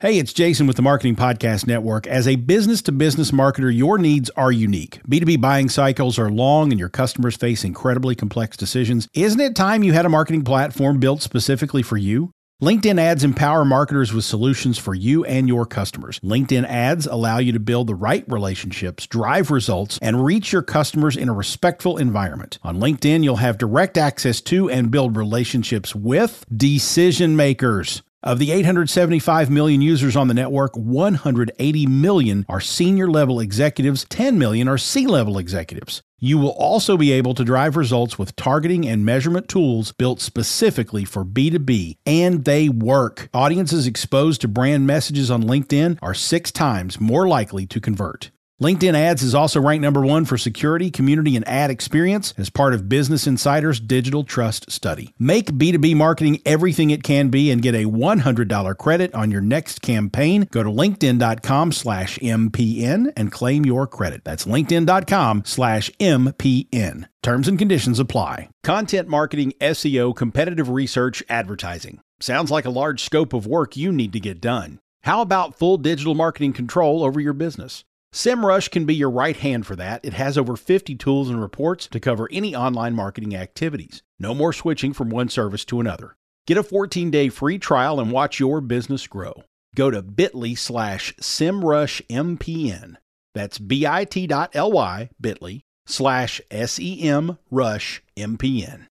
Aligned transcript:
Hey, 0.00 0.18
it's 0.18 0.34
Jason 0.34 0.66
with 0.66 0.76
the 0.76 0.82
Marketing 0.82 1.16
Podcast 1.16 1.66
Network. 1.66 2.06
As 2.06 2.28
a 2.28 2.36
business 2.36 2.82
to 2.82 2.92
business 2.92 3.30
marketer, 3.30 3.74
your 3.74 3.96
needs 3.96 4.28
are 4.36 4.52
unique. 4.52 5.00
B2B 5.08 5.40
buying 5.40 5.70
cycles 5.70 6.18
are 6.18 6.28
long 6.28 6.70
and 6.70 6.78
your 6.78 6.90
customers 6.90 7.34
face 7.34 7.64
incredibly 7.64 8.14
complex 8.14 8.58
decisions. 8.58 9.08
Isn't 9.14 9.40
it 9.40 9.56
time 9.56 9.82
you 9.82 9.94
had 9.94 10.04
a 10.04 10.10
marketing 10.10 10.44
platform 10.44 11.00
built 11.00 11.22
specifically 11.22 11.80
for 11.80 11.96
you? 11.96 12.30
LinkedIn 12.62 13.00
ads 13.00 13.24
empower 13.24 13.64
marketers 13.64 14.12
with 14.12 14.26
solutions 14.26 14.76
for 14.76 14.94
you 14.94 15.24
and 15.24 15.48
your 15.48 15.64
customers. 15.64 16.20
LinkedIn 16.20 16.66
ads 16.68 17.06
allow 17.06 17.38
you 17.38 17.52
to 17.52 17.60
build 17.60 17.86
the 17.86 17.94
right 17.94 18.24
relationships, 18.28 19.06
drive 19.06 19.50
results, 19.50 19.98
and 20.02 20.22
reach 20.22 20.52
your 20.52 20.62
customers 20.62 21.16
in 21.16 21.30
a 21.30 21.34
respectful 21.34 21.96
environment. 21.96 22.58
On 22.62 22.80
LinkedIn, 22.80 23.24
you'll 23.24 23.36
have 23.36 23.56
direct 23.56 23.96
access 23.96 24.42
to 24.42 24.68
and 24.68 24.90
build 24.90 25.16
relationships 25.16 25.94
with 25.94 26.44
decision 26.54 27.34
makers. 27.34 28.02
Of 28.26 28.40
the 28.40 28.50
875 28.50 29.50
million 29.50 29.80
users 29.80 30.16
on 30.16 30.26
the 30.26 30.34
network, 30.34 30.76
180 30.76 31.86
million 31.86 32.44
are 32.48 32.60
senior 32.60 33.08
level 33.08 33.38
executives, 33.38 34.04
10 34.08 34.36
million 34.36 34.66
are 34.66 34.78
C 34.78 35.06
level 35.06 35.38
executives. 35.38 36.02
You 36.18 36.36
will 36.38 36.50
also 36.58 36.96
be 36.96 37.12
able 37.12 37.34
to 37.34 37.44
drive 37.44 37.76
results 37.76 38.18
with 38.18 38.34
targeting 38.34 38.84
and 38.84 39.04
measurement 39.04 39.46
tools 39.46 39.92
built 39.92 40.20
specifically 40.20 41.04
for 41.04 41.24
B2B, 41.24 41.98
and 42.04 42.44
they 42.44 42.68
work. 42.68 43.28
Audiences 43.32 43.86
exposed 43.86 44.40
to 44.40 44.48
brand 44.48 44.88
messages 44.88 45.30
on 45.30 45.44
LinkedIn 45.44 45.96
are 46.02 46.12
six 46.12 46.50
times 46.50 47.00
more 47.00 47.28
likely 47.28 47.64
to 47.66 47.80
convert. 47.80 48.32
LinkedIn 48.58 48.94
Ads 48.94 49.22
is 49.22 49.34
also 49.34 49.60
ranked 49.60 49.82
number 49.82 50.00
one 50.00 50.24
for 50.24 50.38
security, 50.38 50.90
community, 50.90 51.36
and 51.36 51.46
ad 51.46 51.70
experience 51.70 52.32
as 52.38 52.48
part 52.48 52.72
of 52.72 52.88
Business 52.88 53.26
Insider's 53.26 53.78
Digital 53.78 54.24
Trust 54.24 54.70
Study. 54.70 55.12
Make 55.18 55.52
B2B 55.52 55.94
marketing 55.94 56.40
everything 56.46 56.88
it 56.88 57.02
can 57.02 57.28
be 57.28 57.50
and 57.50 57.60
get 57.60 57.74
a 57.74 57.84
$100 57.84 58.78
credit 58.78 59.14
on 59.14 59.30
your 59.30 59.42
next 59.42 59.82
campaign. 59.82 60.48
Go 60.50 60.62
to 60.62 60.70
linkedin.com 60.70 61.70
slash 61.70 62.18
MPN 62.20 63.12
and 63.14 63.30
claim 63.30 63.66
your 63.66 63.86
credit. 63.86 64.24
That's 64.24 64.46
linkedin.com 64.46 65.42
slash 65.44 65.90
MPN. 66.00 67.08
Terms 67.22 67.48
and 67.48 67.58
conditions 67.58 68.00
apply. 68.00 68.48
Content 68.64 69.06
marketing, 69.06 69.52
SEO, 69.60 70.16
competitive 70.16 70.70
research, 70.70 71.22
advertising. 71.28 72.00
Sounds 72.20 72.50
like 72.50 72.64
a 72.64 72.70
large 72.70 73.02
scope 73.04 73.34
of 73.34 73.46
work 73.46 73.76
you 73.76 73.92
need 73.92 74.14
to 74.14 74.20
get 74.20 74.40
done. 74.40 74.78
How 75.02 75.20
about 75.20 75.58
full 75.58 75.76
digital 75.76 76.14
marketing 76.14 76.54
control 76.54 77.04
over 77.04 77.20
your 77.20 77.34
business? 77.34 77.84
SEMrush 78.12 78.70
can 78.70 78.86
be 78.86 78.94
your 78.94 79.10
right 79.10 79.36
hand 79.36 79.66
for 79.66 79.76
that. 79.76 80.04
It 80.04 80.14
has 80.14 80.38
over 80.38 80.56
50 80.56 80.94
tools 80.94 81.28
and 81.28 81.40
reports 81.40 81.86
to 81.88 82.00
cover 82.00 82.28
any 82.32 82.56
online 82.56 82.94
marketing 82.94 83.36
activities. 83.36 84.02
No 84.18 84.34
more 84.34 84.52
switching 84.52 84.92
from 84.92 85.10
one 85.10 85.28
service 85.28 85.64
to 85.66 85.80
another. 85.80 86.16
Get 86.46 86.56
a 86.56 86.62
14-day 86.62 87.28
free 87.30 87.58
trial 87.58 88.00
and 88.00 88.10
watch 88.10 88.40
your 88.40 88.60
business 88.60 89.06
grow. 89.06 89.42
Go 89.74 89.90
to 89.90 90.00
bit.ly 90.00 90.54
slash 90.54 91.14
SEMrushMPN. 91.16 92.96
That's 93.34 93.58
bit.ly, 93.58 95.10
bit.ly, 95.20 95.62
slash 95.86 96.40
S-E-M-Rush-M-P-N. 96.50 98.88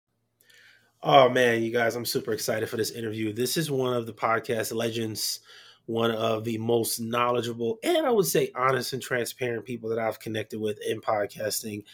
Oh, 1.05 1.28
man, 1.28 1.62
you 1.62 1.72
guys, 1.72 1.94
I'm 1.94 2.05
super 2.05 2.33
excited 2.33 2.68
for 2.68 2.77
this 2.77 2.90
interview. 2.90 3.33
This 3.33 3.56
is 3.56 3.70
one 3.70 3.94
of 3.94 4.06
the 4.06 4.12
podcast 4.12 4.74
legends– 4.74 5.38
one 5.86 6.11
of 6.12 6.44
the 6.44 6.58
most 6.58 7.00
knowledgeable 7.00 7.78
and 7.83 8.06
I 8.06 8.11
would 8.11 8.27
say 8.27 8.50
honest 8.55 8.92
and 8.92 9.02
transparent 9.02 9.64
people 9.64 9.91
that 9.91 9.98
I've 9.98 10.20
connected 10.20 10.61
with 10.61 10.78
in 10.86 11.00
podcasting. 11.00 11.84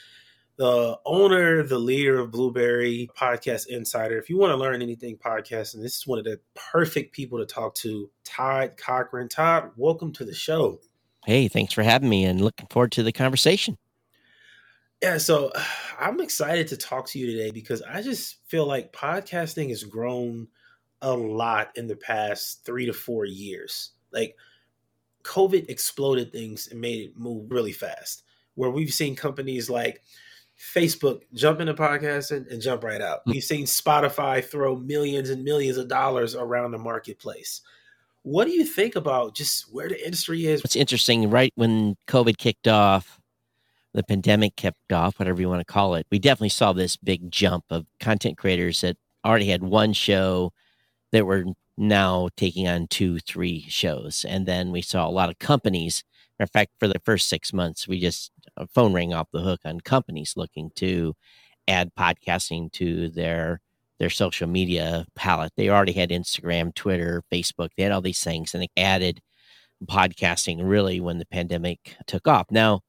The 0.57 0.99
owner, 1.07 1.63
the 1.63 1.79
leader 1.79 2.19
of 2.19 2.33
Blubrry 2.33 3.09
Podcast 3.17 3.69
Insider. 3.69 4.19
If 4.19 4.29
you 4.29 4.37
want 4.37 4.51
to 4.51 4.57
learn 4.57 4.83
anything 4.83 5.17
podcasting, 5.17 5.83
this 5.83 5.97
is 5.97 6.07
one 6.07 6.19
of 6.19 6.25
the 6.25 6.41
perfect 6.55 7.15
people 7.15 7.39
to 7.39 7.47
talk 7.47 7.77
to. 7.77 8.11
Todd 8.25 8.73
Cochrane. 8.77 9.29
Todd, 9.29 9.71
welcome 9.77 10.13
to 10.15 10.25
the 10.25 10.35
show. 10.35 10.81
Hey, 11.25 11.47
thanks 11.47 11.73
for 11.73 11.85
having 11.85 12.09
me 12.09 12.25
and 12.25 12.41
looking 12.41 12.67
forward 12.71 12.91
to 12.93 13.05
the 13.05 13.13
conversation. 13.13 13.79
Yeah, 15.03 15.19
so 15.19 15.53
I'm 16.01 16.21
excited 16.21 16.69
to 16.69 16.77
talk 16.77 17.07
to 17.09 17.19
you 17.19 17.27
today 17.27 17.51
because 17.51 17.83
I 17.83 18.03
just 18.03 18.39
feel 18.49 18.67
like 18.67 18.93
podcasting 18.93 19.69
has 19.69 19.85
grown 19.85 20.49
a 21.03 21.13
lot 21.13 21.71
in 21.77 21.87
the 21.87 21.97
past 21.97 22.65
three 22.65 22.87
to 22.87 22.93
four 22.93 23.25
years. 23.25 23.91
Like 24.13 24.37
COVID 25.25 25.69
exploded 25.69 26.33
things 26.33 26.69
and 26.69 26.81
made 26.81 27.09
it 27.09 27.17
move 27.17 27.51
really 27.51 27.73
fast. 27.73 28.23
Where 28.55 28.71
we've 28.71 28.93
seen 28.93 29.15
companies 29.15 29.71
like 29.71 30.03
Facebook 30.59 31.23
jump 31.35 31.61
into 31.61 31.75
podcasting 31.75 32.51
and 32.51 32.61
jump 32.61 32.83
right 32.83 33.01
out. 33.01 33.21
Hmm. 33.25 33.33
We've 33.33 33.45
seen 33.45 33.65
Spotify 33.67 34.45
throw 34.45 34.77
millions 34.77 35.31
and 35.31 35.45
millions 35.45 35.77
of 35.77 35.89
dollars 35.89 36.35
around 36.35 36.73
the 36.73 36.79
marketplace. 36.79 37.61
What 38.23 38.47
do 38.47 38.51
you 38.51 38.65
think 38.65 38.97
about 38.97 39.35
just 39.35 39.73
where 39.73 39.89
the 39.89 40.05
industry 40.05 40.47
is? 40.47 40.63
What's 40.63 40.77
interesting, 40.77 41.31
right 41.31 41.53
when 41.55 41.97
COVID 42.09 42.37
kicked 42.37 42.67
off, 42.67 43.21
the 43.95 44.03
pandemic 44.03 44.57
kicked 44.57 44.93
off, 44.93 45.19
whatever 45.19 45.41
you 45.41 45.49
want 45.49 45.61
to 45.61 45.73
call 45.73 45.95
it, 45.95 46.07
we 46.11 46.19
definitely 46.19 46.51
saw 46.51 46.73
this 46.73 46.97
big 46.97 47.31
jump 47.31 47.65
of 47.71 47.87
content 48.01 48.37
creators 48.37 48.81
that 48.81 48.97
already 49.25 49.47
had 49.49 49.63
one 49.63 49.93
show 49.93 50.53
that 51.13 51.27
were 51.27 51.45
now 51.77 52.29
taking 52.37 52.67
on 52.67 52.87
two, 52.89 53.19
three 53.21 53.65
shows. 53.69 54.25
And 54.29 54.47
then 54.47 54.73
we 54.73 54.83
saw 54.83 55.09
a 55.09 55.11
lot 55.11 55.31
of 55.31 55.39
companies. 55.39 56.05
In 56.41 56.47
fact, 56.47 56.73
for 56.79 56.89
the 56.89 57.01
first 57.05 57.29
six 57.29 57.53
months, 57.53 57.87
we 57.89 58.01
just 58.01 58.33
phone 58.75 58.93
rang 58.93 59.15
off 59.15 59.29
the 59.33 59.41
hook 59.41 59.61
on 59.65 59.81
companies 59.81 60.35
looking 60.37 60.71
to 60.77 61.15
add 61.67 61.95
podcasting 61.95 62.73
to 62.73 63.09
their 63.11 63.61
their 63.99 64.11
social 64.11 64.47
media 64.47 65.07
palette. 65.17 65.53
They 65.57 65.69
already 65.71 65.93
had 65.93 66.11
Instagram, 66.11 66.75
Twitter, 66.75 67.25
Facebook. 67.33 67.71
They 67.77 67.83
had 67.83 67.93
all 67.93 68.01
these 68.01 68.23
things, 68.23 68.55
and 68.55 68.63
they 68.63 68.71
added 68.77 69.21
podcasting 69.87 70.59
really 70.63 71.01
when 71.01 71.19
the 71.19 71.27
pandemic 71.27 71.97
took 72.07 72.29
off. 72.29 72.47
Now, 72.51 72.81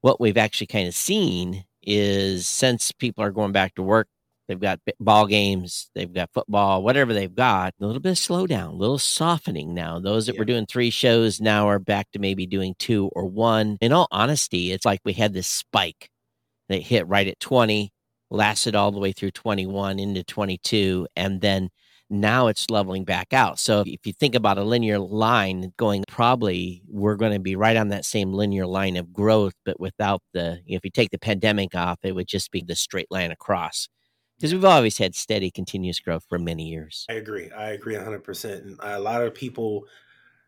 what 0.00 0.20
we've 0.20 0.38
actually 0.38 0.66
kind 0.68 0.88
of 0.88 0.94
seen 0.94 1.64
is 1.82 2.46
since 2.46 2.92
people 2.92 3.22
are 3.22 3.30
going 3.30 3.52
back 3.52 3.74
to 3.74 3.82
work 3.82 4.08
They've 4.46 4.60
got 4.60 4.80
ball 5.00 5.26
games, 5.26 5.90
they've 5.94 6.12
got 6.12 6.30
football, 6.34 6.82
whatever 6.82 7.14
they've 7.14 7.34
got. 7.34 7.74
A 7.80 7.86
little 7.86 8.00
bit 8.00 8.12
of 8.12 8.18
slowdown, 8.18 8.72
a 8.72 8.76
little 8.76 8.98
softening 8.98 9.72
now. 9.72 9.98
Those 9.98 10.26
that 10.26 10.34
yeah. 10.34 10.40
were 10.40 10.44
doing 10.44 10.66
three 10.66 10.90
shows 10.90 11.40
now 11.40 11.68
are 11.68 11.78
back 11.78 12.10
to 12.12 12.18
maybe 12.18 12.46
doing 12.46 12.74
two 12.78 13.10
or 13.14 13.24
one. 13.24 13.78
In 13.80 13.92
all 13.92 14.08
honesty, 14.10 14.72
it's 14.72 14.84
like 14.84 15.00
we 15.04 15.14
had 15.14 15.32
this 15.32 15.48
spike 15.48 16.10
that 16.68 16.82
hit 16.82 17.06
right 17.08 17.26
at 17.26 17.40
20, 17.40 17.90
lasted 18.30 18.74
all 18.74 18.92
the 18.92 19.00
way 19.00 19.12
through 19.12 19.30
21 19.30 19.98
into 19.98 20.22
22, 20.22 21.06
and 21.16 21.40
then 21.40 21.70
now 22.10 22.48
it's 22.48 22.68
leveling 22.68 23.04
back 23.04 23.32
out. 23.32 23.58
So 23.58 23.82
if 23.86 24.06
you 24.06 24.12
think 24.12 24.34
about 24.34 24.58
a 24.58 24.64
linear 24.64 24.98
line 24.98 25.72
going, 25.78 26.04
probably 26.06 26.82
we're 26.86 27.16
going 27.16 27.32
to 27.32 27.38
be 27.38 27.56
right 27.56 27.76
on 27.76 27.88
that 27.88 28.04
same 28.04 28.32
linear 28.32 28.66
line 28.66 28.96
of 28.96 29.12
growth, 29.12 29.54
but 29.64 29.80
without 29.80 30.20
the, 30.34 30.60
you 30.66 30.74
know, 30.74 30.76
if 30.76 30.84
you 30.84 30.90
take 30.90 31.10
the 31.10 31.18
pandemic 31.18 31.74
off, 31.74 31.98
it 32.02 32.14
would 32.14 32.28
just 32.28 32.50
be 32.50 32.62
the 32.66 32.76
straight 32.76 33.10
line 33.10 33.30
across 33.30 33.88
because 34.44 34.52
we've 34.52 34.64
always 34.66 34.98
had 34.98 35.14
steady, 35.14 35.50
continuous 35.50 35.98
growth 36.00 36.26
for 36.28 36.38
many 36.38 36.64
years. 36.64 37.06
I 37.08 37.14
agree. 37.14 37.50
I 37.50 37.70
agree 37.70 37.94
100%. 37.94 38.44
And 38.44 38.78
a 38.82 39.00
lot 39.00 39.22
of 39.22 39.32
people 39.32 39.86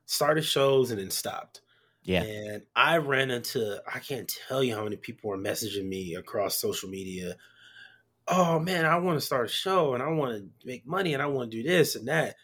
started 0.04 0.44
shows 0.44 0.90
and 0.90 1.00
then 1.00 1.08
stopped. 1.08 1.62
Yeah. 2.02 2.22
And 2.22 2.62
I 2.76 2.98
ran 2.98 3.30
into, 3.30 3.82
I 3.90 4.00
can't 4.00 4.30
tell 4.48 4.62
you 4.62 4.74
how 4.74 4.84
many 4.84 4.96
people 4.96 5.30
were 5.30 5.38
messaging 5.38 5.88
me 5.88 6.14
across 6.14 6.58
social 6.58 6.90
media. 6.90 7.36
Oh 8.28 8.58
man, 8.58 8.84
I 8.84 8.98
want 8.98 9.18
to 9.18 9.24
start 9.24 9.46
a 9.46 9.48
show 9.50 9.94
and 9.94 10.02
I 10.02 10.08
want 10.08 10.42
to 10.42 10.66
make 10.66 10.86
money 10.86 11.14
and 11.14 11.22
I 11.22 11.26
want 11.28 11.50
to 11.50 11.56
do 11.56 11.66
this 11.66 11.96
and 11.96 12.06
that 12.08 12.36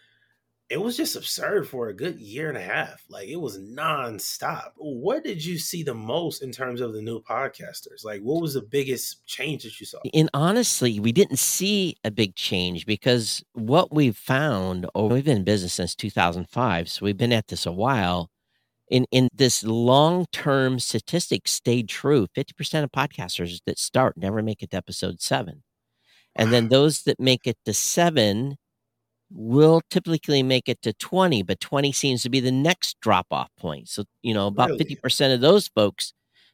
it 0.72 0.80
was 0.80 0.96
just 0.96 1.16
absurd 1.16 1.68
for 1.68 1.88
a 1.88 1.94
good 1.94 2.18
year 2.18 2.48
and 2.48 2.56
a 2.56 2.62
half. 2.62 3.04
Like 3.10 3.28
it 3.28 3.36
was 3.36 3.58
nonstop. 3.58 4.70
What 4.76 5.22
did 5.22 5.44
you 5.44 5.58
see 5.58 5.82
the 5.82 5.92
most 5.92 6.42
in 6.42 6.50
terms 6.50 6.80
of 6.80 6.94
the 6.94 7.02
new 7.02 7.20
podcasters? 7.20 8.06
Like 8.06 8.22
what 8.22 8.40
was 8.40 8.54
the 8.54 8.62
biggest 8.62 9.26
change 9.26 9.64
that 9.64 9.78
you 9.78 9.84
saw? 9.84 9.98
And 10.14 10.30
honestly, 10.32 10.98
we 10.98 11.12
didn't 11.12 11.38
see 11.38 11.96
a 12.04 12.10
big 12.10 12.36
change 12.36 12.86
because 12.86 13.44
what 13.52 13.94
we've 13.94 14.16
found, 14.16 14.86
oh, 14.94 15.08
we've 15.08 15.26
been 15.26 15.36
in 15.36 15.44
business 15.44 15.74
since 15.74 15.94
2005, 15.94 16.88
so 16.88 17.04
we've 17.04 17.18
been 17.18 17.34
at 17.34 17.48
this 17.48 17.66
a 17.66 17.72
while. 17.72 18.30
In 18.88 19.04
in 19.10 19.28
this 19.34 19.62
long 19.62 20.24
term 20.32 20.78
statistic 20.78 21.48
stayed 21.48 21.90
true. 21.90 22.28
50% 22.34 22.82
of 22.82 22.90
podcasters 22.92 23.60
that 23.66 23.78
start 23.78 24.16
never 24.16 24.40
make 24.42 24.62
it 24.62 24.70
to 24.70 24.78
episode 24.78 25.20
seven. 25.20 25.64
And 26.34 26.50
then 26.50 26.68
those 26.68 27.02
that 27.02 27.20
make 27.20 27.46
it 27.46 27.58
to 27.66 27.74
seven 27.74 28.56
will 29.34 29.80
typically 29.90 30.42
make 30.42 30.68
it 30.68 30.82
to 30.82 30.92
20, 30.92 31.42
but 31.42 31.60
20 31.60 31.92
seems 31.92 32.22
to 32.22 32.30
be 32.30 32.40
the 32.40 32.52
next 32.52 32.98
drop 33.00 33.26
off 33.30 33.48
point. 33.58 33.88
So, 33.88 34.04
you 34.22 34.34
know, 34.34 34.46
about 34.46 34.70
really? 34.70 34.96
50% 34.96 35.34
of 35.34 35.40
those 35.40 35.68
folks, 35.68 36.12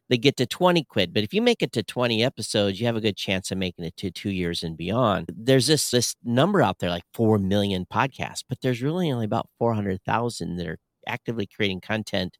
they 0.09 0.17
get 0.17 0.37
to 0.37 0.47
20 0.47 0.85
quid. 0.85 1.13
But 1.13 1.25
if 1.25 1.35
you 1.35 1.43
make 1.43 1.63
it 1.63 1.73
to 1.73 1.83
20 1.83 2.25
episodes, 2.25 2.81
you 2.81 2.87
have 2.87 2.97
a 2.97 3.01
good 3.01 3.17
chance 3.17 3.51
of 3.51 3.59
making 3.59 3.85
it 3.85 3.97
to 3.99 4.11
two 4.11 4.31
years 4.31 4.63
and 4.63 4.77
beyond. 4.77 5.31
There's 5.37 5.67
this, 5.67 5.91
this 5.91 6.15
number 6.25 6.63
out 6.63 6.79
there, 6.79 6.91
like 6.91 7.05
4 7.15 7.39
million 7.39 7.87
podcasts, 7.93 8.45
but 8.49 8.59
there's 8.63 8.83
really 8.83 9.11
only 9.13 9.25
about 9.25 9.49
400,000 9.59 10.57
that 10.57 10.67
are 10.67 10.79
actively 11.07 11.47
creating 11.47 11.81
content 11.81 12.39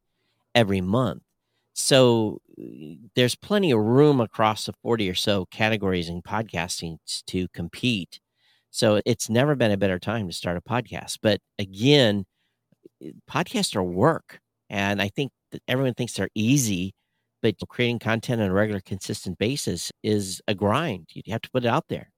every 0.55 0.81
month. 0.81 1.23
So 1.73 2.41
there's 3.15 3.35
plenty 3.35 3.71
of 3.71 3.79
room 3.79 4.19
across 4.19 4.65
the 4.65 4.73
40 4.81 5.09
or 5.09 5.15
so 5.15 5.45
categories 5.45 6.09
in 6.09 6.21
podcasting 6.21 6.97
to 7.27 7.47
compete 7.49 8.19
so 8.71 9.01
it's 9.05 9.29
never 9.29 9.55
been 9.55 9.71
a 9.71 9.77
better 9.77 9.99
time 9.99 10.27
to 10.27 10.33
start 10.33 10.57
a 10.57 10.61
podcast. 10.61 11.19
But 11.21 11.41
again, 11.59 12.25
podcasts 13.29 13.75
are 13.75 13.83
work. 13.83 14.39
And 14.69 15.01
I 15.01 15.09
think 15.09 15.31
that 15.51 15.61
everyone 15.67 15.93
thinks 15.95 16.13
they're 16.13 16.29
easy, 16.35 16.93
but 17.41 17.55
creating 17.69 17.99
content 17.99 18.41
on 18.41 18.49
a 18.49 18.53
regular, 18.53 18.81
consistent 18.81 19.37
basis 19.37 19.91
is 20.03 20.41
a 20.47 20.53
grind. 20.55 21.09
You 21.13 21.23
have 21.31 21.41
to 21.41 21.49
put 21.51 21.65
it 21.65 21.69
out 21.69 21.87
there. 21.89 22.11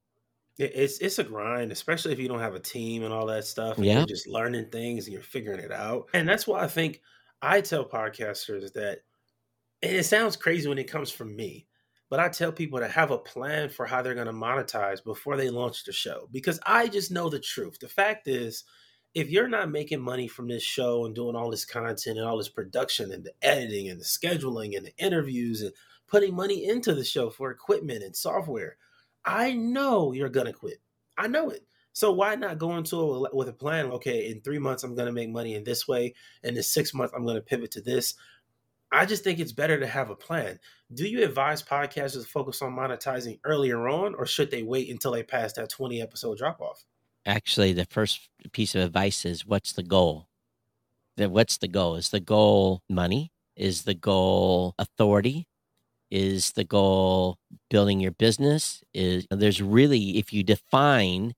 It's 0.57 0.99
it's 0.99 1.17
a 1.17 1.23
grind, 1.23 1.71
especially 1.71 2.11
if 2.13 2.19
you 2.19 2.27
don't 2.27 2.39
have 2.39 2.55
a 2.55 2.59
team 2.59 3.03
and 3.03 3.13
all 3.13 3.25
that 3.27 3.45
stuff. 3.45 3.81
And 3.81 3.85
Yeah. 3.85 3.95
you're 3.95 4.05
just 4.05 4.27
learning 4.27 4.69
things 4.69 5.05
and 5.05 5.13
you're 5.13 5.23
figuring 5.23 5.59
it 5.59 5.71
out. 5.71 6.09
And 6.13 6.27
that's 6.27 6.45
why 6.45 6.61
I 6.63 6.67
think 6.67 7.01
I 7.41 7.61
tell 7.61 7.87
podcasters 7.87 8.73
that, 8.73 8.99
and 9.83 9.95
it 9.95 10.03
sounds 10.05 10.37
crazy 10.37 10.69
when 10.69 10.77
it 10.79 10.89
comes 10.89 11.11
from 11.11 11.35
me, 11.35 11.67
but 12.11 12.19
I 12.19 12.27
tell 12.27 12.51
people 12.51 12.77
to 12.79 12.89
have 12.89 13.09
a 13.09 13.17
plan 13.17 13.69
for 13.69 13.85
how 13.85 14.01
they're 14.01 14.13
going 14.13 14.27
to 14.27 14.33
monetize 14.33 15.01
before 15.01 15.37
they 15.37 15.49
launch 15.49 15.85
the 15.85 15.93
show 15.93 16.27
because 16.33 16.59
I 16.65 16.89
just 16.89 17.09
know 17.09 17.29
the 17.29 17.39
truth. 17.39 17.79
The 17.79 17.87
fact 17.87 18.27
is, 18.27 18.65
if 19.13 19.29
you're 19.29 19.47
not 19.47 19.71
making 19.71 20.01
money 20.01 20.27
from 20.27 20.49
this 20.49 20.61
show 20.61 21.05
and 21.05 21.15
doing 21.15 21.37
all 21.37 21.49
this 21.49 21.63
content 21.63 22.17
and 22.17 22.27
all 22.27 22.37
this 22.37 22.49
production 22.49 23.13
and 23.13 23.23
the 23.23 23.31
editing 23.41 23.87
and 23.87 23.97
the 23.97 24.03
scheduling 24.03 24.75
and 24.75 24.85
the 24.85 24.95
interviews 24.97 25.61
and 25.61 25.71
putting 26.05 26.35
money 26.35 26.65
into 26.65 26.93
the 26.93 27.05
show 27.05 27.29
for 27.29 27.49
equipment 27.49 28.03
and 28.03 28.13
software, 28.13 28.75
I 29.23 29.53
know 29.53 30.11
you're 30.11 30.27
gonna 30.27 30.51
quit. 30.51 30.81
I 31.17 31.27
know 31.27 31.49
it. 31.49 31.65
So 31.93 32.11
why 32.11 32.35
not 32.35 32.57
go 32.57 32.75
into 32.75 33.25
it 33.25 33.33
with 33.33 33.47
a 33.47 33.53
plan? 33.53 33.85
Okay, 33.85 34.29
in 34.29 34.41
three 34.41 34.59
months 34.59 34.83
I'm 34.83 34.95
gonna 34.95 35.13
make 35.13 35.29
money 35.29 35.55
in 35.55 35.63
this 35.63 35.87
way, 35.87 36.13
and 36.43 36.57
in 36.57 36.63
six 36.63 36.93
months 36.93 37.13
I'm 37.15 37.25
gonna 37.25 37.39
pivot 37.39 37.71
to 37.71 37.81
this. 37.81 38.15
I 38.91 39.05
just 39.05 39.23
think 39.23 39.39
it's 39.39 39.53
better 39.53 39.79
to 39.79 39.87
have 39.87 40.09
a 40.09 40.15
plan. 40.15 40.59
Do 40.93 41.07
you 41.07 41.23
advise 41.23 41.63
podcasters 41.63 42.23
to 42.23 42.27
focus 42.27 42.61
on 42.61 42.75
monetizing 42.75 43.39
earlier 43.45 43.87
on, 43.87 44.15
or 44.15 44.25
should 44.25 44.51
they 44.51 44.63
wait 44.63 44.89
until 44.89 45.11
they 45.11 45.23
pass 45.23 45.53
that 45.53 45.69
20 45.69 46.01
episode 46.01 46.37
drop 46.37 46.59
off? 46.59 46.83
Actually, 47.25 47.71
the 47.71 47.85
first 47.85 48.29
piece 48.51 48.75
of 48.75 48.81
advice 48.81 49.25
is 49.25 49.45
what's 49.45 49.73
the 49.73 49.83
goal? 49.83 50.27
What's 51.17 51.57
the 51.57 51.67
goal? 51.67 51.95
Is 51.95 52.09
the 52.09 52.19
goal 52.19 52.81
money? 52.89 53.31
Is 53.55 53.83
the 53.83 53.93
goal 53.93 54.75
authority? 54.79 55.47
Is 56.09 56.51
the 56.53 56.63
goal 56.63 57.37
building 57.69 57.99
your 57.99 58.11
business? 58.11 58.83
Is 58.93 59.27
there's 59.29 59.61
really, 59.61 60.17
if 60.17 60.33
you 60.33 60.43
define 60.43 61.33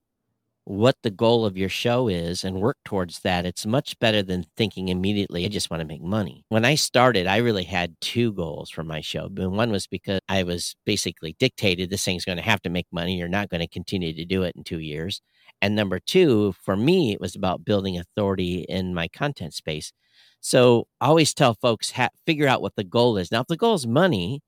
what 0.66 0.96
the 1.04 1.12
goal 1.12 1.46
of 1.46 1.58
your 1.58 1.70
show 1.70 2.08
is 2.08 2.44
and 2.44 2.62
work 2.62 2.78
towards 2.86 3.20
that, 3.20 3.46
it's 3.46 3.66
much 3.66 4.00
better 4.00 4.24
than 4.24 4.46
thinking 4.56 4.88
immediately, 4.90 5.46
I 5.46 5.50
just 5.50 5.70
want 5.70 5.82
to 5.82 5.88
make 5.88 6.02
money. 6.02 6.46
When 6.50 6.64
I 6.64 6.76
started, 6.76 7.28
I 7.28 7.38
really 7.38 7.66
had 7.66 7.96
two 8.00 8.32
goals 8.34 8.70
for 8.70 8.84
my 8.84 9.02
show. 9.02 9.30
And 9.38 9.58
one 9.58 9.72
was 9.72 9.88
because 9.88 10.20
I 10.30 10.44
was 10.44 10.76
basically 10.86 11.36
dictated 11.38 11.90
this 11.90 12.06
thing's 12.06 12.26
going 12.26 12.38
to 12.38 12.44
have 12.44 12.62
to 12.62 12.70
make 12.70 12.88
money. 12.94 13.18
You're 13.18 13.28
not 13.28 13.50
going 13.50 13.62
to 13.62 13.68
continue 13.68 14.14
to 14.14 14.26
do 14.26 14.44
it 14.44 14.56
in 14.56 14.64
two 14.64 14.80
years. 14.80 15.22
And 15.62 15.76
number 15.76 16.00
two, 16.00 16.54
for 16.64 16.78
me, 16.78 17.12
it 17.14 17.20
was 17.20 17.36
about 17.36 17.66
building 17.66 17.98
authority 17.98 18.66
in 18.70 18.94
my 18.94 19.08
content 19.10 19.54
space. 19.54 19.92
So 20.40 20.88
I 21.02 21.08
always 21.08 21.34
tell 21.34 21.56
folks, 21.56 21.92
ha- 21.92 22.10
figure 22.26 22.48
out 22.48 22.62
what 22.62 22.76
the 22.76 22.84
goal 22.84 23.18
is. 23.18 23.32
Now, 23.32 23.42
if 23.42 23.48
the 23.48 23.58
goal 23.58 23.76
is 23.76 23.88
money, 23.88 24.42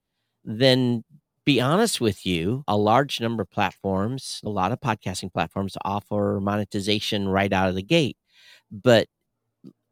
then 0.44 1.04
be 1.46 1.62
honest 1.62 2.02
with 2.02 2.26
you, 2.26 2.64
a 2.68 2.76
large 2.78 3.22
number 3.22 3.44
of 3.44 3.52
platforms, 3.52 4.42
a 4.44 4.50
lot 4.50 4.72
of 4.72 4.80
podcasting 4.80 5.32
platforms 5.32 5.78
offer 5.86 6.40
monetization 6.42 7.28
right 7.28 7.54
out 7.54 7.70
of 7.70 7.76
the 7.76 7.84
gate, 7.84 8.18
but 8.72 9.08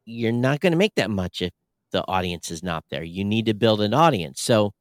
you're 0.06 0.32
not 0.32 0.60
going 0.60 0.72
to 0.72 0.78
make 0.78 0.96
that 0.96 1.10
much 1.12 1.42
if 1.42 1.54
the 1.92 2.04
audience 2.08 2.52
is 2.52 2.64
not 2.64 2.84
there. 2.90 3.04
You 3.04 3.24
need 3.24 3.46
to 3.46 3.54
build 3.54 3.82
an 3.82 3.94
audience. 3.94 4.42
So 4.42 4.74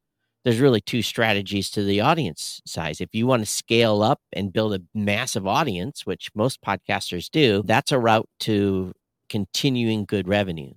there's 0.45 0.61
really 0.61 0.81
two 0.81 1.03
strategies 1.03 1.71
to 1.71 1.85
the 1.85 2.01
audience 2.01 2.61
size. 2.67 3.01
If 3.01 3.15
you 3.15 3.27
want 3.27 3.45
to 3.45 3.51
scale 3.51 4.03
up 4.03 4.21
and 4.33 4.53
build 4.53 4.75
a 4.75 4.81
massive 4.95 5.47
audience, 5.47 6.05
which 6.05 6.31
most 6.35 6.61
podcasters 6.63 7.31
do, 7.31 7.63
that's 7.65 7.93
a 7.93 7.99
route 7.99 8.29
to 8.41 8.93
continuing 9.29 10.05
good 10.05 10.27
revenue. 10.27 10.73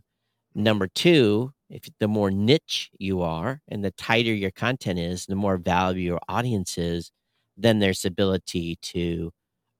Number 0.54 0.88
two, 0.88 1.52
if 1.70 1.84
the 2.00 2.08
more 2.08 2.32
niche 2.32 2.92
you 3.00 3.22
are 3.22 3.62
and 3.68 3.84
the 3.84 3.92
tighter 3.92 4.34
your 4.34 4.52
content 4.52 5.00
is, 5.00 5.26
the 5.26 5.36
more 5.36 5.58
value 5.58 6.02
your 6.02 6.20
audience 6.30 6.78
is, 6.78 7.12
then 7.58 7.80
there's 7.80 8.06
ability 8.06 8.78
to 8.82 9.32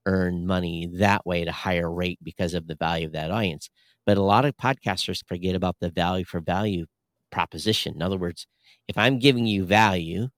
earn 0.06 0.48
money 0.48 0.88
that 0.96 1.26
way 1.26 1.42
at 1.42 1.48
a 1.48 1.54
higher 1.54 1.92
rate 1.92 2.20
because 2.24 2.54
of 2.54 2.68
the 2.68 2.76
value 2.76 3.08
of 3.08 3.14
that 3.14 3.32
audience. 3.32 3.70
But 4.06 4.18
a 4.18 4.24
lot 4.24 4.46
of 4.46 4.56
podcasters 4.58 5.22
forget 5.28 5.56
about 5.56 5.78
the 5.82 5.90
value 5.90 6.26
for 6.26 6.40
value 6.42 6.86
proposition. 7.32 7.96
In 7.96 8.02
other 8.02 8.18
words, 8.18 8.48
if 8.88 8.98
I'm 8.98 9.20
giving 9.20 9.46
you 9.46 9.66
value, 9.66 10.30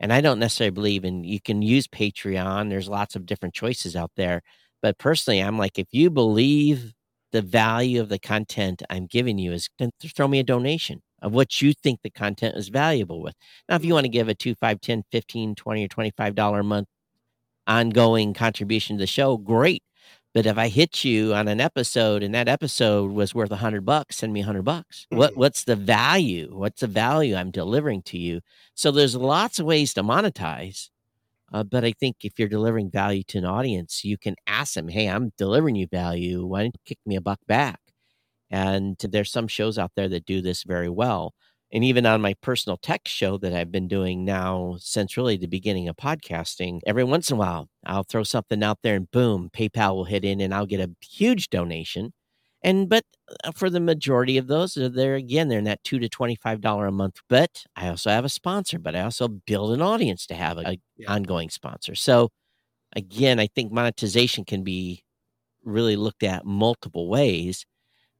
and 0.00 0.12
I 0.12 0.20
don't 0.20 0.38
necessarily 0.38 0.70
believe 0.72 1.04
in 1.04 1.24
you 1.24 1.40
can 1.40 1.62
use 1.62 1.86
Patreon, 1.88 2.68
there's 2.70 2.88
lots 2.88 3.16
of 3.16 3.26
different 3.26 3.54
choices 3.54 3.96
out 3.96 4.10
there. 4.16 4.42
But 4.82 4.98
personally, 4.98 5.40
I'm 5.40 5.58
like, 5.58 5.78
if 5.78 5.88
you 5.92 6.10
believe 6.10 6.92
the 7.36 7.42
value 7.42 8.00
of 8.00 8.08
the 8.08 8.18
content 8.18 8.82
I'm 8.90 9.06
giving 9.06 9.38
you 9.38 9.52
is 9.52 9.68
throw 10.16 10.28
me 10.28 10.40
a 10.40 10.44
donation 10.44 11.02
of 11.22 11.32
what 11.34 11.60
you 11.60 11.74
think 11.74 12.00
the 12.02 12.10
content 12.10 12.56
is 12.56 12.68
valuable 12.68 13.20
with. 13.22 13.34
Now, 13.68 13.76
if 13.76 13.84
you 13.84 13.94
want 13.94 14.04
to 14.04 14.10
give 14.10 14.28
a 14.28 14.34
2, 14.34 14.54
5, 14.54 14.80
10, 14.80 15.04
15, 15.12 15.54
20, 15.54 15.84
or 15.84 15.88
$25 15.88 16.60
a 16.60 16.64
month 16.64 16.88
ongoing 17.66 18.34
contribution 18.34 18.96
to 18.96 19.02
the 19.02 19.06
show, 19.06 19.36
great. 19.36 19.82
But 20.34 20.46
if 20.46 20.58
I 20.58 20.68
hit 20.68 21.04
you 21.04 21.34
on 21.34 21.48
an 21.48 21.60
episode 21.60 22.22
and 22.22 22.34
that 22.34 22.48
episode 22.48 23.12
was 23.12 23.34
worth 23.34 23.50
a 23.50 23.56
hundred 23.56 23.84
bucks, 23.86 24.16
send 24.16 24.32
me 24.32 24.42
a 24.42 24.44
hundred 24.44 24.64
bucks. 24.64 25.06
What 25.10 25.32
Mhm. 25.32 25.36
what's 25.36 25.64
the 25.64 25.76
value? 25.76 26.50
What's 26.54 26.80
the 26.82 26.86
value 26.88 27.34
I'm 27.36 27.50
delivering 27.50 28.02
to 28.04 28.18
you? 28.18 28.40
So 28.74 28.90
there's 28.90 29.16
lots 29.16 29.58
of 29.58 29.66
ways 29.66 29.94
to 29.94 30.02
monetize. 30.02 30.90
Uh, 31.52 31.62
but 31.64 31.84
I 31.84 31.92
think 31.92 32.16
if 32.24 32.38
you're 32.38 32.48
delivering 32.48 32.90
value 32.90 33.22
to 33.28 33.38
an 33.38 33.44
audience, 33.44 34.04
you 34.04 34.18
can 34.18 34.34
ask 34.46 34.74
them, 34.74 34.88
"Hey, 34.88 35.08
I'm 35.08 35.32
delivering 35.38 35.76
you 35.76 35.86
value. 35.86 36.44
Why 36.46 36.62
don't 36.64 36.74
you 36.76 36.80
kick 36.84 36.98
me 37.06 37.16
a 37.16 37.20
buck 37.20 37.40
back?" 37.46 37.80
And 38.50 38.96
there's 39.00 39.30
some 39.32 39.48
shows 39.48 39.78
out 39.78 39.92
there 39.96 40.08
that 40.08 40.26
do 40.26 40.40
this 40.42 40.62
very 40.64 40.88
well. 40.88 41.34
And 41.72 41.84
even 41.84 42.06
on 42.06 42.20
my 42.22 42.34
personal 42.34 42.76
tech 42.78 43.08
show 43.08 43.38
that 43.38 43.52
I've 43.52 43.72
been 43.72 43.88
doing 43.88 44.24
now 44.24 44.76
since 44.80 45.16
really 45.16 45.36
the 45.36 45.46
beginning 45.48 45.88
of 45.88 45.96
podcasting, 45.96 46.80
every 46.86 47.04
once 47.04 47.30
in 47.30 47.36
a 47.36 47.40
while 47.40 47.68
I'll 47.84 48.04
throw 48.04 48.22
something 48.24 48.62
out 48.62 48.78
there 48.82 48.94
and 48.96 49.10
boom, 49.10 49.50
PayPal 49.52 49.96
will 49.96 50.04
hit 50.04 50.24
in 50.24 50.40
and 50.40 50.54
I'll 50.54 50.66
get 50.66 50.80
a 50.80 50.92
huge 51.02 51.50
donation. 51.50 52.12
And 52.62 52.88
but 52.88 53.04
uh, 53.44 53.52
for 53.52 53.70
the 53.70 53.80
majority 53.80 54.38
of 54.38 54.46
those, 54.48 54.74
they're 54.74 55.14
again 55.16 55.48
they're 55.48 55.58
in 55.58 55.64
that 55.64 55.84
two 55.84 55.98
to 55.98 56.08
twenty 56.08 56.36
five 56.36 56.60
dollar 56.60 56.86
a 56.86 56.92
month. 56.92 57.20
But 57.28 57.64
I 57.76 57.88
also 57.88 58.10
have 58.10 58.24
a 58.24 58.28
sponsor, 58.28 58.78
but 58.78 58.96
I 58.96 59.02
also 59.02 59.28
build 59.28 59.72
an 59.72 59.82
audience 59.82 60.26
to 60.28 60.34
have 60.34 60.58
a, 60.58 60.66
a 60.72 60.78
Yeah. 60.96 61.12
ongoing 61.12 61.50
sponsor. 61.50 61.94
So 61.94 62.30
again, 62.94 63.40
I 63.40 63.46
think 63.48 63.72
monetization 63.72 64.44
can 64.44 64.64
be 64.64 65.02
really 65.64 65.96
looked 65.96 66.22
at 66.22 66.46
multiple 66.46 67.08
ways. 67.08 67.66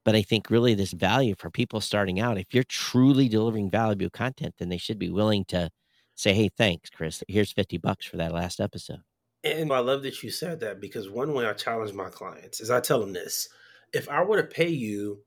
But 0.05 0.17
I 0.17 0.23
think 0.23 0.51
really 0.51 0.75
this 0.75 0.93
value 0.93 1.35
for 1.39 1.51
people 1.51 1.81
starting 1.81 2.21
out, 2.21 2.39
if 2.39 2.55
you're 2.55 2.65
truly 2.65 3.29
delivering 3.29 3.71
valuable 3.71 4.11
content, 4.11 4.55
then 4.59 4.69
they 4.71 4.79
should 4.79 4.99
be 4.99 5.11
willing 5.11 5.45
to 5.47 5.71
say, 6.17 6.35
Hey, 6.35 6.51
thanks, 6.57 6.91
Chris. 6.91 7.25
Here's 7.29 7.53
50 7.53 7.79
bucks 7.79 8.07
for 8.07 8.17
that 8.19 8.33
last 8.33 8.61
episode. 8.61 9.03
And 9.45 9.73
I 9.73 9.79
love 9.79 10.03
that 10.03 10.23
you 10.23 10.31
said 10.31 10.61
that 10.61 10.81
because 10.81 11.09
one 11.09 11.33
way 11.33 11.47
I 11.47 11.53
challenge 11.53 11.93
my 11.93 12.11
clients 12.11 12.61
is 12.61 12.71
I 12.71 12.81
tell 12.81 13.01
them 13.01 13.13
this: 13.13 13.49
if 13.93 14.09
I 14.09 14.23
were 14.23 14.41
to 14.41 14.47
pay 14.47 14.69
you 14.69 15.23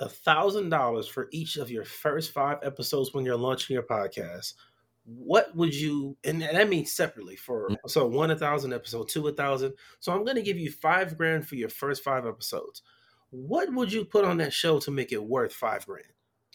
a 0.00 0.08
thousand 0.08 0.68
dollars 0.70 1.08
for 1.08 1.28
each 1.32 1.56
of 1.56 1.70
your 1.70 1.84
first 1.84 2.32
five 2.32 2.58
episodes 2.62 3.12
when 3.12 3.24
you're 3.24 3.36
launching 3.36 3.74
your 3.74 3.82
podcast, 3.82 4.54
what 5.04 5.54
would 5.56 5.74
you? 5.74 6.16
And 6.24 6.42
that 6.42 6.68
means 6.68 6.92
separately 6.92 7.36
for 7.36 7.70
mm. 7.70 7.76
so 7.86 8.06
one 8.06 8.30
a 8.30 8.36
thousand 8.36 8.72
episode, 8.72 9.08
two 9.08 9.26
a 9.28 9.32
thousand. 9.32 9.74
So 10.00 10.12
I'm 10.12 10.24
going 10.24 10.36
to 10.36 10.42
give 10.42 10.58
you 10.58 10.70
five 10.70 11.16
grand 11.16 11.48
for 11.48 11.56
your 11.56 11.68
first 11.68 12.04
five 12.04 12.26
episodes. 12.26 12.82
What 13.30 13.72
would 13.72 13.92
you 13.92 14.04
put 14.04 14.24
on 14.24 14.38
that 14.38 14.52
show 14.52 14.78
to 14.80 14.90
make 14.90 15.12
it 15.12 15.22
worth 15.22 15.52
five 15.52 15.86
grand? 15.86 16.06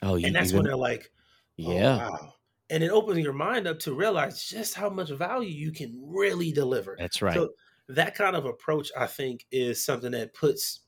Oh, 0.02 0.16
you 0.16 0.28
And 0.28 0.36
that's 0.36 0.50
even- 0.50 0.60
when 0.60 0.66
they're 0.66 0.76
like, 0.76 1.12
oh, 1.60 1.72
yeah. 1.72 1.98
wow. 1.98 2.34
And 2.70 2.84
it 2.84 2.90
opens 2.90 3.20
your 3.20 3.34
mind 3.34 3.68
up 3.68 3.80
to 3.80 3.94
realize 3.94 4.48
just 4.48 4.74
how 4.74 4.90
much 4.90 5.10
value 5.10 5.50
you 5.50 5.72
can 5.72 6.00
really 6.04 6.52
deliver. 6.52 6.96
That's 6.98 7.22
right. 7.22 7.34
So 7.34 7.50
that 7.90 8.16
kind 8.16 8.36
of 8.36 8.46
approach, 8.46 8.90
I 8.98 9.06
think, 9.06 9.46
is 9.52 9.84
something 9.84 10.12
that 10.12 10.34
puts 10.34 10.80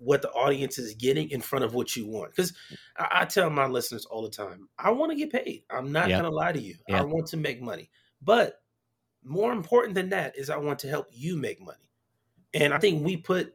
what 0.00 0.22
the 0.22 0.30
audience 0.30 0.78
is 0.78 0.94
getting 0.94 1.30
in 1.30 1.40
front 1.40 1.64
of 1.64 1.74
what 1.74 1.94
you 1.94 2.06
want. 2.06 2.30
Because 2.34 2.54
I, 2.96 3.20
I 3.20 3.24
tell 3.26 3.50
my 3.50 3.66
listeners 3.66 4.06
all 4.06 4.22
the 4.22 4.30
time, 4.30 4.68
I 4.78 4.90
want 4.90 5.12
to 5.12 5.16
get 5.16 5.30
paid. 5.30 5.62
I'm 5.70 5.92
not 5.92 6.08
Yeah. 6.08 6.20
going 6.20 6.30
to 6.30 6.36
lie 6.36 6.52
to 6.52 6.60
you. 6.60 6.74
Yeah. 6.88 7.00
I 7.00 7.04
want 7.04 7.26
to 7.28 7.36
make 7.36 7.60
money. 7.60 7.90
But 8.22 8.62
more 9.22 9.52
important 9.52 9.94
than 9.94 10.08
that 10.10 10.36
is 10.36 10.48
I 10.50 10.56
want 10.56 10.78
to 10.80 10.88
help 10.88 11.06
you 11.10 11.36
make 11.36 11.60
money. 11.60 11.90
And 12.54 12.72
I 12.72 12.78
think 12.78 13.04
we 13.04 13.16
put 13.18 13.54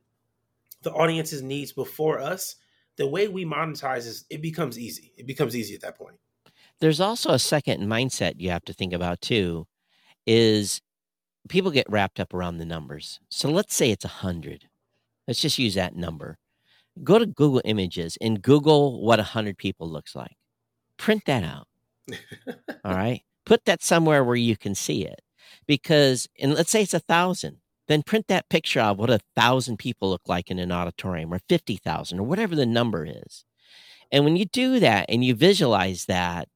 the 0.83 0.91
audience's 0.93 1.41
needs 1.41 1.71
before 1.73 2.19
us. 2.19 2.55
The 2.97 3.07
way 3.07 3.27
we 3.27 3.43
monetize 3.43 4.05
is 4.05 4.25
it 4.29 4.41
becomes 4.41 4.77
easy. 4.79 5.11
It 5.17 5.25
becomes 5.25 5.55
easy 5.55 5.73
at 5.73 5.81
that 5.81 5.97
point. 5.97 6.17
There's 6.79 6.99
also 7.01 7.31
a 7.31 7.39
second 7.39 7.81
mindset 7.87 8.35
you 8.37 8.51
have 8.51 8.65
to 8.65 8.73
think 8.73 8.93
about 8.93 9.21
too 9.21 9.65
is 10.27 10.81
people 11.49 11.71
get 11.71 11.89
wrapped 11.89 12.19
up 12.19 12.33
around 12.33 12.57
the 12.57 12.65
numbers. 12.65 13.19
So 13.29 13.49
let's 13.49 13.75
say 13.75 13.91
it's 13.91 14.05
a 14.05 14.09
100. 14.09 14.67
Let's 15.27 15.41
just 15.41 15.59
use 15.59 15.75
that 15.75 15.95
number. 15.95 16.37
Go 17.03 17.19
to 17.19 17.25
Google 17.25 17.61
Images 17.65 18.17
and 18.21 18.41
Google 18.41 19.01
what 19.01 19.19
a 19.19 19.23
100 19.23 19.57
people 19.57 19.89
looks 19.89 20.15
like. 20.15 20.35
Print 20.97 21.23
that 21.25 21.43
out. 21.43 21.67
All 22.85 22.95
right. 22.95 23.21
Put 23.45 23.65
that 23.65 23.83
somewhere 23.83 24.23
where 24.23 24.35
you 24.35 24.57
can 24.57 24.75
see 24.75 25.05
it. 25.05 25.21
Because, 25.67 26.27
and 26.39 26.53
let's 26.53 26.71
say 26.71 26.83
it's 26.83 26.93
a 26.93 26.99
thousand. 26.99 27.57
then 27.87 28.03
print 28.03 28.27
that 28.27 28.49
picture 28.49 28.79
of 28.81 28.97
what 28.97 29.09
a 29.11 29.19
thousand 29.35 29.77
people 29.77 30.09
look 30.09 30.23
like 30.27 30.49
in 30.51 30.59
an 30.59 30.71
auditorium 30.71 31.33
or 31.33 31.39
50,000 31.49 32.19
or 32.19 32.23
whatever 32.23 32.55
the 32.55 32.65
number 32.65 33.05
is. 33.05 33.45
And 34.11 34.23
when 34.25 34.35
you 34.35 34.45
do 34.45 34.79
that 34.79 35.05
and 35.09 35.23
you 35.23 35.35
visualize 35.35 36.05
that, 36.05 36.47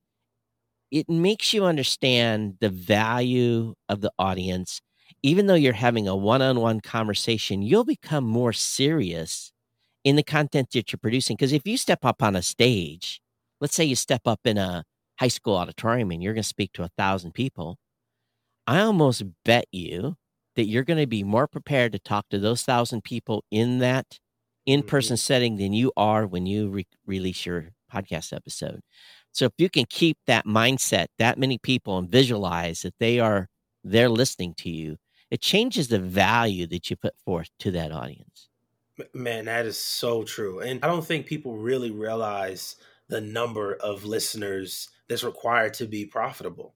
it 0.91 1.09
makes 1.09 1.53
you 1.53 1.65
understand 1.65 2.57
the 2.61 2.69
value 2.69 3.75
of 3.89 4.01
the 4.01 4.11
audience. 4.17 4.81
Even 5.21 5.47
though 5.47 5.55
you're 5.55 5.73
having 5.73 6.07
a 6.07 6.15
one 6.15 6.41
on 6.41 6.59
one 6.59 6.79
conversation, 6.79 7.61
you'll 7.61 7.83
become 7.83 8.23
more 8.23 8.53
serious 8.53 9.51
in 10.03 10.15
the 10.15 10.23
content 10.23 10.69
that 10.73 10.91
you're 10.91 10.99
producing. 10.99 11.35
Because 11.35 11.53
if 11.53 11.67
you 11.67 11.77
step 11.77 12.05
up 12.05 12.23
on 12.23 12.35
a 12.35 12.41
stage, 12.41 13.21
let's 13.59 13.75
say 13.75 13.83
you 13.83 13.95
step 13.95 14.21
up 14.25 14.39
in 14.45 14.57
a 14.57 14.83
high 15.19 15.27
school 15.27 15.55
auditorium 15.55 16.11
and 16.11 16.23
you're 16.23 16.33
going 16.33 16.43
to 16.43 16.47
speak 16.47 16.71
to 16.73 16.83
a 16.83 16.89
thousand 16.97 17.33
people, 17.33 17.77
I 18.65 18.79
almost 18.79 19.23
bet 19.43 19.65
you 19.71 20.15
that 20.55 20.65
you're 20.65 20.83
going 20.83 20.99
to 20.99 21.07
be 21.07 21.23
more 21.23 21.47
prepared 21.47 21.91
to 21.93 21.99
talk 21.99 22.25
to 22.29 22.39
those 22.39 22.63
thousand 22.63 23.03
people 23.03 23.43
in 23.51 23.79
that 23.79 24.19
in 24.65 24.83
person 24.83 25.15
mm-hmm. 25.15 25.21
setting 25.21 25.55
than 25.57 25.73
you 25.73 25.91
are 25.97 26.27
when 26.27 26.45
you 26.45 26.69
re- 26.69 26.87
release 27.05 27.45
your 27.45 27.69
podcast 27.91 28.33
episode. 28.33 28.81
So 29.31 29.45
if 29.45 29.53
you 29.57 29.69
can 29.69 29.85
keep 29.89 30.17
that 30.27 30.45
mindset, 30.45 31.07
that 31.17 31.37
many 31.37 31.57
people, 31.57 31.97
and 31.97 32.09
visualize 32.09 32.81
that 32.81 32.95
they 32.99 33.19
are 33.19 33.47
they're 33.83 34.09
listening 34.09 34.53
to 34.59 34.69
you, 34.69 34.97
it 35.31 35.41
changes 35.41 35.87
the 35.87 35.99
value 35.99 36.67
that 36.67 36.89
you 36.89 36.95
put 36.95 37.17
forth 37.23 37.49
to 37.59 37.71
that 37.71 37.91
audience. 37.91 38.49
Man, 39.13 39.45
that 39.45 39.65
is 39.65 39.77
so 39.77 40.23
true. 40.23 40.59
And 40.59 40.83
I 40.83 40.87
don't 40.87 41.05
think 41.05 41.25
people 41.25 41.57
really 41.57 41.91
realize 41.91 42.75
the 43.07 43.21
number 43.21 43.75
of 43.75 44.05
listeners 44.05 44.89
that's 45.07 45.23
required 45.23 45.73
to 45.75 45.85
be 45.85 46.05
profitable 46.05 46.73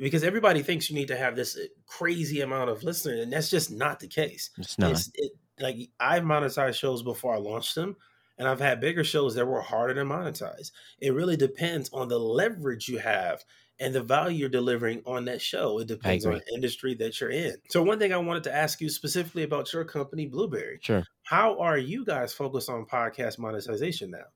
because 0.00 0.24
everybody 0.24 0.62
thinks 0.62 0.90
you 0.90 0.96
need 0.96 1.08
to 1.08 1.16
have 1.16 1.36
this 1.36 1.56
uh, 1.56 1.60
crazy 1.86 2.40
amount 2.40 2.70
of 2.70 2.82
listeners 2.82 3.20
and 3.20 3.32
that's 3.32 3.50
just 3.50 3.70
not 3.70 4.00
the 4.00 4.08
case 4.08 4.50
it's 4.58 4.78
not 4.78 4.90
it's, 4.90 5.10
it, 5.14 5.32
like 5.60 5.76
i've 6.00 6.24
monetized 6.24 6.74
shows 6.74 7.02
before 7.02 7.34
i 7.34 7.38
launched 7.38 7.76
them 7.76 7.96
and 8.38 8.48
i've 8.48 8.60
had 8.60 8.80
bigger 8.80 9.04
shows 9.04 9.34
that 9.34 9.46
were 9.46 9.60
harder 9.60 9.94
to 9.94 10.04
monetize 10.04 10.72
it 11.00 11.14
really 11.14 11.36
depends 11.36 11.88
on 11.92 12.08
the 12.08 12.18
leverage 12.18 12.88
you 12.88 12.98
have 12.98 13.44
and 13.80 13.94
the 13.94 14.02
value 14.02 14.38
you're 14.38 14.48
delivering 14.48 15.02
on 15.06 15.24
that 15.24 15.40
show 15.40 15.78
it 15.78 15.86
depends 15.86 16.26
on 16.26 16.34
the 16.34 16.54
industry 16.54 16.94
that 16.94 17.20
you're 17.20 17.30
in 17.30 17.54
so 17.68 17.82
one 17.82 17.98
thing 17.98 18.12
i 18.12 18.16
wanted 18.16 18.44
to 18.44 18.54
ask 18.54 18.80
you 18.80 18.88
specifically 18.88 19.42
about 19.42 19.72
your 19.72 19.84
company 19.84 20.26
Blubrry. 20.26 20.78
Sure. 20.82 21.04
how 21.24 21.58
are 21.58 21.78
you 21.78 22.04
guys 22.04 22.32
focused 22.32 22.68
on 22.68 22.86
podcast 22.86 23.38
monetization 23.38 24.10
now 24.10 24.26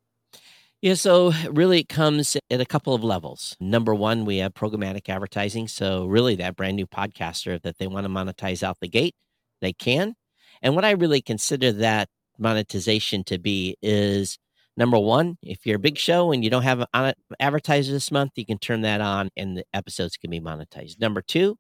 yeah, 0.83 0.95
so 0.95 1.33
really 1.49 1.79
it 1.79 1.89
comes 1.89 2.37
at 2.51 2.61
a 2.61 2.67
couple 2.67 2.93
of 2.93 3.05
levels. 3.05 3.57
Number 3.61 3.95
one, 3.95 4.25
we 4.25 4.39
have 4.39 4.53
programmatic 4.53 5.09
advertising. 5.09 5.69
So, 5.69 6.07
really, 6.07 6.35
that 6.35 6.57
brand 6.57 6.75
new 6.75 6.89
podcaster 6.89 7.63
that 7.63 7.79
they 7.79 7.87
want 7.87 8.05
to 8.05 8.11
monetize 8.11 8.65
out 8.65 8.81
the 8.81 8.89
gate, 8.89 9.15
they 9.61 9.73
can. 9.73 10.17
And 10.61 10.75
what 10.75 10.85
I 10.85 10.91
really 10.91 11.23
consider 11.23 11.71
that 11.71 12.09
monetization 12.37 13.23
to 13.25 13.39
be 13.39 13.77
is 13.81 14.39
number 14.77 14.99
one, 14.99 15.37
if 15.43 15.67
you're 15.67 15.77
a 15.77 15.81
big 15.81 15.99
show 15.99 16.33
and 16.33 16.43
you 16.43 16.51
don't 16.51 16.63
have 16.63 16.85
an 16.95 17.15
advertiser 17.41 17.93
this 17.93 18.11
month, 18.11 18.33
you 18.37 18.47
can 18.47 18.59
turn 18.59 18.83
that 18.83 19.01
on 19.01 19.31
and 19.37 19.57
the 19.57 19.65
episodes 19.75 20.17
can 20.17 20.31
be 20.31 20.41
monetized. 20.41 21.01
Number 21.01 21.23
two, 21.23 21.57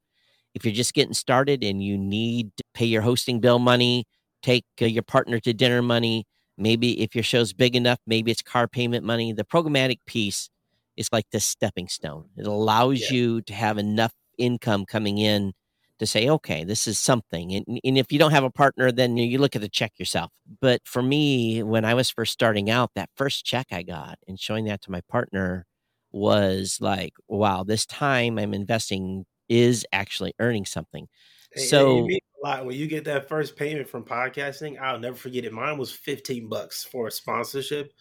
if 0.55 0.65
you're 0.65 0.75
just 0.75 0.95
getting 0.95 1.15
started 1.15 1.65
and 1.65 1.83
you 1.83 1.97
need 1.97 2.57
to 2.57 2.65
pay 2.75 2.87
your 2.87 3.03
hosting 3.03 3.41
bill 3.41 3.59
money, 3.59 4.05
take 4.43 4.65
uh, 4.81 4.87
your 4.87 5.03
partner 5.03 5.41
to 5.41 5.53
dinner 5.53 5.83
money, 5.83 6.27
Maybe 6.59 7.01
if 7.03 7.15
your 7.15 7.25
show's 7.25 7.53
big 7.53 7.75
enough, 7.75 7.99
maybe 8.07 8.31
it's 8.31 8.43
car 8.43 8.69
payment 8.69 9.05
money. 9.05 9.33
The 9.33 9.45
programmatic 9.45 9.99
piece 10.07 10.51
is 10.97 11.09
like 11.13 11.27
the 11.33 11.41
stepping 11.41 11.89
stone. 11.89 12.27
It 12.37 12.47
allows 12.47 13.01
yeah. 13.01 13.17
you 13.17 13.43
to 13.43 13.55
have 13.55 13.79
enough 13.79 14.13
income 14.39 14.85
coming 14.85 15.19
in 15.19 15.53
to 15.99 16.07
say, 16.07 16.29
okay, 16.29 16.65
this 16.65 16.89
is 16.89 16.99
something. 16.99 17.53
And, 17.55 17.81
and 17.85 17.99
if 17.99 18.11
you 18.11 18.19
don't 18.19 18.33
have 18.33 18.45
a 18.45 18.51
partner, 18.51 18.91
then 18.91 19.17
you 19.17 19.39
look 19.39 19.55
at 19.55 19.63
the 19.63 19.69
check 19.69 19.93
yourself. 19.99 20.31
But 20.61 20.81
for 20.85 21.03
me, 21.03 21.63
when 21.63 21.85
I 21.85 21.95
was 21.95 22.11
first 22.11 22.33
starting 22.33 22.71
out, 22.71 22.91
that 22.95 23.11
first 23.17 23.45
check 23.45 23.69
I 23.71 23.83
got 23.83 24.19
and 24.27 24.39
showing 24.41 24.65
that 24.67 24.83
to 24.83 24.91
my 24.91 25.03
partner 25.09 25.67
was 26.11 26.79
like, 26.81 27.13
wow, 27.29 27.63
this 27.63 27.87
time 27.87 28.39
I'm 28.39 28.55
investing 28.55 29.25
is 29.49 29.87
actually 29.93 30.35
earning 30.39 30.65
something. 30.65 31.09
So 31.55 32.07
hey, 32.09 32.21
lot 32.43 32.67
when 32.67 32.77
you 32.77 32.87
get 32.87 33.05
that 33.05 33.29
first 33.29 33.57
payment 33.57 33.89
from 33.89 34.05
podcasting. 34.05 34.81
I'll 34.81 34.99
never 34.99 35.17
forget 35.17 35.45
it. 35.45 35.53
Mine 35.53 35.79
was 35.79 35.93
fifteen 35.93 36.49
bucks 36.49 36.85
for 36.85 37.07
a 37.07 37.11
sponsorship, 37.11 37.93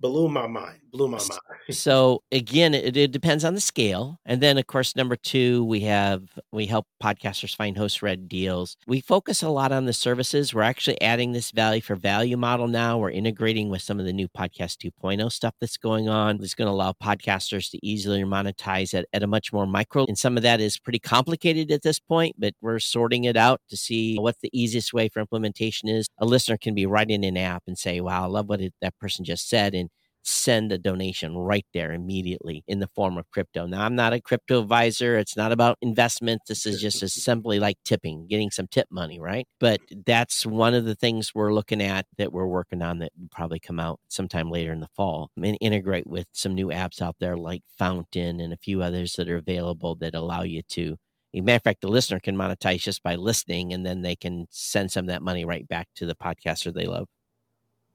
blew 0.00 0.28
my 0.28 0.46
mind. 0.46 0.80
Blew 0.96 1.08
my 1.08 1.18
mind. 1.18 1.40
so 1.72 2.22
again, 2.32 2.72
it, 2.72 2.96
it, 2.96 3.12
depends 3.12 3.44
on 3.44 3.54
the 3.54 3.60
scale. 3.60 4.18
And 4.24 4.40
then 4.40 4.56
of 4.56 4.66
course, 4.66 4.96
number 4.96 5.14
two, 5.14 5.62
we 5.64 5.80
have 5.80 6.22
we 6.52 6.64
help 6.64 6.86
podcasters 7.02 7.54
find 7.54 7.76
host 7.76 8.00
read 8.00 8.28
deals. 8.28 8.78
We 8.86 9.00
focus 9.00 9.42
a 9.42 9.50
lot 9.50 9.72
on 9.72 9.84
the 9.84 9.92
services. 9.92 10.54
We're 10.54 10.62
actually 10.62 10.98
adding 11.02 11.32
this 11.32 11.50
value 11.50 11.82
for 11.82 11.94
value 11.96 12.38
model 12.38 12.66
now. 12.66 12.96
We're 12.96 13.10
integrating 13.10 13.68
with 13.68 13.82
some 13.82 14.00
of 14.00 14.06
the 14.06 14.12
new 14.12 14.26
podcast 14.28 14.78
2.0 14.78 15.30
stuff 15.30 15.54
that's 15.60 15.76
going 15.76 16.08
on. 16.08 16.42
It's 16.42 16.54
going 16.54 16.66
to 16.66 16.72
allow 16.72 16.92
podcasters 16.92 17.70
to 17.72 17.86
easily 17.86 18.22
monetize 18.22 18.94
at, 18.94 19.04
at 19.12 19.22
a 19.22 19.26
much 19.26 19.52
more 19.52 19.66
micro. 19.66 20.06
And 20.06 20.16
some 20.16 20.38
of 20.38 20.42
that 20.44 20.60
is 20.60 20.78
pretty 20.78 20.98
complicated 20.98 21.70
at 21.70 21.82
this 21.82 21.98
point, 21.98 22.36
but 22.38 22.54
we're 22.62 22.78
sorting 22.78 23.24
it 23.24 23.36
out 23.36 23.60
to 23.68 23.76
see 23.76 24.16
what 24.16 24.36
the 24.40 24.50
easiest 24.58 24.94
way 24.94 25.10
for 25.10 25.20
implementation 25.20 25.90
is. 25.90 26.06
A 26.18 26.24
listener 26.24 26.56
can 26.56 26.74
be 26.74 26.86
writing 26.86 27.22
an 27.24 27.36
app 27.36 27.64
and 27.66 27.76
say, 27.76 28.00
wow, 28.00 28.24
I 28.24 28.26
love 28.26 28.48
what 28.48 28.62
it, 28.62 28.72
that 28.80 28.98
person 28.98 29.24
just 29.24 29.48
said. 29.48 29.74
And 29.74 29.90
send 30.26 30.72
a 30.72 30.78
donation 30.78 31.36
right 31.36 31.66
there 31.72 31.92
immediately 31.92 32.64
in 32.66 32.80
the 32.80 32.88
form 32.94 33.16
of 33.16 33.30
crypto. 33.30 33.66
Now, 33.66 33.84
I'm 33.84 33.94
not 33.94 34.12
a 34.12 34.20
crypto 34.20 34.60
advisor. 34.62 35.16
It's 35.16 35.36
not 35.36 35.52
about 35.52 35.78
investment. 35.80 36.42
This 36.48 36.66
is 36.66 36.80
just 36.80 37.02
as 37.02 37.14
simply 37.22 37.60
like 37.60 37.76
tipping, 37.84 38.26
getting 38.28 38.50
some 38.50 38.66
tip 38.66 38.88
money, 38.90 39.20
right? 39.20 39.46
But 39.60 39.80
that's 40.06 40.44
one 40.44 40.74
of 40.74 40.84
the 40.84 40.94
things 40.96 41.32
we're 41.34 41.54
looking 41.54 41.82
at 41.82 42.06
that 42.18 42.32
we're 42.32 42.46
working 42.46 42.82
on 42.82 42.98
that 42.98 43.12
will 43.18 43.28
probably 43.30 43.60
come 43.60 43.78
out 43.80 44.00
sometime 44.08 44.50
later 44.50 44.72
in 44.72 44.80
the 44.80 44.88
fall 44.96 45.30
and 45.42 45.56
integrate 45.60 46.06
with 46.06 46.26
some 46.32 46.54
new 46.54 46.68
apps 46.68 47.00
out 47.00 47.16
there 47.20 47.36
like 47.36 47.62
Fountain 47.78 48.40
and 48.40 48.52
a 48.52 48.56
few 48.56 48.82
others 48.82 49.14
that 49.14 49.28
are 49.28 49.36
available 49.36 49.94
that 49.96 50.14
allow 50.14 50.42
you 50.42 50.62
to 50.70 50.96
A 51.34 51.40
matter 51.40 51.56
of 51.56 51.62
fact, 51.62 51.80
the 51.82 51.88
listener 51.88 52.18
can 52.20 52.36
monetize 52.36 52.80
just 52.80 53.02
by 53.02 53.14
listening, 53.16 53.72
and 53.72 53.84
then 53.86 54.02
they 54.02 54.16
can 54.16 54.46
send 54.50 54.90
some 54.90 55.04
of 55.04 55.08
that 55.08 55.22
money 55.22 55.44
right 55.44 55.66
back 55.68 55.88
to 55.96 56.06
the 56.06 56.14
podcaster 56.14 56.72
they 56.72 56.86
love. 56.86 57.08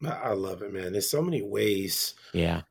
I 0.05 0.34
love 0.34 0.62
it, 0.62 0.74
man. 0.74 0.91
There's 0.91 1.10
so 1.10 1.22
many 1.22 1.41
ways. 1.41 2.15
Yeah. 2.34 2.62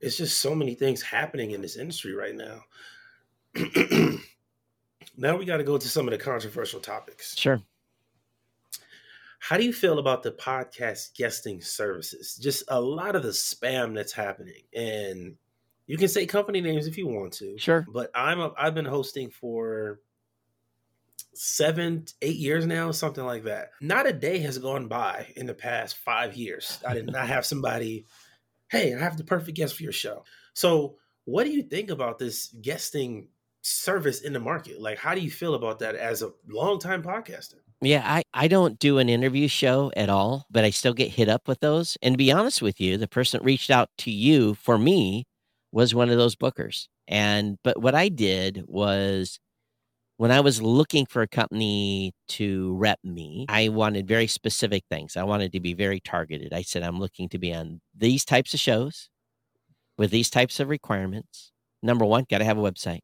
It's 0.00 0.16
just 0.16 0.38
so 0.38 0.54
many 0.54 0.74
things 0.74 1.02
happening 1.02 1.52
in 1.52 1.60
this 1.60 1.76
industry 1.76 2.14
right 2.14 2.34
now. 2.34 2.62
now 5.16 5.36
we 5.36 5.44
got 5.44 5.58
to 5.58 5.64
go 5.64 5.78
to 5.78 5.88
some 5.88 6.06
of 6.08 6.12
the 6.12 6.18
controversial 6.18 6.80
topics. 6.80 7.36
Sure. 7.36 7.60
How 9.40 9.56
do 9.56 9.64
you 9.64 9.72
feel 9.72 9.98
about 9.98 10.22
the 10.22 10.32
podcast 10.32 11.16
guesting 11.16 11.60
services? 11.60 12.36
Just 12.36 12.64
a 12.68 12.80
lot 12.80 13.16
of 13.16 13.22
the 13.22 13.30
spam 13.30 13.94
that's 13.94 14.12
happening. 14.12 14.62
And 14.74 15.36
you 15.86 15.96
can 15.96 16.08
say 16.08 16.26
company 16.26 16.60
names 16.60 16.86
if 16.86 16.96
you 16.98 17.06
want 17.06 17.32
to. 17.34 17.58
Sure. 17.58 17.86
But 17.92 18.10
I'm 18.14 18.40
a, 18.40 18.52
I've 18.56 18.74
been 18.74 18.84
hosting 18.84 19.30
for 19.30 20.00
seven, 21.34 22.04
eight 22.22 22.36
years 22.36 22.66
now, 22.66 22.90
something 22.90 23.24
like 23.24 23.44
that. 23.44 23.70
Not 23.80 24.06
a 24.06 24.12
day 24.12 24.38
has 24.38 24.58
gone 24.58 24.88
by 24.88 25.32
in 25.36 25.46
the 25.46 25.54
past 25.54 25.96
five 25.96 26.34
years. 26.34 26.78
I 26.86 26.94
did 26.94 27.06
not 27.06 27.28
have 27.28 27.46
somebody, 27.46 28.06
hey, 28.70 28.94
I 28.94 28.98
have 28.98 29.16
the 29.16 29.24
perfect 29.24 29.56
guest 29.56 29.76
for 29.76 29.82
your 29.82 29.92
show. 29.92 30.24
So, 30.54 30.96
what 31.24 31.44
do 31.44 31.50
you 31.50 31.62
think 31.62 31.90
about 31.90 32.18
this 32.18 32.48
guesting 32.60 33.28
service 33.62 34.22
in 34.22 34.32
the 34.32 34.40
market? 34.40 34.80
Like, 34.80 34.98
how 34.98 35.14
do 35.14 35.20
you 35.20 35.30
feel 35.30 35.54
about 35.54 35.78
that 35.80 35.94
as 35.94 36.22
a 36.22 36.32
longtime 36.48 37.02
podcaster? 37.02 37.56
Yeah, 37.82 38.02
I, 38.04 38.22
I 38.34 38.48
don't 38.48 38.78
do 38.78 38.98
an 38.98 39.08
interview 39.08 39.48
show 39.48 39.90
at 39.96 40.10
all, 40.10 40.46
but 40.50 40.64
I 40.64 40.70
still 40.70 40.92
get 40.92 41.10
hit 41.10 41.28
up 41.28 41.48
with 41.48 41.60
those. 41.60 41.96
And 42.02 42.14
to 42.14 42.18
be 42.18 42.30
honest 42.30 42.60
with 42.60 42.80
you, 42.80 42.98
the 42.98 43.08
person 43.08 43.38
that 43.38 43.44
reached 43.44 43.70
out 43.70 43.88
to 43.98 44.10
you 44.10 44.54
for 44.54 44.76
me 44.76 45.24
was 45.72 45.94
one 45.94 46.10
of 46.10 46.18
those 46.18 46.36
bookers. 46.36 46.88
And 47.08 47.58
but 47.64 47.80
what 47.80 47.94
I 47.94 48.08
did 48.08 48.64
was 48.66 49.40
when 50.20 50.30
I 50.30 50.40
was 50.40 50.60
looking 50.60 51.06
for 51.06 51.22
a 51.22 51.26
company 51.26 52.12
to 52.28 52.76
rep 52.76 52.98
me, 53.02 53.46
I 53.48 53.70
wanted 53.70 54.06
very 54.06 54.26
specific 54.26 54.84
things. 54.90 55.16
I 55.16 55.22
wanted 55.22 55.50
to 55.52 55.60
be 55.60 55.72
very 55.72 55.98
targeted. 55.98 56.52
I 56.52 56.60
said, 56.60 56.82
I'm 56.82 57.00
looking 57.00 57.30
to 57.30 57.38
be 57.38 57.54
on 57.54 57.80
these 57.96 58.26
types 58.26 58.52
of 58.52 58.60
shows 58.60 59.08
with 59.96 60.10
these 60.10 60.28
types 60.28 60.60
of 60.60 60.68
requirements. 60.68 61.52
Number 61.82 62.04
one, 62.04 62.26
got 62.28 62.36
to 62.38 62.44
have 62.44 62.58
a 62.58 62.60
website. 62.60 62.98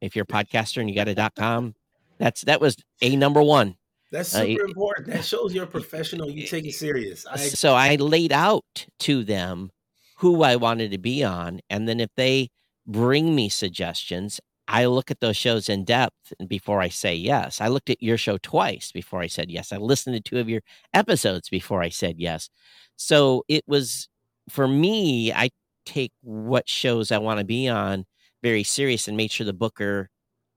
If 0.00 0.14
you're 0.14 0.22
a 0.22 0.32
podcaster 0.32 0.80
and 0.80 0.88
you 0.88 0.94
got 0.94 1.08
a 1.08 1.30
.com, 1.36 1.74
that's 2.18 2.42
that 2.42 2.60
was 2.60 2.76
a 3.02 3.16
number 3.16 3.42
one. 3.42 3.74
That's 4.12 4.32
uh, 4.32 4.42
super 4.42 4.62
uh, 4.62 4.68
important. 4.68 5.06
That 5.08 5.24
shows 5.24 5.52
you're 5.52 5.64
a 5.64 5.66
professional. 5.66 6.30
You 6.30 6.46
take 6.46 6.66
it 6.66 6.74
serious. 6.74 7.26
I, 7.26 7.38
so 7.38 7.74
I 7.74 7.96
laid 7.96 8.30
out 8.30 8.86
to 9.00 9.24
them 9.24 9.70
who 10.18 10.44
I 10.44 10.54
wanted 10.54 10.92
to 10.92 10.98
be 10.98 11.24
on, 11.24 11.62
and 11.68 11.88
then 11.88 11.98
if 11.98 12.10
they 12.16 12.50
bring 12.86 13.34
me 13.34 13.48
suggestions, 13.48 14.38
I 14.70 14.86
look 14.86 15.10
at 15.10 15.20
those 15.20 15.36
shows 15.36 15.68
in 15.68 15.84
depth 15.84 16.32
before 16.48 16.80
I 16.80 16.88
say 16.90 17.14
yes. 17.16 17.60
I 17.60 17.68
looked 17.68 17.90
at 17.90 18.02
your 18.02 18.16
show 18.18 18.38
twice 18.38 18.92
before 18.92 19.20
I 19.20 19.26
said 19.28 19.50
yes. 19.50 19.72
I 19.72 19.78
listened 19.78 20.14
to 20.16 20.20
two 20.22 20.38
of 20.38 20.48
your 20.48 20.62
episodes 20.94 21.48
before 21.50 21.82
I 21.82 21.90
said 21.90 22.16
yes. 22.20 22.48
So 22.96 23.44
it 23.48 23.64
was 23.68 24.08
for 24.48 24.68
me, 24.68 25.32
I 25.32 25.50
take 25.86 26.12
what 26.22 26.68
shows 26.68 27.10
I 27.12 27.18
want 27.18 27.38
to 27.40 27.44
be 27.44 27.68
on 27.68 28.06
very 28.42 28.62
serious 28.64 29.08
and 29.08 29.16
make 29.16 29.32
sure 29.32 29.44
the 29.46 29.52
booker 29.52 30.08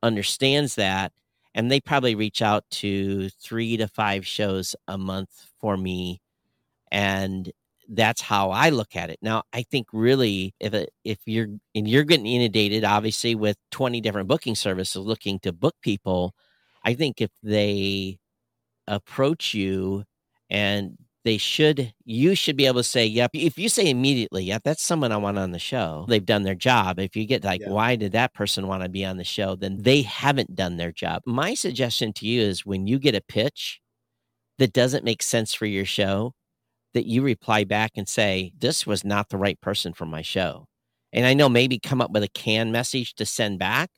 understands 0.04 0.76
that. 0.76 1.12
and 1.56 1.72
they 1.72 1.80
probably 1.82 2.16
reach 2.16 2.42
out 2.42 2.64
to 2.72 3.30
three 3.42 3.78
to 3.78 3.88
five 3.88 4.26
shows 4.28 4.76
a 4.88 4.98
month 4.98 5.30
for 5.60 5.78
me 5.78 6.20
and 6.92 7.52
that's 7.90 8.22
how 8.22 8.52
I 8.52 8.70
look 8.70 8.96
at 8.96 9.10
it. 9.10 9.20
Now, 9.22 9.44
I 9.54 9.64
think 9.64 9.88
really 9.94 10.54
if 10.60 10.74
it, 10.74 10.92
if 11.04 11.20
you're 11.26 11.48
and 11.76 11.88
you're 11.88 12.04
getting 12.04 12.28
inundated, 12.28 12.84
obviously 12.84 13.36
with 13.36 13.58
20 13.72 14.02
different 14.02 14.28
booking 14.28 14.56
services 14.56 14.98
looking 14.98 15.40
to 15.40 15.54
book 15.54 15.76
people, 15.82 16.34
I 16.84 16.94
think 16.94 17.22
if 17.22 17.32
they 17.42 18.20
approach 18.88 19.54
you 19.54 20.04
and 20.50 20.98
they 21.24 21.38
should 21.38 21.94
you 22.04 22.36
should 22.36 22.58
be 22.58 22.66
able 22.66 22.82
to 22.82 22.84
say 22.84 23.06
yep 23.06 23.32
if 23.34 23.58
you 23.58 23.70
say 23.70 23.90
immediately 23.90 24.44
yep 24.44 24.62
that's 24.64 24.84
someone 24.84 25.12
i 25.12 25.18
want 25.18 25.38
on 25.38 25.52
the 25.52 25.60
show 25.60 26.06
they've 26.10 26.26
done 26.26 26.44
their 26.44 26.56
job 26.56 27.00
if 27.00 27.16
you 27.16 27.26
get 27.26 27.44
like 27.44 27.62
yeah. 27.62 27.70
why 27.70 27.96
did 27.96 28.12
that 28.12 28.34
person 28.34 28.68
want 28.68 28.84
to 28.84 28.90
be 28.90 29.06
on 29.06 29.18
the 29.18 29.24
show 29.24 29.56
then 29.56 29.78
they 29.82 30.02
haven't 30.02 30.54
done 30.56 30.78
their 30.78 30.92
job 30.92 31.22
my 31.26 31.54
suggestion 31.54 32.12
to 32.12 32.28
you 32.28 32.42
is 32.42 32.66
when 32.66 32.88
you 32.88 33.00
get 33.00 33.16
a 33.16 33.22
pitch 33.22 33.80
that 34.60 34.74
doesn't 34.74 35.06
make 35.06 35.24
sense 35.24 35.54
for 35.54 35.66
your 35.66 35.86
show 35.86 36.34
that 36.94 37.06
you 37.06 37.22
reply 37.22 37.64
back 37.64 37.92
and 37.96 38.08
say, 38.08 38.52
This 38.58 38.86
was 38.86 39.04
not 39.04 39.30
the 39.30 39.38
right 39.38 39.60
person 39.62 39.94
for 39.94 40.06
my 40.06 40.22
show. 40.22 40.66
And 41.12 41.26
I 41.26 41.34
know 41.34 41.50
maybe 41.50 41.80
come 41.80 42.02
up 42.02 42.12
with 42.12 42.24
a 42.24 42.30
canned 42.30 42.72
message 42.72 43.14
to 43.16 43.26
send 43.26 43.60
back 43.60 43.92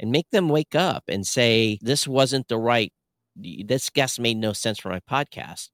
and 0.00 0.10
make 0.10 0.30
them 0.30 0.48
wake 0.48 0.74
up 0.74 1.04
and 1.08 1.26
say, 1.26 1.78
This 1.80 2.06
wasn't 2.06 2.48
the 2.48 2.58
right, 2.58 2.92
this 3.36 3.90
guest 3.90 4.20
made 4.20 4.36
no 4.36 4.52
sense 4.52 4.78
for 4.78 4.88
my 4.88 5.00
podcast. 5.00 5.70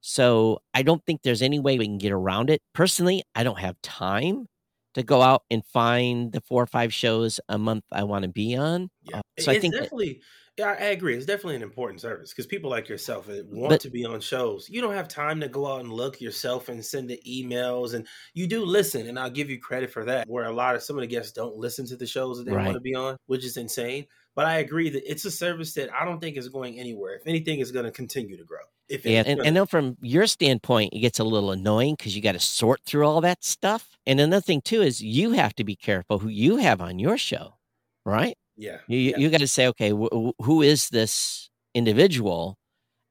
So 0.00 0.60
I 0.74 0.82
don't 0.82 1.04
think 1.04 1.22
there's 1.22 1.42
any 1.42 1.58
way 1.58 1.78
we 1.78 1.86
can 1.86 1.98
get 1.98 2.12
around 2.12 2.50
it. 2.50 2.62
Personally, 2.74 3.22
I 3.34 3.42
don't 3.42 3.58
have 3.58 3.80
time 3.82 4.46
to 4.94 5.02
go 5.02 5.20
out 5.20 5.42
and 5.50 5.64
find 5.64 6.32
the 6.32 6.40
four 6.40 6.62
or 6.62 6.66
five 6.66 6.92
shows 6.92 7.38
a 7.48 7.58
month 7.58 7.84
I 7.92 8.04
want 8.04 8.22
to 8.22 8.28
be 8.28 8.56
on. 8.56 8.88
Yeah. 9.02 9.18
Uh, 9.18 9.22
so 9.38 9.40
it's 9.40 9.48
I 9.48 9.58
think 9.58 9.74
definitely 9.74 10.14
that, 10.14 10.20
yeah, 10.56 10.74
I 10.78 10.86
agree. 10.86 11.14
It's 11.14 11.26
definitely 11.26 11.56
an 11.56 11.62
important 11.62 12.00
service 12.00 12.30
because 12.30 12.46
people 12.46 12.70
like 12.70 12.88
yourself 12.88 13.28
want 13.28 13.68
but, 13.68 13.80
to 13.82 13.90
be 13.90 14.06
on 14.06 14.20
shows. 14.20 14.68
You 14.70 14.80
don't 14.80 14.94
have 14.94 15.06
time 15.06 15.38
to 15.40 15.48
go 15.48 15.66
out 15.66 15.80
and 15.80 15.92
look 15.92 16.20
yourself 16.20 16.70
and 16.70 16.82
send 16.82 17.10
the 17.10 17.20
emails, 17.28 17.92
and 17.92 18.06
you 18.32 18.46
do 18.46 18.64
listen, 18.64 19.06
and 19.06 19.18
I'll 19.18 19.30
give 19.30 19.50
you 19.50 19.60
credit 19.60 19.90
for 19.90 20.04
that. 20.06 20.26
Where 20.28 20.46
a 20.46 20.52
lot 20.52 20.74
of 20.74 20.82
some 20.82 20.96
of 20.96 21.02
the 21.02 21.06
guests 21.06 21.32
don't 21.32 21.56
listen 21.56 21.86
to 21.88 21.96
the 21.96 22.06
shows 22.06 22.38
that 22.38 22.44
they 22.44 22.56
right. 22.56 22.64
want 22.64 22.76
to 22.76 22.80
be 22.80 22.94
on, 22.94 23.18
which 23.26 23.44
is 23.44 23.58
insane. 23.58 24.06
But 24.34 24.46
I 24.46 24.58
agree 24.58 24.88
that 24.90 25.10
it's 25.10 25.24
a 25.26 25.30
service 25.30 25.74
that 25.74 25.90
I 25.94 26.04
don't 26.04 26.20
think 26.20 26.38
is 26.38 26.48
going 26.48 26.78
anywhere. 26.78 27.16
If 27.16 27.26
anything, 27.26 27.60
is 27.60 27.70
going 27.70 27.86
to 27.86 27.90
continue 27.90 28.36
to 28.36 28.44
grow. 28.44 28.60
If 28.88 29.04
yeah, 29.04 29.24
and, 29.26 29.40
and 29.40 29.56
then 29.56 29.66
from 29.66 29.96
your 30.00 30.26
standpoint, 30.26 30.94
it 30.94 31.00
gets 31.00 31.18
a 31.18 31.24
little 31.24 31.50
annoying 31.50 31.96
because 31.98 32.16
you 32.16 32.22
got 32.22 32.32
to 32.32 32.40
sort 32.40 32.80
through 32.84 33.06
all 33.06 33.20
that 33.22 33.44
stuff. 33.44 33.98
And 34.06 34.20
another 34.20 34.40
thing 34.40 34.62
too 34.62 34.80
is 34.80 35.02
you 35.02 35.32
have 35.32 35.54
to 35.56 35.64
be 35.64 35.76
careful 35.76 36.18
who 36.18 36.28
you 36.28 36.56
have 36.56 36.80
on 36.80 36.98
your 36.98 37.18
show, 37.18 37.56
right? 38.04 38.38
Yeah. 38.56 38.78
You, 38.86 38.98
yeah. 38.98 39.18
you 39.18 39.30
got 39.30 39.40
to 39.40 39.48
say, 39.48 39.66
okay, 39.68 39.90
wh- 39.90 40.30
who 40.42 40.62
is 40.62 40.88
this 40.88 41.50
individual? 41.74 42.58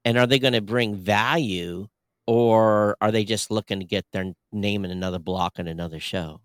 And 0.04 0.18
are 0.18 0.28
they 0.28 0.40
going 0.40 0.54
to 0.54 0.62
bring 0.62 0.96
value 0.96 1.88
or 2.28 2.98
are 3.02 3.12
they 3.12 3.24
just 3.24 3.52
looking 3.52 3.80
to 3.80 3.86
get 3.86 4.06
their 4.12 4.34
name 4.52 4.86
in 4.86 4.92
another 4.92 5.20
block 5.20 5.60
in 5.60 5.68
another 5.68 6.00
show? 6.00 6.42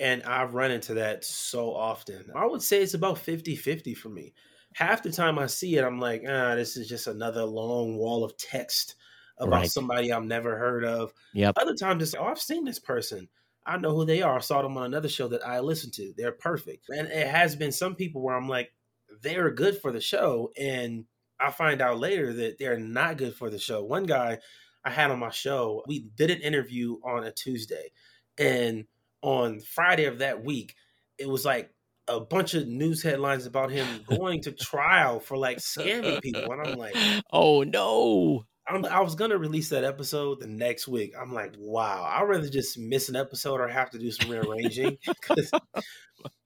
And 0.00 0.22
I've 0.22 0.54
run 0.54 0.70
into 0.70 0.94
that 0.94 1.24
so 1.24 1.74
often. 1.74 2.24
I 2.34 2.46
would 2.46 2.62
say 2.62 2.82
it's 2.82 2.94
about 2.94 3.18
50 3.18 3.54
50 3.56 3.94
for 3.94 4.08
me. 4.08 4.32
Half 4.74 5.02
the 5.02 5.12
time 5.12 5.38
I 5.38 5.46
see 5.46 5.76
it, 5.76 5.84
I'm 5.84 6.00
like, 6.00 6.24
ah, 6.28 6.54
this 6.54 6.76
is 6.76 6.88
just 6.88 7.06
another 7.06 7.44
long 7.44 7.96
wall 7.96 8.24
of 8.24 8.36
text 8.36 8.96
about 9.38 9.60
right. 9.60 9.70
somebody 9.70 10.12
I've 10.12 10.24
never 10.24 10.56
heard 10.56 10.84
of. 10.84 11.12
Yep. 11.34 11.54
Other 11.60 11.74
times 11.74 12.02
it's, 12.02 12.14
oh, 12.14 12.24
I've 12.24 12.40
seen 12.40 12.64
this 12.64 12.78
person. 12.78 13.28
I 13.66 13.78
know 13.78 13.94
who 13.94 14.04
they 14.04 14.22
are. 14.22 14.36
I 14.36 14.40
saw 14.40 14.62
them 14.62 14.76
on 14.76 14.86
another 14.86 15.08
show 15.08 15.28
that 15.28 15.46
I 15.46 15.60
listened 15.60 15.94
to. 15.94 16.12
They're 16.16 16.32
perfect. 16.32 16.86
And 16.88 17.08
it 17.08 17.28
has 17.28 17.56
been 17.56 17.72
some 17.72 17.94
people 17.94 18.22
where 18.22 18.36
I'm 18.36 18.48
like, 18.48 18.72
they're 19.22 19.50
good 19.50 19.80
for 19.80 19.90
the 19.90 20.00
show. 20.00 20.50
And 20.58 21.04
I 21.40 21.50
find 21.50 21.80
out 21.80 21.98
later 21.98 22.32
that 22.34 22.58
they're 22.58 22.78
not 22.78 23.16
good 23.16 23.34
for 23.34 23.50
the 23.50 23.58
show. 23.58 23.82
One 23.82 24.04
guy 24.04 24.38
I 24.84 24.90
had 24.90 25.10
on 25.10 25.18
my 25.18 25.30
show, 25.30 25.82
we 25.86 26.08
did 26.16 26.30
an 26.30 26.40
interview 26.40 26.96
on 27.04 27.24
a 27.24 27.32
Tuesday. 27.32 27.90
And 28.38 28.84
on 29.22 29.60
Friday 29.60 30.04
of 30.04 30.18
that 30.18 30.44
week, 30.44 30.74
it 31.18 31.28
was 31.28 31.44
like 31.44 31.70
a 32.06 32.20
bunch 32.20 32.54
of 32.54 32.68
news 32.68 33.02
headlines 33.02 33.46
about 33.46 33.70
him 33.70 33.86
going 34.06 34.42
to 34.42 34.52
trial 34.52 35.20
for 35.20 35.36
like 35.36 35.58
scamming 35.58 36.20
people. 36.20 36.52
And 36.52 36.66
I'm 36.66 36.78
like, 36.78 36.96
oh 37.32 37.62
no. 37.62 38.44
I'm, 38.66 38.84
i 38.86 39.00
was 39.00 39.14
gonna 39.14 39.36
release 39.36 39.68
that 39.70 39.84
episode 39.84 40.40
the 40.40 40.46
next 40.46 40.88
week. 40.88 41.12
I'm 41.18 41.32
like, 41.32 41.54
wow, 41.58 42.02
I'd 42.04 42.22
rather 42.22 42.48
just 42.48 42.78
miss 42.78 43.08
an 43.08 43.16
episode 43.16 43.60
or 43.60 43.68
have 43.68 43.90
to 43.90 43.98
do 43.98 44.10
some 44.10 44.30
rearranging 44.30 44.98
because 45.06 45.50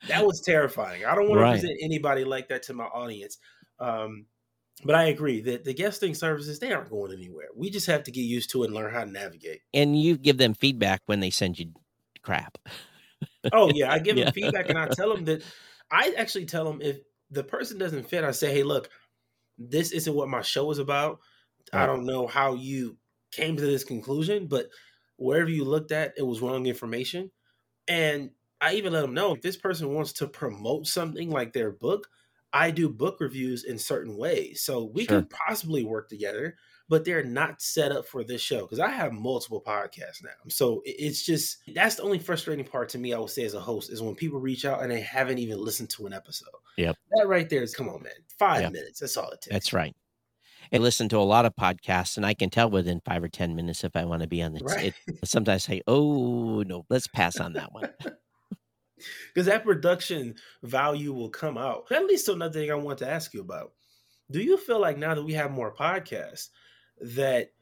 that 0.08 0.26
was 0.26 0.40
terrifying. 0.40 1.04
I 1.04 1.14
don't 1.14 1.28
want 1.28 1.40
right. 1.40 1.54
to 1.54 1.60
present 1.60 1.78
anybody 1.80 2.24
like 2.24 2.48
that 2.48 2.64
to 2.64 2.74
my 2.74 2.84
audience. 2.84 3.38
Um, 3.78 4.26
but 4.84 4.94
I 4.94 5.04
agree 5.04 5.40
that 5.42 5.64
the 5.64 5.74
guesting 5.74 6.14
services 6.14 6.58
they 6.58 6.72
aren't 6.72 6.90
going 6.90 7.12
anywhere. 7.12 7.48
We 7.54 7.70
just 7.70 7.86
have 7.86 8.04
to 8.04 8.10
get 8.10 8.22
used 8.22 8.50
to 8.50 8.62
it 8.62 8.66
and 8.66 8.74
learn 8.74 8.92
how 8.92 9.04
to 9.04 9.10
navigate. 9.10 9.60
And 9.72 10.00
you 10.00 10.16
give 10.16 10.38
them 10.38 10.54
feedback 10.54 11.02
when 11.06 11.20
they 11.20 11.30
send 11.30 11.58
you 11.58 11.72
crap. 12.22 12.58
oh 13.52 13.70
yeah, 13.74 13.92
I 13.92 13.98
give 13.98 14.16
yeah. 14.18 14.24
them 14.24 14.34
feedback 14.34 14.68
and 14.68 14.78
I 14.78 14.88
tell 14.88 15.14
them 15.14 15.24
that 15.26 15.42
I 15.90 16.14
actually 16.16 16.46
tell 16.46 16.64
them 16.64 16.80
if 16.80 16.98
the 17.30 17.44
person 17.44 17.78
doesn't 17.78 18.08
fit, 18.08 18.24
I 18.24 18.30
say, 18.30 18.52
hey, 18.52 18.62
look, 18.62 18.88
this 19.56 19.92
isn't 19.92 20.14
what 20.14 20.28
my 20.28 20.42
show 20.42 20.70
is 20.70 20.78
about 20.78 21.20
I 21.72 21.86
don't 21.86 22.06
know 22.06 22.26
how 22.26 22.54
you 22.54 22.96
came 23.32 23.56
to 23.56 23.62
this 23.62 23.84
conclusion, 23.84 24.46
but 24.46 24.68
wherever 25.16 25.50
you 25.50 25.64
looked 25.64 25.92
at, 25.92 26.14
it 26.16 26.22
was 26.22 26.40
wrong 26.40 26.66
information. 26.66 27.30
And 27.86 28.30
I 28.60 28.74
even 28.74 28.92
let 28.92 29.02
them 29.02 29.14
know 29.14 29.34
if 29.34 29.42
this 29.42 29.56
person 29.56 29.92
wants 29.94 30.12
to 30.14 30.26
promote 30.26 30.86
something 30.86 31.30
like 31.30 31.52
their 31.52 31.70
book, 31.70 32.08
I 32.52 32.70
do 32.70 32.88
book 32.88 33.20
reviews 33.20 33.64
in 33.64 33.78
certain 33.78 34.16
ways. 34.16 34.62
So 34.62 34.84
we 34.84 35.04
sure. 35.04 35.20
can 35.20 35.28
possibly 35.46 35.84
work 35.84 36.08
together, 36.08 36.56
but 36.88 37.04
they're 37.04 37.24
not 37.24 37.60
set 37.60 37.92
up 37.92 38.06
for 38.06 38.24
this 38.24 38.40
show 38.40 38.62
because 38.62 38.80
I 38.80 38.88
have 38.90 39.12
multiple 39.12 39.62
podcasts 39.64 40.24
now. 40.24 40.30
So 40.48 40.82
it's 40.84 41.22
just 41.22 41.58
that's 41.74 41.96
the 41.96 42.02
only 42.02 42.18
frustrating 42.18 42.64
part 42.64 42.88
to 42.90 42.98
me, 42.98 43.12
I 43.12 43.18
would 43.18 43.30
say, 43.30 43.44
as 43.44 43.54
a 43.54 43.60
host, 43.60 43.90
is 43.90 44.00
when 44.00 44.14
people 44.14 44.40
reach 44.40 44.64
out 44.64 44.82
and 44.82 44.90
they 44.90 45.00
haven't 45.00 45.38
even 45.38 45.62
listened 45.62 45.90
to 45.90 46.06
an 46.06 46.14
episode. 46.14 46.48
Yep. 46.78 46.96
That 47.12 47.28
right 47.28 47.48
there 47.48 47.62
is 47.62 47.74
come 47.74 47.88
on, 47.88 48.02
man. 48.02 48.12
Five 48.38 48.62
yep. 48.62 48.72
minutes. 48.72 49.00
That's 49.00 49.16
all 49.16 49.30
it 49.30 49.42
takes. 49.42 49.52
That's 49.52 49.72
right. 49.72 49.94
I 50.72 50.78
listen 50.78 51.08
to 51.10 51.18
a 51.18 51.20
lot 51.20 51.44
of 51.44 51.54
podcasts, 51.54 52.16
and 52.16 52.26
I 52.26 52.34
can 52.34 52.50
tell 52.50 52.70
within 52.70 53.00
five 53.04 53.22
or 53.22 53.28
ten 53.28 53.54
minutes 53.54 53.84
if 53.84 53.96
I 53.96 54.04
want 54.04 54.22
to 54.22 54.28
be 54.28 54.42
on 54.42 54.52
the. 54.52 54.60
Right. 54.60 54.94
It, 55.06 55.28
sometimes 55.28 55.64
I 55.68 55.72
say, 55.72 55.82
"Oh 55.86 56.62
no, 56.62 56.84
let's 56.88 57.06
pass 57.06 57.40
on 57.40 57.54
that 57.54 57.72
one." 57.72 57.90
Because 59.32 59.46
that 59.46 59.64
production 59.64 60.34
value 60.64 61.12
will 61.12 61.28
come 61.28 61.56
out. 61.56 61.88
That 61.88 62.04
leads 62.06 62.24
to 62.24 62.32
another 62.32 62.58
thing 62.58 62.70
I 62.70 62.74
want 62.74 62.98
to 62.98 63.08
ask 63.08 63.32
you 63.32 63.40
about. 63.40 63.72
Do 64.30 64.40
you 64.40 64.56
feel 64.56 64.80
like 64.80 64.98
now 64.98 65.14
that 65.14 65.22
we 65.22 65.34
have 65.34 65.50
more 65.50 65.74
podcasts, 65.74 66.48
that 67.00 67.52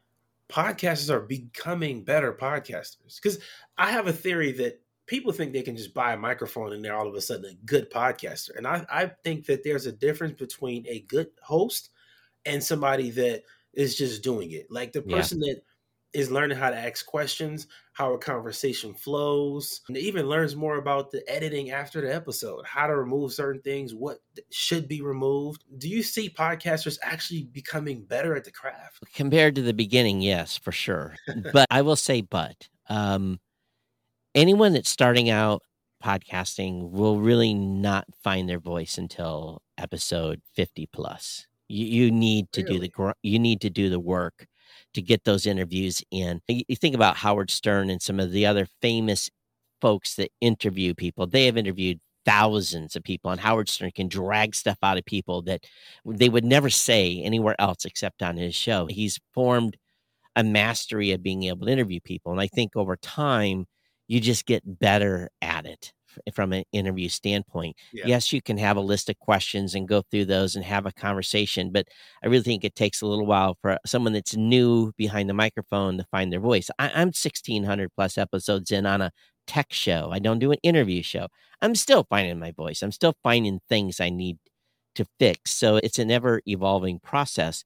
podcasters 0.49 1.11
are 1.11 1.21
becoming 1.21 2.05
better 2.05 2.33
podcasters? 2.33 3.21
Because 3.23 3.38
I 3.77 3.90
have 3.90 4.07
a 4.07 4.12
theory 4.12 4.53
that 4.53 4.81
people 5.07 5.33
think 5.33 5.53
they 5.53 5.62
can 5.62 5.77
just 5.77 5.95
buy 5.95 6.12
a 6.12 6.19
microphone 6.19 6.73
and 6.73 6.85
they're 6.85 6.97
all 6.97 7.07
of 7.07 7.14
a 7.14 7.21
sudden 7.21 7.45
a 7.45 7.66
good 7.66 7.90
podcaster. 7.90 8.57
And 8.57 8.66
I, 8.66 8.85
I 8.90 9.07
think 9.23 9.47
that 9.47 9.62
there's 9.62 9.87
a 9.87 9.92
difference 9.92 10.38
between 10.38 10.85
a 10.88 11.01
good 11.01 11.29
host 11.42 11.90
and 12.46 12.62
somebody 12.62 13.11
that 13.11 13.42
is 13.74 13.96
just 13.96 14.22
doing 14.22 14.52
it. 14.52 14.66
Like 14.70 14.92
the 14.92 15.02
person 15.02 15.42
yeah. 15.42 15.54
that 15.54 15.62
is 16.12 16.30
learning 16.30 16.56
how 16.56 16.70
to 16.70 16.76
ask 16.76 17.04
questions, 17.04 17.66
how 17.92 18.14
a 18.14 18.18
conversation 18.18 18.94
flows, 18.94 19.82
and 19.88 19.96
even 19.98 20.26
learns 20.28 20.56
more 20.56 20.78
about 20.78 21.11
the 21.11 21.22
editing 21.30 21.70
after 21.70 22.00
the 22.00 22.14
episode, 22.14 22.64
how 22.64 22.87
to 22.87 22.96
remove 22.96 23.32
certain 23.32 23.61
things, 23.61 23.94
what 23.94 24.18
should 24.50 24.88
be 24.88 25.02
removed. 25.02 25.64
Do 25.76 25.88
you 25.88 26.02
see 26.02 26.30
podcasters 26.30 26.98
actually 27.02 27.44
becoming 27.44 28.02
better 28.04 28.35
at 28.35 28.44
the 28.44 28.50
craft? 28.50 29.02
Compared 29.14 29.54
to 29.56 29.62
the 29.62 29.74
beginning, 29.74 30.22
yes, 30.22 30.56
for 30.56 30.72
sure. 30.72 31.16
but 31.52 31.66
I 31.70 31.82
will 31.82 31.96
say, 31.96 32.22
but 32.22 32.68
um, 32.88 33.38
anyone 34.35 34.72
that's 34.72 34.90
starting 34.90 35.28
out 35.28 35.62
podcasting 36.02 36.90
will 36.92 37.20
really 37.20 37.52
not 37.52 38.06
find 38.22 38.48
their 38.48 38.61
voice 38.61 38.96
until 38.96 39.62
episode 39.76 40.40
50 40.54 40.87
plus. 40.87 41.46
You, 41.68 41.87
you 41.87 42.11
need 42.11 42.50
to 42.52 42.62
really? 42.62 42.88
do 42.88 42.88
the 42.88 43.14
you 43.22 43.38
need 43.38 43.61
to 43.62 43.70
do 43.70 43.88
the 43.90 44.00
work 44.00 44.46
to 44.94 45.02
get 45.02 45.24
those 45.24 45.46
interviews 45.46 46.02
in. 46.11 46.40
You 46.48 46.76
think 46.76 46.94
about 46.94 47.16
Howard 47.16 47.50
Stern 47.50 47.90
and 47.90 48.00
some 48.00 48.20
of 48.20 48.33
the 48.33 48.46
other 48.46 48.66
famous 48.81 49.31
folks 49.81 50.14
that 50.14 50.31
interview 50.40 50.94
people. 50.94 51.26
They 51.26 51.46
have 51.46 51.57
interviewed 51.57 52.00
thousands 52.24 52.96
of 52.96 53.05
people, 53.05 53.31
and 53.31 53.40
Howard 53.40 53.68
Stern 53.68 53.92
can 53.94 54.09
drag 54.09 54.55
stuff 54.55 54.79
out 54.83 54.98
of 54.98 55.05
people 55.05 55.42
that 55.42 55.64
they 56.05 56.29
would 56.29 56.44
never 56.44 56.70
say 56.70 57.22
anywhere 57.22 57.57
else 57.59 57.85
except 57.85 58.22
on 58.22 58.37
his 58.37 58.55
show. 58.55 58.87
He's 58.87 59.20
formed 59.33 59.76
a 60.35 60.44
mastery 60.44 61.12
of 61.12 61.22
being 61.22 61.44
able 61.44 61.66
to 61.66 61.72
interview 61.72 62.00
people, 62.00 62.33
and 62.33 62.40
I 62.40 62.46
think 62.48 62.76
over 62.76 62.96
time 62.96 63.66
you 64.09 64.20
just 64.20 64.46
get 64.46 64.79
better 64.79 65.31
at 65.42 65.66
it 65.66 65.92
from 66.33 66.52
an 66.52 66.64
interview 66.72 67.09
standpoint. 67.09 67.76
Yeah. 67.92 68.07
Yes, 68.07 68.33
you 68.33 68.42
can 68.42 68.59
have 68.59 68.76
a 68.76 68.81
list 68.81 69.09
of 69.09 69.18
questions 69.18 69.74
and 69.74 69.88
go 69.88 70.02
through 70.11 70.26
those 70.26 70.57
and 70.57 70.64
have 70.64 70.87
a 70.87 70.92
conversation, 70.92 71.72
but 71.72 71.87
I 72.22 72.29
really 72.29 72.44
think 72.44 72.64
it 72.64 72.74
takes 72.74 73.02
a 73.02 73.07
little 73.07 73.26
while 73.26 73.57
for 73.62 73.79
someone 73.87 74.12
that's 74.12 74.37
new 74.37 74.92
behind 74.96 75.29
the 75.29 75.35
microphone 75.35 75.98
to 75.98 76.05
find 76.11 76.33
their 76.33 76.40
voice. 76.40 76.70
I, 76.79 76.90
I'm 76.94 77.09
1600 77.09 77.90
plus 77.94 78.18
episodes 78.18 78.70
in 78.70 78.87
on 78.87 79.00
a 79.00 79.12
tech 79.46 79.72
show. 79.72 80.11
I 80.12 80.18
don't 80.18 80.38
do 80.38 80.52
an 80.52 80.59
interview 80.62 81.02
show. 81.02 81.29
I'm 81.62 81.74
still 81.74 82.07
finding 82.09 82.38
my 82.38 82.52
voice. 82.52 82.83
I'm 82.83 82.92
still 82.92 83.14
finding 83.22 83.61
things 83.68 84.00
I 84.00 84.11
need 84.11 84.38
to 84.96 85.07
fix. 85.18 85.52
So 85.52 85.76
it's 85.76 85.98
an 85.98 86.11
ever 86.11 86.42
evolving 86.46 86.98
process. 87.00 87.64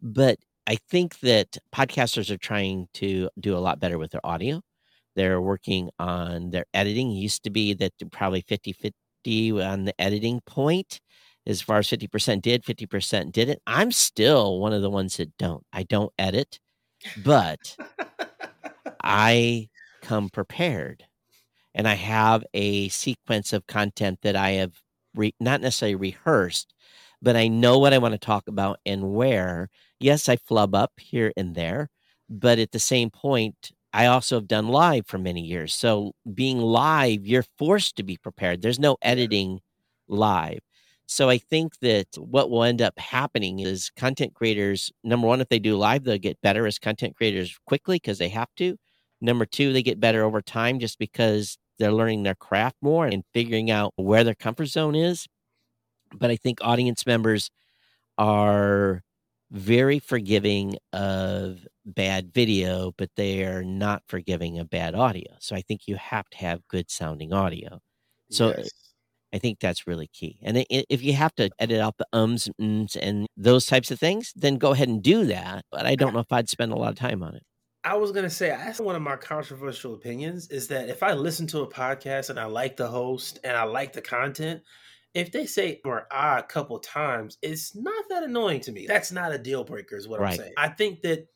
But 0.00 0.38
I 0.66 0.76
think 0.90 1.20
that 1.20 1.58
podcasters 1.74 2.30
are 2.30 2.38
trying 2.38 2.88
to 2.94 3.28
do 3.38 3.56
a 3.56 3.58
lot 3.58 3.80
better 3.80 3.98
with 3.98 4.12
their 4.12 4.24
audio. 4.24 4.62
They're 5.14 5.40
working 5.40 5.90
on 5.98 6.50
their 6.50 6.66
editing. 6.72 7.10
It 7.10 7.20
used 7.20 7.44
to 7.44 7.50
be 7.50 7.74
that 7.74 7.92
probably 8.10 8.42
50 8.42 8.72
50 8.72 9.62
on 9.62 9.84
the 9.84 10.00
editing 10.00 10.40
point. 10.46 11.00
As 11.44 11.60
far 11.60 11.78
as 11.78 11.88
50% 11.88 12.40
did, 12.40 12.62
50% 12.64 13.32
didn't. 13.32 13.60
I'm 13.66 13.90
still 13.90 14.60
one 14.60 14.72
of 14.72 14.80
the 14.80 14.90
ones 14.90 15.16
that 15.16 15.36
don't. 15.38 15.64
I 15.72 15.82
don't 15.82 16.12
edit, 16.16 16.60
but 17.24 17.76
I 19.02 19.68
come 20.02 20.28
prepared 20.28 21.04
and 21.74 21.88
I 21.88 21.94
have 21.94 22.44
a 22.54 22.88
sequence 22.88 23.52
of 23.52 23.66
content 23.66 24.20
that 24.22 24.36
I 24.36 24.50
have 24.52 24.72
re- 25.14 25.34
not 25.40 25.60
necessarily 25.60 25.96
rehearsed, 25.96 26.74
but 27.20 27.36
I 27.36 27.48
know 27.48 27.78
what 27.78 27.92
I 27.92 27.98
want 27.98 28.12
to 28.12 28.18
talk 28.18 28.48
about 28.48 28.78
and 28.84 29.12
where. 29.12 29.68
Yes, 30.00 30.28
I 30.28 30.36
flub 30.36 30.74
up 30.74 30.92
here 30.98 31.32
and 31.36 31.54
there, 31.54 31.88
but 32.28 32.58
at 32.58 32.72
the 32.72 32.78
same 32.78 33.10
point, 33.10 33.72
I 33.92 34.06
also 34.06 34.36
have 34.36 34.48
done 34.48 34.68
live 34.68 35.06
for 35.06 35.18
many 35.18 35.42
years. 35.42 35.74
So 35.74 36.12
being 36.32 36.58
live, 36.58 37.26
you're 37.26 37.44
forced 37.58 37.96
to 37.96 38.02
be 38.02 38.16
prepared. 38.16 38.62
There's 38.62 38.78
no 38.78 38.96
editing 39.02 39.60
live. 40.08 40.60
So 41.06 41.28
I 41.28 41.36
think 41.38 41.78
that 41.80 42.06
what 42.16 42.48
will 42.48 42.64
end 42.64 42.80
up 42.80 42.98
happening 42.98 43.60
is 43.60 43.90
content 43.96 44.34
creators, 44.34 44.90
number 45.04 45.26
one, 45.26 45.42
if 45.42 45.48
they 45.48 45.58
do 45.58 45.76
live, 45.76 46.04
they'll 46.04 46.16
get 46.18 46.40
better 46.40 46.66
as 46.66 46.78
content 46.78 47.16
creators 47.16 47.58
quickly 47.66 47.96
because 47.96 48.18
they 48.18 48.30
have 48.30 48.48
to. 48.56 48.78
Number 49.20 49.44
two, 49.44 49.72
they 49.72 49.82
get 49.82 50.00
better 50.00 50.24
over 50.24 50.40
time 50.40 50.78
just 50.78 50.98
because 50.98 51.58
they're 51.78 51.92
learning 51.92 52.22
their 52.22 52.34
craft 52.34 52.76
more 52.80 53.06
and 53.06 53.24
figuring 53.34 53.70
out 53.70 53.92
where 53.96 54.24
their 54.24 54.34
comfort 54.34 54.66
zone 54.66 54.94
is. 54.94 55.26
But 56.14 56.30
I 56.30 56.36
think 56.36 56.60
audience 56.62 57.06
members 57.06 57.50
are 58.16 59.02
very 59.52 59.98
forgiving 59.98 60.76
of 60.94 61.66
bad 61.84 62.32
video, 62.32 62.92
but 62.96 63.10
they 63.16 63.44
are 63.44 63.62
not 63.62 64.02
forgiving 64.08 64.58
of 64.58 64.70
bad 64.70 64.94
audio. 64.94 65.30
So 65.40 65.54
I 65.54 65.60
think 65.60 65.82
you 65.86 65.96
have 65.96 66.28
to 66.30 66.38
have 66.38 66.66
good 66.68 66.90
sounding 66.90 67.32
audio. 67.34 67.78
So 68.30 68.54
yes. 68.56 68.70
I 69.34 69.38
think 69.38 69.60
that's 69.60 69.86
really 69.86 70.08
key. 70.08 70.38
And 70.42 70.64
if 70.70 71.02
you 71.02 71.12
have 71.12 71.34
to 71.34 71.50
edit 71.58 71.80
out 71.80 71.98
the 71.98 72.06
ums 72.12 72.48
and 72.58 73.26
those 73.36 73.66
types 73.66 73.90
of 73.90 74.00
things, 74.00 74.32
then 74.34 74.56
go 74.56 74.72
ahead 74.72 74.88
and 74.88 75.02
do 75.02 75.26
that. 75.26 75.64
But 75.70 75.84
I 75.84 75.96
don't 75.96 76.14
know 76.14 76.20
if 76.20 76.32
I'd 76.32 76.48
spend 76.48 76.72
a 76.72 76.76
lot 76.76 76.90
of 76.90 76.98
time 76.98 77.22
on 77.22 77.34
it. 77.34 77.42
I 77.84 77.96
was 77.96 78.12
gonna 78.12 78.30
say, 78.30 78.48
that's 78.48 78.78
one 78.78 78.94
of 78.94 79.02
my 79.02 79.16
controversial 79.16 79.94
opinions 79.94 80.48
is 80.48 80.68
that 80.68 80.88
if 80.88 81.02
I 81.02 81.14
listen 81.14 81.46
to 81.48 81.60
a 81.60 81.68
podcast 81.68 82.30
and 82.30 82.38
I 82.38 82.44
like 82.44 82.76
the 82.76 82.86
host 82.86 83.40
and 83.42 83.56
I 83.56 83.64
like 83.64 83.92
the 83.92 84.00
content, 84.00 84.62
if 85.14 85.32
they 85.32 85.46
say 85.46 85.80
or 85.84 86.06
ah 86.10 86.38
a 86.38 86.42
couple 86.42 86.78
times, 86.78 87.38
it's 87.42 87.74
not 87.74 88.04
that 88.08 88.22
annoying 88.22 88.60
to 88.60 88.72
me. 88.72 88.86
That's 88.86 89.12
not 89.12 89.32
a 89.32 89.38
deal 89.38 89.64
breaker, 89.64 89.96
is 89.96 90.08
what 90.08 90.20
right. 90.20 90.32
I'm 90.32 90.36
saying. 90.36 90.52
I 90.56 90.68
think 90.68 91.02
that 91.02 91.28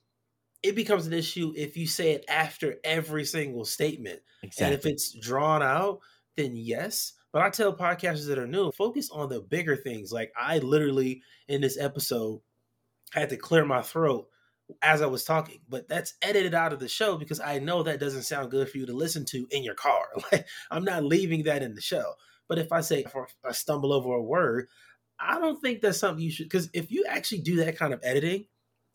it 0.63 0.75
becomes 0.75 1.07
an 1.07 1.13
issue 1.13 1.53
if 1.57 1.77
you 1.77 1.87
say 1.87 2.13
it 2.13 2.25
after 2.29 2.77
every 2.83 3.25
single 3.25 3.65
statement. 3.65 4.21
Exactly. 4.43 4.65
And 4.65 4.75
if 4.75 4.87
it's 4.87 5.13
drawn 5.13 5.63
out, 5.63 6.01
then 6.37 6.57
yes. 6.57 7.13
But 7.33 7.43
I 7.43 7.51
tell 7.51 7.77
podcasters 7.77 8.29
that 8.29 8.39
are 8.39 8.47
new, 8.47 8.73
focus 8.73 9.11
on 9.11 9.29
the 9.29 9.41
bigger 9.41 9.77
things. 9.77 10.13
Like 10.13 10.33
I 10.39 10.59
literally 10.59 11.23
in 11.49 11.61
this 11.61 11.79
episode 11.79 12.41
had 13.13 13.29
to 13.29 13.37
clear 13.37 13.65
my 13.65 13.83
throat 13.83 14.29
as 14.83 15.03
I 15.03 15.07
was 15.07 15.25
talking, 15.25 15.61
but 15.69 15.87
that's 15.89 16.15
edited 16.23 16.55
out 16.55 16.73
of 16.73 16.81
the 16.81 16.89
show 16.89 17.17
because 17.17 17.39
I 17.39 17.59
know 17.59 17.83
that 17.83 18.01
doesn't 18.01 18.23
sound 18.23 18.51
good 18.51 18.69
for 18.69 18.79
you 18.79 18.87
to 18.87 18.93
listen 18.93 19.25
to 19.27 19.47
in 19.51 19.63
your 19.63 19.75
car. 19.75 20.07
Like 20.33 20.47
I'm 20.71 20.85
not 20.85 21.05
leaving 21.05 21.45
that 21.45 21.63
in 21.63 21.75
the 21.75 21.81
show. 21.81 22.15
But 22.49 22.59
if 22.59 22.73
I 22.73 22.81
say 22.81 23.01
if 23.01 23.15
I 23.45 23.53
stumble 23.53 23.93
over 23.93 24.13
a 24.15 24.23
word, 24.23 24.69
I 25.19 25.39
don't 25.39 25.61
think 25.61 25.81
that's 25.81 25.99
something 25.99 26.23
you 26.23 26.31
should 26.31 26.47
because 26.47 26.71
if 26.73 26.91
you 26.91 27.05
actually 27.09 27.41
do 27.41 27.57
that 27.57 27.77
kind 27.77 27.93
of 27.93 28.01
editing, 28.03 28.47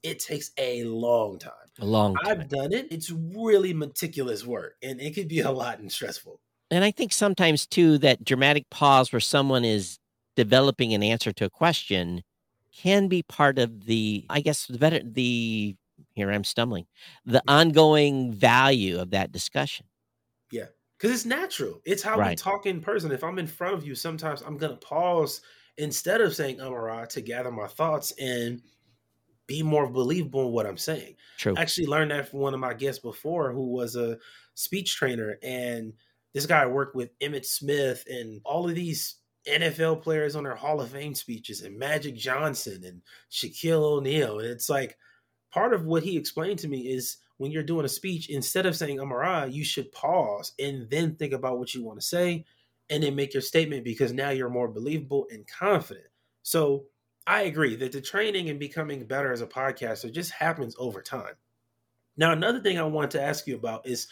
it 0.04 0.20
takes 0.20 0.52
a 0.58 0.84
long 0.84 1.40
time. 1.40 1.52
A 1.80 1.86
long 1.86 2.16
time. 2.16 2.42
I've 2.42 2.50
done 2.50 2.74
it. 2.74 2.88
It's 2.92 3.12
really 3.12 3.74
meticulous 3.74 4.46
work 4.46 4.76
and 4.82 5.02
it 5.02 5.16
could 5.16 5.28
be 5.28 5.42
a 5.42 5.52
lot 5.52 5.80
and 5.80 5.92
stressful. 5.92 6.40
And 6.70 6.84
I 6.84 6.92
think 6.92 7.12
sometimes 7.12 7.68
too 7.68 7.98
that 8.00 8.24
dramatic 8.24 8.70
pause 8.70 9.12
where 9.12 9.20
someone 9.20 9.66
is 9.66 10.00
developing 10.36 10.94
an 10.94 11.04
answer 11.04 11.32
to 11.34 11.46
a 11.46 11.50
question 11.50 12.24
can 12.74 13.08
be 13.08 13.22
part 13.24 13.60
of 13.60 13.86
the 13.86 14.26
i 14.30 14.40
guess 14.40 14.66
the 14.68 14.78
better 14.78 15.02
the 15.04 15.76
here 16.14 16.32
i'm 16.32 16.44
stumbling 16.44 16.86
the 17.26 17.44
ongoing 17.48 18.34
value 18.34 19.00
of 19.00 19.12
that 19.12 19.32
discussion 19.32 19.86
yeah 20.52 20.66
because 21.02 21.16
it's 21.16 21.26
natural 21.26 21.82
it's 21.86 22.04
how 22.04 22.18
right. 22.18 22.30
we 22.32 22.36
talk 22.36 22.66
in 22.66 22.82
person 22.82 23.12
if 23.12 23.24
i'm 23.24 23.40
in 23.40 23.48
front 23.48 23.74
of 23.74 23.86
you 23.86 23.96
sometimes 23.96 24.42
i'm 24.42 24.58
gonna 24.58 24.76
pause 24.78 25.42
instead 25.78 26.22
of 26.22 26.36
saying 26.36 26.62
amara 26.62 27.08
to 27.08 27.22
gather 27.22 27.52
my 27.52 27.68
thoughts 27.68 28.14
and 28.20 28.62
be 29.48 29.64
more 29.64 29.90
believable 29.90 30.48
in 30.48 30.54
what 30.54 30.66
i'm 30.66 30.78
saying 30.78 31.16
True. 31.38 31.56
I 31.58 31.62
actually 31.62 31.88
learned 31.88 32.12
that 32.12 32.30
from 32.30 32.40
one 32.40 32.54
of 32.54 32.60
my 32.60 32.74
guests 32.74 33.02
before 33.02 33.52
who 33.52 33.72
was 33.72 33.96
a 33.96 34.18
speech 34.54 34.96
trainer 34.96 35.38
and 35.42 35.94
this 36.34 36.46
guy 36.46 36.66
worked 36.66 36.96
with 36.96 37.18
Emmitt 37.20 37.46
Smith 37.46 38.06
and 38.08 38.42
all 38.46 38.70
of 38.70 38.76
these 38.76 39.18
NFL 39.48 40.02
players 40.02 40.36
on 40.36 40.44
their 40.44 40.56
Hall 40.56 40.80
of 40.80 40.90
Fame 40.90 41.16
speeches 41.16 41.62
and 41.62 41.78
Magic 41.78 42.16
Johnson 42.16 42.84
and 42.86 43.02
Shaquille 43.32 43.82
O'Neal. 43.82 44.40
And 44.40 44.48
it's 44.48 44.70
like 44.70 44.98
part 45.52 45.74
of 45.74 45.86
what 45.86 46.04
he 46.04 46.16
explained 46.16 46.60
to 46.60 46.68
me 46.68 46.82
is 46.82 47.18
when 47.42 47.52
you're 47.52 47.64
doing 47.64 47.86
a 47.86 47.90
speech, 47.90 48.30
instead 48.30 48.68
of 48.68 48.76
saying 48.76 49.00
Amara, 49.00 49.48
you 49.48 49.64
should 49.64 49.92
pause 49.92 50.54
and 50.60 50.88
then 50.92 51.16
think 51.16 51.34
about 51.34 51.58
what 51.58 51.74
you 51.74 51.84
want 51.84 52.00
to 52.00 52.06
say 52.06 52.46
and 52.92 53.02
then 53.02 53.16
make 53.16 53.34
your 53.34 53.42
statement 53.42 53.84
because 53.84 54.14
now 54.14 54.30
you're 54.30 54.48
more 54.48 54.68
believable 54.68 55.26
and 55.32 55.48
confident. 55.48 56.06
So 56.44 56.86
I 57.26 57.44
agree 57.44 57.76
that 57.78 57.94
the 57.94 58.02
training 58.02 58.50
and 58.50 58.60
becoming 58.60 59.06
better 59.06 59.34
as 59.34 59.42
a 59.42 59.48
podcaster 59.48 60.14
just 60.14 60.32
happens 60.32 60.76
over 60.78 61.02
time. 61.02 61.34
Now, 62.16 62.32
another 62.32 62.60
thing 62.60 62.78
I 62.78 62.84
want 62.84 63.10
to 63.12 63.22
ask 63.22 63.48
you 63.48 63.56
about 63.56 63.88
is 63.88 64.08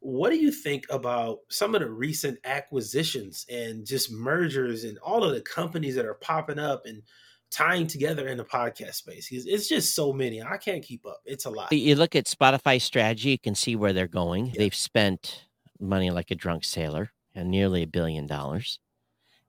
what 0.00 0.30
do 0.30 0.36
you 0.36 0.50
think 0.50 0.86
about 0.90 1.38
some 1.48 1.74
of 1.76 1.82
the 1.82 1.90
recent 1.90 2.38
acquisitions 2.44 3.46
and 3.48 3.86
just 3.86 4.10
mergers 4.10 4.82
and 4.82 4.98
all 4.98 5.22
of 5.22 5.34
the 5.34 5.40
companies 5.40 5.94
that 5.94 6.06
are 6.06 6.14
popping 6.14 6.58
up 6.58 6.86
and 6.86 7.02
tying 7.50 7.86
together 7.86 8.28
in 8.28 8.36
the 8.36 8.44
podcast 8.44 8.94
space? 8.94 9.28
It's 9.30 9.68
just 9.68 9.94
so 9.94 10.12
many. 10.12 10.42
I 10.42 10.56
can't 10.56 10.82
keep 10.82 11.06
up. 11.06 11.20
It's 11.24 11.44
a 11.44 11.50
lot. 11.50 11.72
You 11.72 11.94
look 11.96 12.16
at 12.16 12.26
Spotify 12.26 12.80
strategy, 12.80 13.30
you 13.30 13.38
can 13.38 13.54
see 13.54 13.76
where 13.76 13.92
they're 13.92 14.08
going. 14.08 14.46
Yeah. 14.46 14.52
They've 14.58 14.74
spent 14.74 15.46
money 15.80 16.10
like 16.10 16.30
a 16.30 16.34
drunk 16.34 16.64
sailor 16.64 17.12
and 17.34 17.50
nearly 17.50 17.82
a 17.82 17.86
billion 17.86 18.26
dollars. 18.26 18.78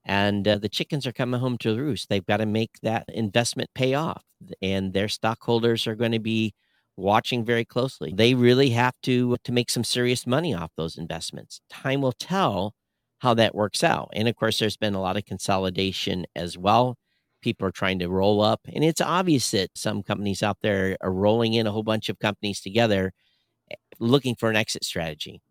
And 0.06 0.48
uh, 0.48 0.58
the 0.58 0.70
chickens 0.70 1.06
are 1.06 1.12
coming 1.12 1.40
home 1.40 1.58
to 1.60 1.74
the 1.74 1.82
roost. 1.82 2.08
They've 2.08 2.26
got 2.26 2.38
to 2.38 2.46
make 2.46 2.80
that 2.82 3.06
investment 3.10 3.70
pay 3.76 3.94
off. 3.94 4.24
And 4.62 4.94
their 4.94 5.10
stockholders 5.10 5.86
are 5.86 5.96
going 5.96 6.14
to 6.14 6.20
be 6.20 6.54
watching 6.96 7.46
very 7.46 7.66
closely. 7.66 8.14
They 8.16 8.34
really 8.34 8.70
have 8.72 8.96
to 9.04 9.38
to 9.44 9.52
make 9.52 9.70
some 9.70 9.84
serious 9.84 10.26
money 10.26 10.54
off 10.54 10.72
those 10.76 10.98
investments. 10.98 11.62
Time 11.70 12.02
will 12.02 12.14
tell 12.14 12.74
how 13.20 13.34
that 13.36 13.56
works 13.56 13.84
out. 13.84 14.10
And 14.14 14.28
of 14.28 14.36
course 14.36 14.60
there's 14.60 14.78
been 14.78 14.96
a 14.96 15.02
lot 15.02 15.18
of 15.18 15.26
consolidation 15.26 16.26
as 16.36 16.58
well. 16.58 16.98
People 17.48 17.68
are 17.68 17.72
trying 17.72 18.00
to 18.00 18.10
roll 18.10 18.42
up 18.42 18.62
and 18.74 18.84
it's 18.84 19.02
obvious 19.02 19.52
that 19.52 19.70
some 19.76 20.04
companies 20.04 20.44
out 20.44 20.58
there 20.62 20.98
are 21.02 21.12
rolling 21.14 21.54
in 21.54 21.68
a 21.68 21.72
whole 21.72 21.84
bunch 21.84 22.10
of 22.10 22.20
companies 22.20 22.60
together 22.62 23.14
eh, 23.72 23.76
looking 24.00 24.36
for 24.36 24.50
an 24.50 24.58
exit 24.58 24.84
strategy. 24.84 25.42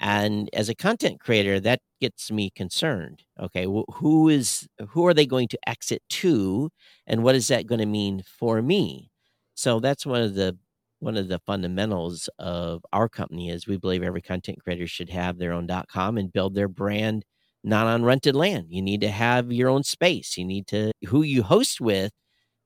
And 0.00 0.48
as 0.54 0.68
a 0.70 0.74
content 0.74 1.20
creator 1.20 1.60
that 1.60 1.80
gets 2.00 2.30
me 2.30 2.50
concerned. 2.50 3.22
Okay, 3.40 3.64
who 3.64 4.28
is 4.28 4.68
who 4.90 5.06
are 5.06 5.14
they 5.14 5.26
going 5.26 5.48
to 5.48 5.58
exit 5.66 6.02
to 6.22 6.70
and 7.06 7.22
what 7.24 7.34
is 7.34 7.48
that 7.48 7.66
going 7.66 7.80
to 7.80 7.86
mean 7.86 8.22
for 8.38 8.62
me? 8.62 9.10
So 9.54 9.80
that's 9.80 10.06
one 10.06 10.22
of 10.22 10.34
the 10.34 10.56
one 11.00 11.16
of 11.18 11.28
the 11.28 11.40
fundamentals 11.40 12.28
of 12.38 12.84
our 12.92 13.08
company 13.08 13.50
is 13.50 13.66
we 13.66 13.76
believe 13.76 14.02
every 14.02 14.22
content 14.22 14.58
creator 14.62 14.86
should 14.86 15.10
have 15.10 15.38
their 15.38 15.52
own 15.52 15.68
.com 15.88 16.18
and 16.18 16.32
build 16.32 16.54
their 16.54 16.68
brand 16.68 17.24
not 17.64 17.86
on 17.86 18.04
rented 18.04 18.36
land. 18.36 18.66
You 18.70 18.82
need 18.82 19.00
to 19.00 19.10
have 19.10 19.50
your 19.50 19.68
own 19.70 19.82
space. 19.82 20.36
You 20.36 20.44
need 20.44 20.66
to 20.68 20.92
who 21.08 21.22
you 21.22 21.42
host 21.42 21.80
with 21.80 22.12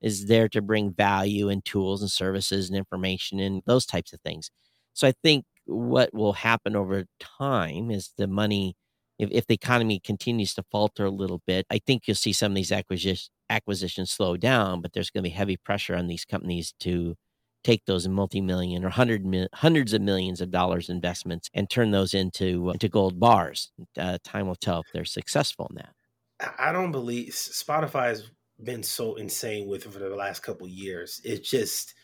is 0.01 0.27
there 0.27 0.47
to 0.49 0.61
bring 0.61 0.93
value 0.93 1.49
and 1.49 1.63
tools 1.65 2.01
and 2.01 2.11
services 2.11 2.69
and 2.69 2.77
information 2.77 3.39
and 3.39 3.61
those 3.65 3.85
types 3.85 4.13
of 4.13 4.21
things. 4.21 4.49
So 4.93 5.07
I 5.07 5.13
think 5.23 5.45
what 5.65 6.13
will 6.13 6.33
happen 6.33 6.75
over 6.75 7.05
time 7.19 7.91
is 7.91 8.11
the 8.17 8.27
money 8.27 8.75
if, 9.17 9.29
if 9.31 9.47
the 9.47 9.53
economy 9.53 9.99
continues 9.99 10.53
to 10.55 10.63
falter 10.71 11.05
a 11.05 11.11
little 11.11 11.41
bit, 11.45 11.65
I 11.69 11.79
think 11.85 12.07
you'll 12.07 12.15
see 12.15 12.33
some 12.33 12.53
of 12.53 12.55
these 12.55 12.71
acquisitions 12.71 13.29
acquisitions 13.49 14.11
slow 14.11 14.37
down, 14.37 14.79
but 14.79 14.93
there's 14.93 15.09
going 15.09 15.23
to 15.23 15.29
be 15.29 15.33
heavy 15.33 15.57
pressure 15.57 15.95
on 15.95 16.05
these 16.07 16.23
companies 16.23 16.73
to 16.79 17.15
take 17.63 17.85
those 17.85 18.07
multi-million 18.07 18.85
or 18.85 18.89
hundreds 18.89 19.93
of 19.93 20.01
millions 20.01 20.41
of 20.41 20.51
dollars 20.51 20.89
investments 20.89 21.49
and 21.53 21.69
turn 21.69 21.91
those 21.91 22.13
into 22.13 22.69
into 22.69 22.87
gold 22.87 23.19
bars. 23.19 23.71
Uh, 23.97 24.17
time 24.23 24.47
will 24.47 24.55
tell 24.55 24.79
if 24.79 24.87
they're 24.93 25.05
successful 25.05 25.67
in 25.69 25.75
that. 25.75 25.93
I 26.57 26.71
don't 26.71 26.91
believe 26.91 27.33
Spotify 27.33 28.07
has 28.07 28.29
been 28.63 28.83
so 28.83 29.15
insane 29.15 29.67
with 29.67 29.85
it 29.85 29.91
for 29.91 29.99
the 29.99 30.15
last 30.15 30.41
couple 30.41 30.67
years. 30.67 31.21
It 31.23 31.43
just 31.43 31.95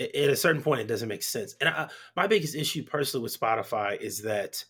at 0.00 0.14
a 0.14 0.36
certain 0.36 0.62
point 0.62 0.80
it 0.80 0.86
doesn't 0.86 1.08
make 1.08 1.22
sense. 1.22 1.54
And 1.60 1.68
I, 1.68 1.88
my 2.16 2.26
biggest 2.26 2.54
issue 2.54 2.84
personally 2.84 3.24
with 3.24 3.38
Spotify 3.38 4.00
is 4.00 4.22
that 4.22 4.64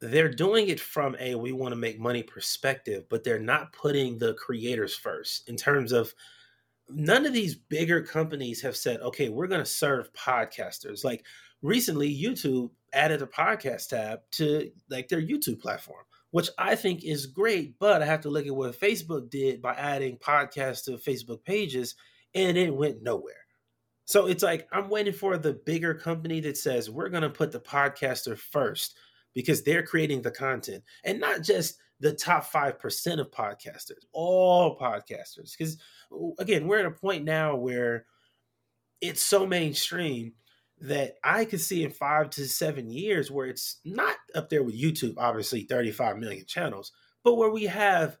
they're 0.00 0.32
doing 0.32 0.68
it 0.68 0.80
from 0.80 1.14
a 1.20 1.34
we 1.34 1.52
want 1.52 1.72
to 1.72 1.76
make 1.76 2.00
money 2.00 2.22
perspective, 2.22 3.04
but 3.10 3.22
they're 3.22 3.38
not 3.38 3.72
putting 3.72 4.18
the 4.18 4.34
creators 4.34 4.96
first 4.96 5.48
in 5.48 5.56
terms 5.56 5.92
of 5.92 6.14
none 6.92 7.26
of 7.26 7.32
these 7.32 7.54
bigger 7.54 8.02
companies 8.02 8.62
have 8.62 8.76
said, 8.76 9.00
okay, 9.00 9.28
we're 9.28 9.46
going 9.46 9.62
to 9.62 9.66
serve 9.66 10.12
podcasters. 10.12 11.04
Like 11.04 11.24
recently, 11.62 12.14
YouTube 12.14 12.70
added 12.92 13.22
a 13.22 13.26
podcast 13.26 13.88
tab 13.88 14.20
to 14.32 14.70
like 14.88 15.08
their 15.08 15.22
YouTube 15.22 15.60
platform, 15.60 16.04
which 16.30 16.48
I 16.58 16.74
think 16.74 17.04
is 17.04 17.26
great. 17.26 17.78
But 17.78 18.02
I 18.02 18.06
have 18.06 18.22
to 18.22 18.30
look 18.30 18.46
at 18.46 18.54
what 18.54 18.78
Facebook 18.78 19.30
did 19.30 19.62
by 19.62 19.74
adding 19.74 20.18
podcasts 20.18 20.84
to 20.84 20.92
Facebook 20.92 21.44
pages, 21.44 21.94
and 22.34 22.56
it 22.56 22.74
went 22.74 23.02
nowhere. 23.02 23.34
So 24.04 24.26
it's 24.26 24.42
like 24.42 24.68
I'm 24.72 24.88
waiting 24.88 25.12
for 25.12 25.38
the 25.38 25.52
bigger 25.52 25.94
company 25.94 26.40
that 26.40 26.56
says 26.56 26.90
we're 26.90 27.10
going 27.10 27.22
to 27.22 27.30
put 27.30 27.52
the 27.52 27.60
podcaster 27.60 28.36
first 28.36 28.96
because 29.34 29.62
they're 29.62 29.84
creating 29.84 30.22
the 30.22 30.30
content 30.30 30.82
and 31.04 31.20
not 31.20 31.42
just 31.42 31.78
the 32.00 32.12
top 32.12 32.50
5% 32.50 33.20
of 33.20 33.30
podcasters, 33.30 34.04
all 34.12 34.76
podcasters. 34.78 35.56
Because 35.56 35.76
again, 36.38 36.66
we're 36.66 36.80
at 36.80 36.86
a 36.86 36.90
point 36.90 37.24
now 37.24 37.56
where 37.56 38.06
it's 39.00 39.22
so 39.22 39.46
mainstream 39.46 40.32
that 40.80 41.16
I 41.22 41.44
could 41.44 41.60
see 41.60 41.84
in 41.84 41.90
five 41.90 42.30
to 42.30 42.48
seven 42.48 42.90
years 42.90 43.30
where 43.30 43.46
it's 43.46 43.80
not 43.84 44.16
up 44.34 44.48
there 44.48 44.62
with 44.62 44.80
YouTube, 44.80 45.14
obviously 45.18 45.62
35 45.62 46.18
million 46.18 46.46
channels, 46.46 46.92
but 47.22 47.34
where 47.34 47.50
we 47.50 47.64
have 47.64 48.16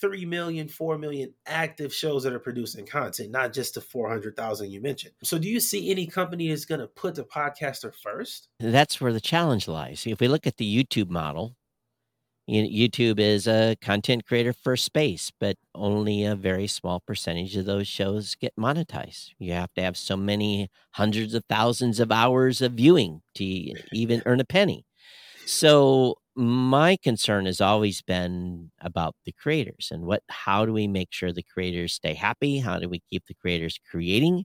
3 0.00 0.24
million, 0.24 0.68
4 0.68 0.98
million 0.98 1.34
active 1.46 1.92
shows 1.92 2.22
that 2.22 2.32
are 2.32 2.40
producing 2.40 2.86
content, 2.86 3.30
not 3.30 3.52
just 3.52 3.74
the 3.74 3.80
400,000 3.80 4.70
you 4.70 4.80
mentioned. 4.80 5.14
So, 5.22 5.38
do 5.38 5.48
you 5.48 5.60
see 5.60 5.90
any 5.90 6.06
company 6.06 6.48
that's 6.48 6.64
going 6.64 6.80
to 6.80 6.86
put 6.86 7.14
the 7.14 7.24
podcaster 7.24 7.92
first? 7.94 8.48
That's 8.60 9.00
where 9.00 9.12
the 9.12 9.20
challenge 9.20 9.68
lies. 9.68 10.06
If 10.06 10.20
we 10.20 10.28
look 10.28 10.46
at 10.46 10.56
the 10.58 10.84
YouTube 10.84 11.10
model, 11.10 11.56
YouTube 12.48 13.20
is 13.20 13.46
a 13.46 13.76
content 13.80 14.26
creator 14.26 14.52
for 14.52 14.76
space, 14.76 15.30
but 15.38 15.56
only 15.74 16.24
a 16.24 16.34
very 16.34 16.66
small 16.66 16.98
percentage 17.00 17.56
of 17.56 17.64
those 17.64 17.86
shows 17.86 18.34
get 18.34 18.54
monetized. 18.58 19.30
You 19.38 19.52
have 19.52 19.72
to 19.74 19.82
have 19.82 19.96
so 19.96 20.16
many 20.16 20.68
hundreds 20.92 21.34
of 21.34 21.44
thousands 21.48 22.00
of 22.00 22.10
hours 22.10 22.60
of 22.60 22.72
viewing 22.72 23.22
to 23.36 23.44
even 23.44 24.22
earn 24.26 24.40
a 24.40 24.44
penny. 24.44 24.84
So 25.46 26.16
my 26.36 26.96
concern 27.02 27.46
has 27.46 27.60
always 27.60 28.02
been 28.02 28.70
about 28.80 29.14
the 29.26 29.32
creators 29.32 29.88
and 29.92 30.04
what 30.04 30.22
how 30.28 30.64
do 30.66 30.72
we 30.72 30.86
make 30.88 31.08
sure 31.12 31.32
the 31.32 31.42
creators 31.42 31.94
stay 31.94 32.14
happy? 32.14 32.58
How 32.58 32.78
do 32.78 32.88
we 32.88 33.00
keep 33.10 33.26
the 33.26 33.34
creators 33.34 33.78
creating? 33.90 34.44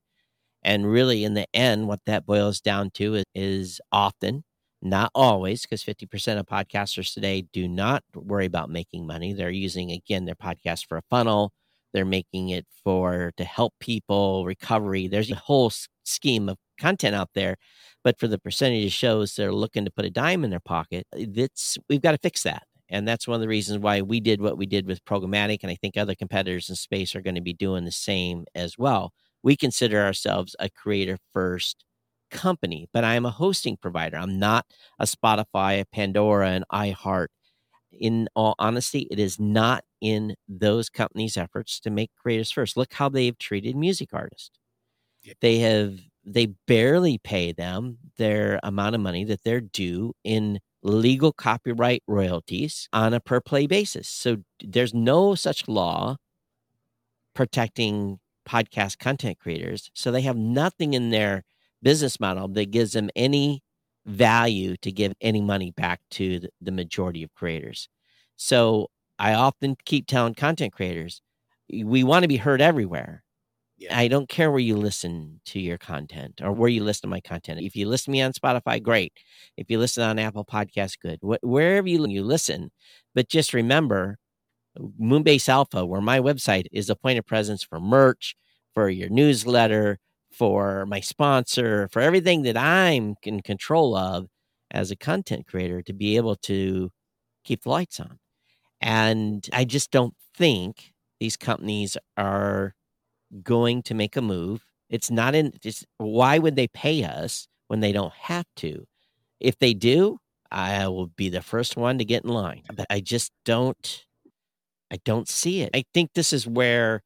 And 0.63 0.88
really 0.91 1.23
in 1.23 1.34
the 1.36 1.47
end 1.53 1.88
what 1.88 2.01
that 2.05 2.25
boils 2.25 2.62
down 2.62 2.91
to 2.95 3.15
is, 3.15 3.25
is 3.36 3.81
often 3.91 4.43
not 4.86 5.12
always, 5.15 5.63
because 5.63 5.84
50% 5.84 6.39
of 6.39 6.45
podcasters 6.45 7.13
today 7.13 7.45
do 7.52 7.67
not 7.67 8.04
worry 8.13 8.45
about 8.45 8.69
making 8.69 9.08
money. 9.08 9.34
They're 9.34 9.50
using, 9.50 9.91
again, 9.91 10.26
their 10.26 10.36
podcast 10.36 10.88
for 10.88 10.98
a 10.98 11.02
funnel. 11.10 11.52
They're 11.93 12.06
making 12.06 12.50
it 12.50 12.65
for 12.84 13.32
to 13.38 13.43
help 13.43 13.74
people 13.80 14.45
recovery. 14.45 15.08
There's 15.08 15.32
a 15.32 15.36
whole 15.36 15.71
scheme 16.04 16.50
of 16.50 16.58
content 16.80 17.15
out 17.15 17.30
there, 17.34 17.56
but 18.04 18.19
for 18.19 18.28
the 18.28 18.38
percentage 18.38 18.86
of 18.86 18.91
shows 18.91 19.36
that 19.36 19.45
are 19.45 19.54
looking 19.54 19.86
to 19.86 19.91
put 19.91 20.06
a 20.06 20.10
dime 20.10 20.43
in 20.43 20.50
their 20.52 20.60
pocket, 20.60 21.08
that's 21.13 21.78
we've 21.89 22.02
got 22.02 22.12
to 22.12 22.17
fix 22.17 22.43
that. 22.43 22.63
And 22.89 23.08
that's 23.08 23.28
one 23.28 23.36
of 23.36 23.41
the 23.41 23.48
reasons 23.48 23.80
why 23.80 24.02
we 24.02 24.19
did 24.19 24.41
what 24.41 24.58
we 24.58 24.65
did 24.65 24.86
with 24.86 25.04
programmatic, 25.06 25.60
and 25.63 25.71
I 25.71 25.76
think 25.76 25.98
other 25.98 26.15
competitors 26.15 26.69
in 26.69 26.76
space 26.76 27.15
are 27.15 27.21
going 27.21 27.36
to 27.36 27.41
be 27.41 27.54
doing 27.54 27.86
the 27.86 27.91
same 27.91 28.45
as 28.54 28.78
well. 28.78 29.13
We 29.41 29.56
consider 29.56 30.04
ourselves 30.04 30.56
a 30.60 30.69
creator 30.69 31.17
first 31.34 31.86
company, 32.36 32.88
but 32.93 33.04
I 33.04 33.15
am 33.15 33.26
a 33.26 33.32
hosting 33.32 33.78
provider. 33.78 34.17
I'm 34.17 34.38
not 34.39 34.65
a 35.00 35.06
Spotify, 35.06 35.82
a 35.82 35.86
Pandora, 35.86 36.50
an 36.50 36.65
iHeart. 36.71 37.28
In 37.91 38.28
all 38.36 38.56
honesty, 38.60 39.08
it 39.10 39.19
is 39.19 39.39
not 39.39 39.86
in 40.02 40.36
those 40.50 40.89
companies' 40.89 41.38
efforts 41.38 41.80
to 41.82 41.89
make 41.89 42.12
creators 42.15 42.52
first. 42.52 42.76
Look 42.76 42.93
how 42.93 43.10
they've 43.10 43.38
treated 43.38 43.76
music 43.76 44.10
artists. 44.13 44.52
They 45.41 45.60
have 45.60 46.00
they 46.26 46.48
barely 46.67 47.19
pay 47.19 47.52
them 47.52 48.00
their 48.17 48.60
amount 48.63 48.95
of 48.95 49.02
money 49.02 49.24
that 49.26 49.43
they're 49.43 49.62
due 49.62 50.13
in 50.24 50.60
legal 50.82 51.32
copyright 51.32 52.04
royalties 52.08 52.89
on 52.91 53.13
a 53.13 53.19
per 53.19 53.39
play 53.39 53.67
basis. 53.67 54.08
So 54.10 54.38
there's 54.60 54.93
no 54.93 55.36
such 55.36 55.67
law 55.67 56.17
protecting 57.34 58.19
podcast 58.48 59.00
content 59.00 59.39
creators. 59.39 59.89
So 59.93 60.12
they 60.12 60.21
have 60.21 60.38
nothing 60.38 60.93
in 60.93 61.10
their 61.10 61.43
business 61.86 62.19
model 62.19 62.48
that 62.50 62.71
gives 62.71 62.93
them 62.93 63.10
any 63.15 63.62
value 64.08 64.76
to 64.82 64.91
give 64.91 65.13
any 65.21 65.39
money 65.39 65.71
back 65.71 66.02
to 66.10 66.39
the, 66.39 66.50
the 66.60 66.71
majority 66.71 67.24
of 67.24 67.34
creators. 67.36 67.88
So 68.36 68.88
I 69.19 69.36
often 69.36 69.78
keep 69.86 70.08
telling 70.08 70.34
content 70.34 70.74
creators, 70.74 71.21
we 71.71 72.04
want 72.04 72.24
to 72.24 72.28
be 72.28 72.38
heard 72.38 72.60
everywhere. 72.60 73.24
Yeah. 73.78 73.98
I 73.98 74.08
don't 74.08 74.28
care 74.30 74.50
where 74.52 74.60
you 74.60 74.78
listen 74.78 75.41
to 75.48 75.60
your 75.60 75.78
content 75.78 76.41
or 76.41 76.52
where 76.54 76.69
you 76.69 76.84
listen 76.84 77.04
to 77.04 77.08
my 77.08 77.21
content. 77.21 77.60
If 77.60 77.76
you 77.76 77.88
listen 77.88 78.06
to 78.06 78.12
me 78.12 78.21
on 78.21 78.34
Spotify, 78.34 78.82
great. 78.82 79.13
If 79.56 79.69
you 79.69 79.78
listen 79.78 80.04
on 80.04 80.17
Apple 80.17 80.45
Podcasts, 80.45 81.00
good. 81.00 81.19
Wh- 81.21 81.43
wherever 81.43 81.88
you, 81.88 82.08
you 82.08 82.24
listen, 82.24 82.71
but 83.13 83.30
just 83.30 83.54
remember 83.54 84.17
Moonbase 85.00 85.50
Alpha, 85.50 85.86
where 85.86 86.02
my 86.02 86.19
website 86.19 86.65
is 86.71 86.89
a 86.89 86.95
point 86.95 87.19
of 87.19 87.26
presence 87.26 87.63
for 87.63 87.80
merch, 87.80 88.36
for 88.74 88.89
your 88.89 89.10
newsletter, 89.10 90.00
for 90.38 90.86
my 90.86 91.00
sponsor, 91.00 91.88
for 91.91 92.02
everything 92.02 92.43
that 92.43 92.58
I'm 92.58 93.15
in 93.24 93.41
control 93.41 93.95
of 93.95 94.28
as 94.71 94.91
a 94.91 94.95
content 94.95 95.48
creator 95.48 95.82
to 95.84 95.93
be 95.93 96.17
able 96.17 96.36
to 96.36 96.91
keep 97.43 97.63
the 97.63 97.69
lights 97.69 98.00
on. 98.00 98.19
And 98.82 99.48
I 99.54 99.65
just 99.65 99.91
don't 99.91 100.13
think 100.36 100.93
these 101.19 101.38
companies 101.38 101.98
are 102.17 102.74
going 103.43 103.84
to 103.84 103.93
make 103.93 104.15
a 104.15 104.21
move. 104.21 104.65
It's 104.89 105.10
not 105.10 105.36
in 105.36 105.54
just 105.62 105.86
why 105.98 106.39
would 106.39 106.56
they 106.56 106.67
pay 106.67 107.04
us 107.04 107.48
when 107.67 107.80
they 107.80 107.91
don't 107.91 108.13
have 108.13 108.45
to? 108.58 108.86
If 109.39 109.58
they 109.60 109.74
do, 109.74 110.19
I 110.52 110.88
will 110.88 111.08
be 111.08 111.30
the 111.30 111.41
first 111.41 111.78
one 111.78 111.98
to 111.98 112.06
get 112.06 112.24
in 112.24 112.30
line. 112.30 112.63
But 112.74 112.88
I 112.89 113.00
just 113.00 113.32
don't 113.45 114.06
I 114.91 114.98
don't 115.04 115.28
see 115.28 115.62
it. 115.62 115.71
I 115.74 115.84
think 115.93 116.12
this 116.13 116.32
is 116.32 116.48
where 116.48 117.02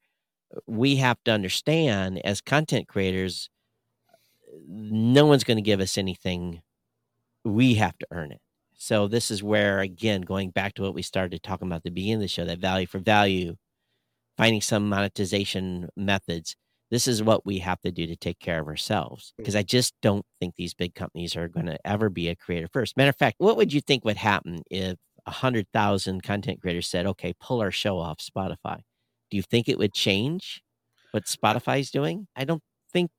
we 0.65 0.97
have 0.97 1.17
to 1.25 1.31
understand 1.31 2.21
as 2.25 2.41
content 2.41 2.87
creators, 2.87 3.49
no 4.67 5.25
one's 5.25 5.43
going 5.43 5.57
to 5.57 5.63
give 5.63 5.79
us 5.79 5.97
anything. 5.97 6.61
We 7.43 7.75
have 7.75 7.97
to 7.99 8.07
earn 8.11 8.31
it. 8.31 8.41
So 8.73 9.07
this 9.07 9.29
is 9.29 9.43
where, 9.43 9.79
again, 9.79 10.21
going 10.21 10.51
back 10.51 10.73
to 10.75 10.83
what 10.83 10.93
we 10.93 11.01
started 11.01 11.43
talking 11.43 11.67
about 11.67 11.77
at 11.77 11.83
the 11.83 11.91
beginning 11.91 12.15
of 12.15 12.21
the 12.21 12.27
show, 12.27 12.45
that 12.45 12.59
value 12.59 12.87
for 12.87 12.99
value, 12.99 13.55
finding 14.37 14.61
some 14.61 14.87
monetization 14.87 15.89
methods. 15.97 16.55
This 16.89 17.07
is 17.07 17.21
what 17.21 17.45
we 17.45 17.59
have 17.59 17.81
to 17.81 17.91
do 17.91 18.07
to 18.07 18.15
take 18.15 18.39
care 18.39 18.59
of 18.61 18.67
ourselves. 18.67 19.33
Mm. 19.33 19.37
Because 19.37 19.55
I 19.55 19.63
just 19.63 19.93
don't 20.01 20.25
think 20.39 20.55
these 20.55 20.73
big 20.73 20.95
companies 20.95 21.35
are 21.35 21.49
going 21.49 21.65
to 21.65 21.77
ever 21.85 22.09
be 22.09 22.29
a 22.29 22.35
creator 22.35 22.69
first. 22.71 22.95
Matter 22.97 23.09
of 23.09 23.17
fact, 23.17 23.35
what 23.39 23.57
would 23.57 23.73
you 23.73 23.81
think 23.81 24.05
would 24.05 24.17
happen 24.17 24.63
if 24.71 24.95
a 25.25 25.31
hundred 25.31 25.67
thousand 25.73 26.23
content 26.23 26.61
creators 26.61 26.87
said, 26.87 27.05
"Okay, 27.05 27.33
pull 27.39 27.61
our 27.61 27.71
show 27.71 27.99
off 27.99 28.19
Spotify"? 28.19 28.81
Do 29.29 29.37
you 29.37 29.43
think 29.43 29.69
it 29.69 29.77
would 29.77 29.93
change 29.93 30.61
what 31.11 31.25
Spotify's 31.25 31.91
doing? 31.91 32.27
I 32.35 32.45
don't 32.45 32.61
think 32.91 33.11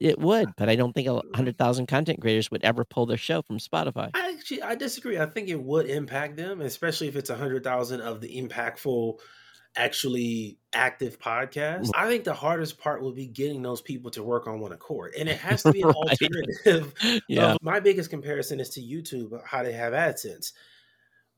it 0.00 0.18
would, 0.18 0.50
but 0.56 0.68
I 0.68 0.76
don't 0.76 0.92
think 0.92 1.08
a 1.08 1.22
hundred 1.34 1.58
thousand 1.58 1.86
content 1.86 2.20
creators 2.20 2.50
would 2.50 2.64
ever 2.64 2.84
pull 2.84 3.06
their 3.06 3.16
show 3.16 3.42
from 3.42 3.58
Spotify. 3.58 4.10
I 4.14 4.32
actually 4.32 4.62
I 4.62 4.74
disagree. 4.74 5.18
I 5.18 5.26
think 5.26 5.48
it 5.48 5.62
would 5.62 5.86
impact 5.86 6.36
them, 6.36 6.60
especially 6.60 7.08
if 7.08 7.16
it's 7.16 7.30
a 7.30 7.36
hundred 7.36 7.62
thousand 7.64 8.00
of 8.00 8.20
the 8.20 8.40
impactful, 8.40 9.18
actually 9.76 10.58
active 10.72 11.18
podcasts. 11.20 11.90
I 11.94 12.08
think 12.08 12.24
the 12.24 12.34
hardest 12.34 12.78
part 12.78 13.00
will 13.00 13.12
be 13.12 13.26
getting 13.26 13.62
those 13.62 13.80
people 13.80 14.10
to 14.12 14.22
work 14.22 14.46
on 14.46 14.60
one 14.60 14.72
accord, 14.72 15.14
and 15.16 15.28
it 15.28 15.38
has 15.38 15.62
to 15.62 15.72
be 15.72 15.82
an 15.82 15.88
right. 15.88 15.96
alternative. 15.96 17.22
yeah. 17.28 17.56
my 17.62 17.80
biggest 17.80 18.10
comparison 18.10 18.60
is 18.60 18.70
to 18.70 18.80
YouTube, 18.80 19.40
how 19.46 19.62
they 19.62 19.72
have 19.72 19.92
AdSense. 19.92 20.52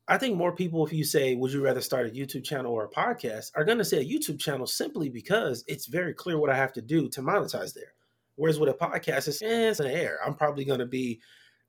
I 0.07 0.19
think 0.19 0.37
more 0.37 0.55
people, 0.55 0.85
if 0.87 0.93
you 0.93 1.05
say, 1.05 1.35
would 1.35 1.53
you 1.53 1.65
rather 1.65 1.81
start 1.81 2.07
a 2.07 2.11
YouTube 2.11 2.45
channel 2.45 2.73
or 2.73 2.85
a 2.85 2.91
podcast, 2.91 3.51
are 3.55 3.65
going 3.65 3.79
to 3.79 3.85
say 3.85 3.99
a 3.99 4.05
YouTube 4.05 4.39
channel 4.39 4.67
simply 4.67 5.09
because 5.09 5.65
it's 5.67 5.87
very 5.87 6.13
clear 6.13 6.39
what 6.39 6.51
I 6.51 6.57
have 6.57 6.75
to 6.75 6.83
do 6.83 7.09
to 7.09 7.23
monetize 7.23 7.73
there. 7.73 7.95
Whereas 8.37 8.59
with 8.59 8.69
a 8.69 8.75
podcast, 8.75 9.29
it's, 9.29 9.41
eh, 9.41 9.71
it's 9.71 9.81
an 9.81 9.87
air. 9.87 10.19
I'm 10.25 10.35
probably 10.35 10.65
going 10.65 10.81
to 10.81 10.87
be 10.87 11.21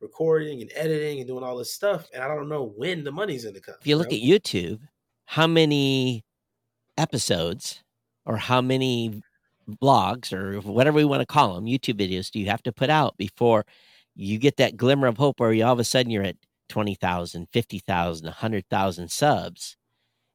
recording 0.01 0.61
and 0.61 0.71
editing 0.75 1.19
and 1.19 1.27
doing 1.27 1.43
all 1.43 1.57
this 1.57 1.73
stuff. 1.73 2.09
And 2.13 2.21
I 2.21 2.27
don't 2.27 2.49
know 2.49 2.73
when 2.75 3.03
the 3.03 3.11
money's 3.11 3.43
going 3.43 3.55
to 3.55 3.61
come. 3.61 3.75
If 3.79 3.87
you 3.87 3.95
look 3.95 4.11
know? 4.11 4.17
at 4.17 4.23
YouTube, 4.23 4.79
how 5.25 5.47
many 5.47 6.25
episodes 6.97 7.83
or 8.25 8.35
how 8.37 8.61
many 8.61 9.21
blogs 9.81 10.33
or 10.33 10.59
whatever 10.59 10.97
we 10.97 11.05
want 11.05 11.21
to 11.21 11.25
call 11.25 11.55
them, 11.55 11.65
YouTube 11.65 11.99
videos, 11.99 12.31
do 12.31 12.39
you 12.39 12.47
have 12.47 12.63
to 12.63 12.73
put 12.73 12.89
out 12.89 13.15
before 13.17 13.65
you 14.15 14.37
get 14.37 14.57
that 14.57 14.75
glimmer 14.75 15.07
of 15.07 15.17
hope 15.17 15.39
where 15.39 15.53
you 15.53 15.65
all 15.65 15.73
of 15.73 15.79
a 15.79 15.83
sudden 15.83 16.11
you're 16.11 16.23
at 16.23 16.37
20,000, 16.69 17.47
50,000, 17.51 18.25
100,000 18.25 19.11
subs. 19.11 19.77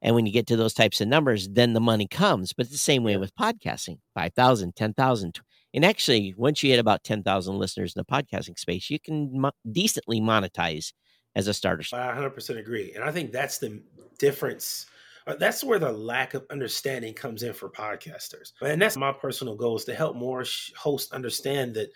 And 0.02 0.14
when 0.14 0.26
you 0.26 0.32
get 0.32 0.46
to 0.46 0.56
those 0.56 0.74
types 0.74 1.00
of 1.00 1.08
numbers, 1.08 1.48
then 1.48 1.74
the 1.74 1.80
money 1.80 2.06
comes. 2.08 2.52
But 2.52 2.66
it's 2.66 2.72
the 2.72 2.78
same 2.78 3.04
way 3.04 3.16
with 3.16 3.34
podcasting 3.34 3.98
5,000, 4.14 4.74
10,000. 4.74 5.40
And 5.74 5.84
actually, 5.84 6.34
once 6.36 6.62
you 6.62 6.70
hit 6.70 6.80
about 6.80 7.04
10,000 7.04 7.56
listeners 7.56 7.94
in 7.94 8.00
the 8.00 8.04
podcasting 8.04 8.58
space, 8.58 8.90
you 8.90 8.98
can 8.98 9.40
mo- 9.40 9.52
decently 9.70 10.20
monetize 10.20 10.92
as 11.36 11.46
a 11.46 11.54
starter. 11.54 11.84
I 11.94 12.12
100% 12.14 12.58
agree. 12.58 12.92
And 12.94 13.04
I 13.04 13.12
think 13.12 13.30
that's 13.30 13.58
the 13.58 13.80
difference. 14.18 14.86
Uh, 15.26 15.36
that's 15.36 15.62
where 15.62 15.78
the 15.78 15.92
lack 15.92 16.34
of 16.34 16.44
understanding 16.50 17.14
comes 17.14 17.42
in 17.42 17.52
for 17.52 17.68
podcasters. 17.68 18.52
And 18.62 18.80
that's 18.80 18.96
my 18.96 19.12
personal 19.12 19.54
goal 19.54 19.76
is 19.76 19.84
to 19.84 19.94
help 19.94 20.16
more 20.16 20.44
hosts 20.76 21.12
understand 21.12 21.74
that 21.74 21.90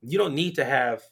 you 0.00 0.16
don't 0.16 0.34
need 0.34 0.54
to 0.54 0.64
have 0.64 1.02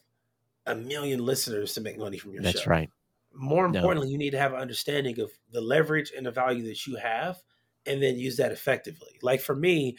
a 0.67 0.75
million 0.75 1.25
listeners 1.25 1.75
to 1.75 1.81
make 1.81 1.99
money 1.99 2.19
from 2.19 2.33
your 2.33 2.43
that's 2.43 2.55
show. 2.55 2.59
That's 2.61 2.67
right. 2.67 2.91
More 3.33 3.67
importantly, 3.67 4.09
no. 4.09 4.13
you 4.13 4.19
need 4.19 4.31
to 4.31 4.39
have 4.39 4.53
an 4.53 4.61
understanding 4.61 5.21
of 5.21 5.31
the 5.51 5.61
leverage 5.61 6.13
and 6.17 6.25
the 6.25 6.31
value 6.31 6.65
that 6.67 6.87
you 6.87 6.97
have 6.97 7.39
and 7.87 8.03
then 8.03 8.17
use 8.17 8.37
that 8.37 8.53
effectively. 8.53 9.19
Like 9.23 9.41
for 9.41 9.55
me, 9.55 9.97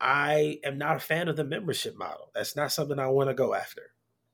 I 0.00 0.58
am 0.64 0.78
not 0.78 0.96
a 0.96 1.00
fan 1.00 1.28
of 1.28 1.36
the 1.36 1.44
membership 1.44 1.96
model. 1.96 2.30
That's 2.34 2.56
not 2.56 2.72
something 2.72 2.98
I 2.98 3.08
want 3.08 3.28
to 3.28 3.34
go 3.34 3.54
after. 3.54 3.82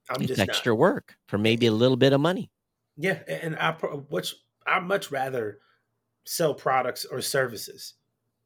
I'm 0.09 0.23
it's 0.23 0.29
just 0.29 0.41
extra 0.41 0.73
not. 0.73 0.79
work 0.79 1.17
for 1.27 1.39
maybe 1.39 1.67
a 1.67 1.73
little 1.73 1.97
bit 1.97 2.13
of 2.13 2.21
money. 2.21 2.51
Yeah, 2.97 3.19
and 3.27 3.57
I 3.57 3.73
which 3.73 4.37
I 4.67 4.79
much 4.79 5.11
rather 5.11 5.59
sell 6.25 6.55
products 6.55 7.05
or 7.05 7.21
services 7.21 7.95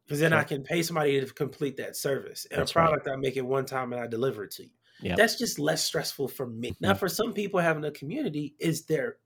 because 0.04 0.20
then 0.20 0.32
sure. 0.32 0.38
I 0.38 0.44
can 0.44 0.62
pay 0.62 0.82
somebody 0.82 1.20
to 1.20 1.26
complete 1.32 1.76
that 1.76 1.96
service. 1.96 2.46
And 2.50 2.60
That's 2.60 2.72
a 2.72 2.74
product 2.74 3.06
right. 3.06 3.12
I 3.12 3.16
make 3.16 3.36
it 3.36 3.46
one 3.46 3.64
time 3.64 3.92
and 3.92 4.02
I 4.02 4.06
deliver 4.06 4.44
it 4.44 4.50
to 4.52 4.64
you. 4.64 4.70
Yep. 5.02 5.16
That's 5.16 5.36
just 5.36 5.58
less 5.58 5.82
stressful 5.84 6.28
for 6.28 6.46
me. 6.46 6.70
Mm-hmm. 6.70 6.86
Now, 6.86 6.94
for 6.94 7.08
some 7.08 7.32
people, 7.32 7.60
having 7.60 7.84
a 7.84 7.90
community 7.90 8.54
is 8.58 8.84
their. 8.84 9.16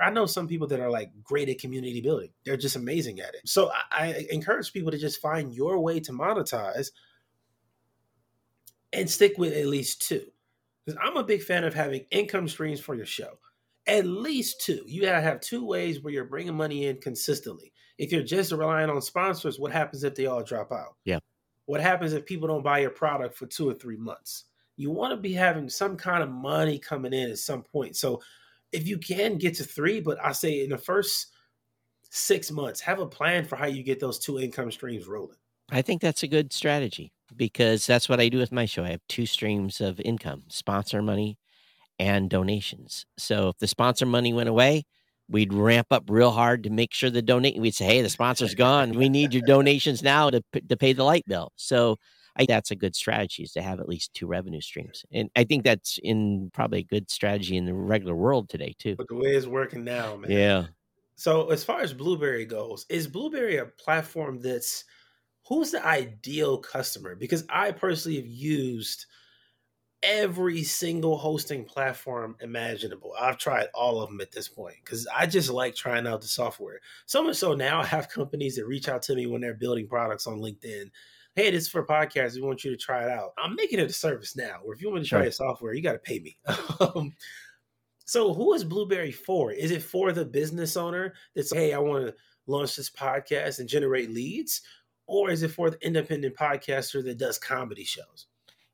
I 0.00 0.10
know 0.10 0.26
some 0.26 0.46
people 0.46 0.68
that 0.68 0.78
are 0.78 0.90
like 0.90 1.10
great 1.24 1.48
at 1.48 1.58
community 1.58 2.00
building. 2.00 2.30
They're 2.44 2.56
just 2.56 2.76
amazing 2.76 3.18
at 3.18 3.34
it. 3.34 3.40
So 3.46 3.68
I, 3.90 4.06
I 4.06 4.26
encourage 4.30 4.72
people 4.72 4.92
to 4.92 4.98
just 4.98 5.20
find 5.20 5.52
your 5.52 5.80
way 5.80 5.98
to 6.00 6.12
monetize 6.12 6.90
and 8.92 9.10
stick 9.10 9.38
with 9.38 9.52
at 9.54 9.66
least 9.66 10.06
two. 10.06 10.24
Because 10.84 11.00
I'm 11.02 11.16
a 11.16 11.24
big 11.24 11.42
fan 11.42 11.64
of 11.64 11.74
having 11.74 12.04
income 12.12 12.46
streams 12.46 12.78
for 12.78 12.94
your 12.94 13.06
show. 13.06 13.38
At 13.88 14.06
least 14.06 14.60
two. 14.60 14.84
You 14.86 15.02
gotta 15.02 15.20
have 15.20 15.40
two 15.40 15.66
ways 15.66 16.00
where 16.00 16.12
you're 16.12 16.26
bringing 16.26 16.54
money 16.54 16.86
in 16.86 16.98
consistently. 17.00 17.72
If 17.98 18.12
you're 18.12 18.22
just 18.22 18.52
relying 18.52 18.90
on 18.90 19.02
sponsors, 19.02 19.58
what 19.58 19.72
happens 19.72 20.04
if 20.04 20.14
they 20.14 20.26
all 20.26 20.44
drop 20.44 20.70
out? 20.70 20.96
Yeah. 21.04 21.18
What 21.66 21.80
happens 21.80 22.12
if 22.12 22.24
people 22.24 22.48
don't 22.48 22.62
buy 22.62 22.80
your 22.80 22.90
product 22.90 23.36
for 23.36 23.46
two 23.46 23.68
or 23.68 23.74
three 23.74 23.96
months? 23.96 24.44
You 24.82 24.90
want 24.90 25.12
to 25.12 25.16
be 25.16 25.32
having 25.32 25.68
some 25.68 25.96
kind 25.96 26.22
of 26.22 26.28
money 26.28 26.78
coming 26.78 27.12
in 27.12 27.30
at 27.30 27.38
some 27.38 27.62
point. 27.62 27.96
So 27.96 28.20
if 28.72 28.86
you 28.86 28.98
can 28.98 29.38
get 29.38 29.54
to 29.56 29.64
three, 29.64 30.00
but 30.00 30.18
I 30.22 30.32
say 30.32 30.64
in 30.64 30.70
the 30.70 30.78
first 30.78 31.28
six 32.10 32.50
months, 32.50 32.80
have 32.80 32.98
a 32.98 33.06
plan 33.06 33.44
for 33.44 33.56
how 33.56 33.66
you 33.66 33.82
get 33.82 34.00
those 34.00 34.18
two 34.18 34.38
income 34.38 34.70
streams 34.70 35.06
rolling. 35.06 35.38
I 35.70 35.82
think 35.82 36.02
that's 36.02 36.22
a 36.22 36.28
good 36.28 36.52
strategy 36.52 37.12
because 37.34 37.86
that's 37.86 38.08
what 38.08 38.20
I 38.20 38.28
do 38.28 38.38
with 38.38 38.52
my 38.52 38.66
show. 38.66 38.84
I 38.84 38.90
have 38.90 39.00
two 39.08 39.24
streams 39.24 39.80
of 39.80 40.00
income 40.00 40.42
sponsor 40.48 41.00
money 41.00 41.38
and 41.98 42.28
donations. 42.28 43.06
So 43.16 43.48
if 43.48 43.58
the 43.58 43.66
sponsor 43.66 44.04
money 44.04 44.32
went 44.32 44.48
away, 44.48 44.84
we'd 45.28 45.54
ramp 45.54 45.86
up 45.90 46.04
real 46.08 46.32
hard 46.32 46.64
to 46.64 46.70
make 46.70 46.92
sure 46.92 47.08
the 47.08 47.22
donate. 47.22 47.58
We'd 47.58 47.74
say, 47.74 47.86
"Hey, 47.86 48.02
the 48.02 48.10
sponsor's 48.10 48.54
gone. 48.54 48.92
We 48.92 49.08
need 49.08 49.32
your 49.32 49.44
donations 49.46 50.02
now 50.02 50.30
to 50.30 50.42
to 50.68 50.76
pay 50.76 50.92
the 50.92 51.04
light 51.04 51.24
bill." 51.26 51.52
So 51.56 51.96
I 52.36 52.46
that's 52.46 52.70
a 52.70 52.76
good 52.76 52.96
strategy 52.96 53.42
is 53.42 53.52
to 53.52 53.62
have 53.62 53.80
at 53.80 53.88
least 53.88 54.14
two 54.14 54.26
revenue 54.26 54.60
streams, 54.60 55.04
and 55.12 55.30
I 55.36 55.44
think 55.44 55.64
that's 55.64 55.98
in 56.02 56.50
probably 56.52 56.80
a 56.80 56.84
good 56.84 57.10
strategy 57.10 57.56
in 57.56 57.66
the 57.66 57.74
regular 57.74 58.14
world 58.14 58.48
today 58.48 58.74
too. 58.78 58.96
But 58.96 59.08
the 59.08 59.16
way 59.16 59.36
it's 59.36 59.46
working 59.46 59.84
now, 59.84 60.16
man. 60.16 60.30
Yeah. 60.30 60.66
So 61.14 61.50
as 61.50 61.62
far 61.62 61.80
as 61.80 61.92
Blubrry 61.92 62.44
goes, 62.44 62.86
is 62.88 63.06
Blubrry 63.06 63.58
a 63.58 63.66
platform 63.66 64.40
that's 64.40 64.84
who's 65.46 65.70
the 65.70 65.84
ideal 65.86 66.58
customer? 66.58 67.14
Because 67.14 67.44
I 67.48 67.72
personally 67.72 68.16
have 68.16 68.26
used 68.26 69.06
every 70.02 70.64
single 70.64 71.16
hosting 71.16 71.64
platform 71.64 72.36
imaginable. 72.40 73.14
I've 73.18 73.38
tried 73.38 73.68
all 73.74 74.00
of 74.00 74.08
them 74.08 74.20
at 74.20 74.32
this 74.32 74.48
point 74.48 74.76
because 74.84 75.06
I 75.14 75.26
just 75.26 75.50
like 75.50 75.74
trying 75.74 76.06
out 76.06 76.20
the 76.20 76.26
software. 76.26 76.80
So 77.06 77.22
much 77.22 77.36
so 77.36 77.54
now 77.54 77.80
I 77.80 77.84
have 77.84 78.08
companies 78.08 78.56
that 78.56 78.66
reach 78.66 78.88
out 78.88 79.02
to 79.02 79.14
me 79.14 79.26
when 79.26 79.40
they're 79.40 79.54
building 79.54 79.86
products 79.86 80.26
on 80.26 80.40
LinkedIn. 80.40 80.90
Hey, 81.34 81.50
this 81.50 81.64
is 81.64 81.68
for 81.68 81.86
podcasts. 81.86 82.34
We 82.34 82.42
want 82.42 82.64
you 82.64 82.70
to 82.70 82.76
try 82.76 83.04
it 83.04 83.10
out. 83.10 83.30
I'm 83.38 83.54
making 83.54 83.78
it 83.78 83.90
a 83.90 83.92
service 83.92 84.36
now 84.36 84.58
where 84.62 84.74
if 84.74 84.82
you 84.82 84.88
want 84.88 85.00
me 85.00 85.04
to 85.04 85.08
try 85.08 85.18
sure. 85.18 85.24
your 85.24 85.32
software, 85.32 85.72
you 85.72 85.82
got 85.82 85.92
to 85.92 85.98
pay 85.98 86.18
me. 86.18 86.36
um, 86.94 87.12
so 88.04 88.34
who 88.34 88.52
is 88.52 88.64
Blubrry 88.64 89.12
for? 89.12 89.52
Is 89.52 89.70
it 89.70 89.82
for 89.82 90.12
the 90.12 90.24
business 90.24 90.76
owner 90.76 91.14
that's, 91.34 91.52
hey, 91.52 91.72
I 91.72 91.78
want 91.78 92.06
to 92.06 92.14
launch 92.46 92.76
this 92.76 92.90
podcast 92.90 93.60
and 93.60 93.68
generate 93.68 94.10
leads? 94.10 94.60
or 95.06 95.30
is 95.30 95.42
it 95.42 95.50
for 95.50 95.70
the 95.70 95.86
independent 95.86 96.34
podcaster 96.34 97.04
that 97.04 97.18
does 97.18 97.38
comedy 97.38 97.84
shows? 97.84 98.26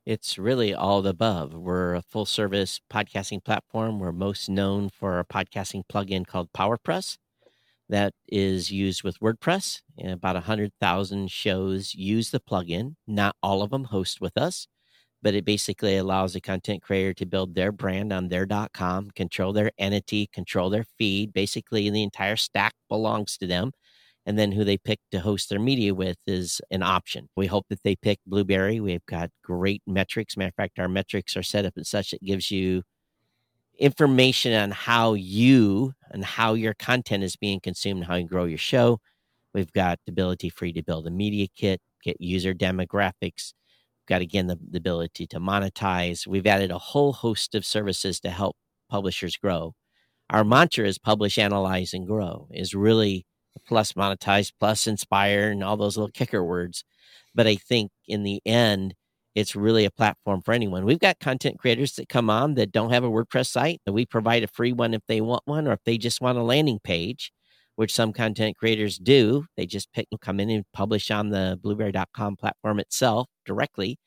It's 0.05 0.37
really 0.37 0.73
all 0.73 1.01
the 1.01 1.09
above. 1.09 1.53
We're 1.53 1.95
a 1.95 2.01
full 2.01 2.25
service 2.25 2.79
podcasting 2.91 3.43
platform. 3.43 3.99
We're 3.99 4.11
most 4.11 4.49
known 4.49 4.89
for 4.89 5.15
our 5.15 5.23
podcasting 5.23 5.83
plugin 5.91 6.25
called 6.25 6.51
PowerPress 6.53 7.17
that 7.89 8.13
is 8.27 8.71
used 8.71 9.03
with 9.03 9.19
WordPress. 9.19 9.81
And 9.97 10.11
about 10.11 10.35
100,000 10.35 11.31
shows 11.31 11.95
use 11.95 12.31
the 12.31 12.39
plugin. 12.39 12.95
Not 13.07 13.35
all 13.43 13.61
of 13.63 13.71
them 13.71 13.85
host 13.85 14.21
with 14.21 14.37
us, 14.37 14.67
but 15.21 15.35
it 15.35 15.45
basically 15.45 15.97
allows 15.97 16.35
a 16.35 16.41
content 16.41 16.81
creator 16.83 17.13
to 17.15 17.25
build 17.25 17.55
their 17.55 17.71
brand 17.71 18.13
on 18.13 18.29
their 18.29 18.47
.com, 18.73 19.09
control 19.11 19.53
their 19.53 19.71
entity, 19.77 20.27
control 20.33 20.69
their 20.69 20.85
feed. 20.97 21.33
Basically, 21.33 21.89
the 21.89 22.03
entire 22.03 22.37
stack 22.37 22.73
belongs 22.89 23.37
to 23.37 23.47
them 23.47 23.71
and 24.25 24.37
then 24.37 24.51
who 24.51 24.63
they 24.63 24.77
pick 24.77 24.99
to 25.11 25.19
host 25.19 25.49
their 25.49 25.59
media 25.59 25.93
with 25.93 26.17
is 26.27 26.61
an 26.71 26.83
option. 26.83 27.29
We 27.35 27.47
hope 27.47 27.65
that 27.69 27.83
they 27.83 27.95
pick 27.95 28.19
Blubrry. 28.27 28.79
We've 28.79 29.05
got 29.07 29.31
great 29.43 29.81
metrics. 29.87 30.37
Matter 30.37 30.49
of 30.49 30.55
fact, 30.55 30.79
our 30.79 30.87
metrics 30.87 31.35
are 31.35 31.43
set 31.43 31.65
up 31.65 31.73
in 31.77 31.83
such 31.83 32.11
that 32.11 32.23
gives 32.23 32.51
you 32.51 32.83
information 33.79 34.53
on 34.53 34.71
how 34.71 35.13
you 35.13 35.93
and 36.11 36.23
how 36.23 36.53
your 36.53 36.73
content 36.73 37.23
is 37.23 37.35
being 37.35 37.59
consumed, 37.59 38.05
how 38.05 38.15
you 38.15 38.27
grow 38.27 38.45
your 38.45 38.57
show. 38.57 38.99
We've 39.53 39.71
got 39.73 39.99
the 40.05 40.11
ability 40.11 40.49
for 40.49 40.65
you 40.65 40.73
to 40.73 40.83
build 40.83 41.07
a 41.07 41.11
media 41.11 41.47
kit, 41.55 41.81
get 42.03 42.21
user 42.21 42.53
demographics. 42.53 43.53
We've 44.01 44.07
got 44.07 44.21
again 44.21 44.47
the, 44.47 44.59
the 44.69 44.77
ability 44.77 45.27
to 45.27 45.39
monetize. 45.39 46.27
We've 46.27 46.47
added 46.47 46.71
a 46.71 46.77
whole 46.77 47.13
host 47.13 47.55
of 47.55 47.65
services 47.65 48.19
to 48.21 48.29
help 48.29 48.55
publishers 48.89 49.37
grow. 49.37 49.73
Our 50.29 50.43
mantra 50.43 50.87
is 50.87 50.99
publish, 50.99 51.37
analyze, 51.37 51.93
and 51.93 52.05
grow 52.05 52.47
is 52.51 52.75
really 52.75 53.25
plus 53.67 53.93
monetize, 53.93 54.51
plus 54.59 54.87
inspire, 54.87 55.51
and 55.51 55.63
all 55.63 55.77
those 55.77 55.97
little 55.97 56.11
kicker 56.11 56.43
words. 56.43 56.83
But 57.33 57.47
I 57.47 57.55
think 57.55 57.91
in 58.07 58.23
the 58.23 58.41
end, 58.45 58.95
it's 59.35 59.55
really 59.55 59.85
a 59.85 59.91
platform 59.91 60.41
for 60.41 60.53
anyone. 60.53 60.85
We've 60.85 60.99
got 60.99 61.19
content 61.19 61.59
creators 61.59 61.93
that 61.93 62.09
come 62.09 62.29
on 62.29 62.55
that 62.55 62.71
don't 62.71 62.91
have 62.91 63.03
a 63.03 63.09
WordPress 63.09 63.47
site. 63.47 63.81
That 63.85 63.93
we 63.93 64.05
provide 64.05 64.43
a 64.43 64.47
free 64.47 64.73
one 64.73 64.93
if 64.93 65.01
they 65.07 65.21
want 65.21 65.43
one, 65.45 65.67
or 65.67 65.73
if 65.73 65.83
they 65.85 65.97
just 65.97 66.21
want 66.21 66.37
a 66.37 66.43
landing 66.43 66.79
page, 66.83 67.31
which 67.75 67.93
some 67.93 68.13
content 68.13 68.57
creators 68.57 68.97
do. 68.97 69.45
They 69.55 69.65
just 69.65 69.91
pick, 69.93 70.07
come 70.21 70.39
in 70.39 70.49
and 70.49 70.65
publish 70.73 71.11
on 71.11 71.29
the 71.29 71.59
blubrry.com 71.61 72.37
platform 72.37 72.79
itself 72.79 73.27
directly, 73.45 73.97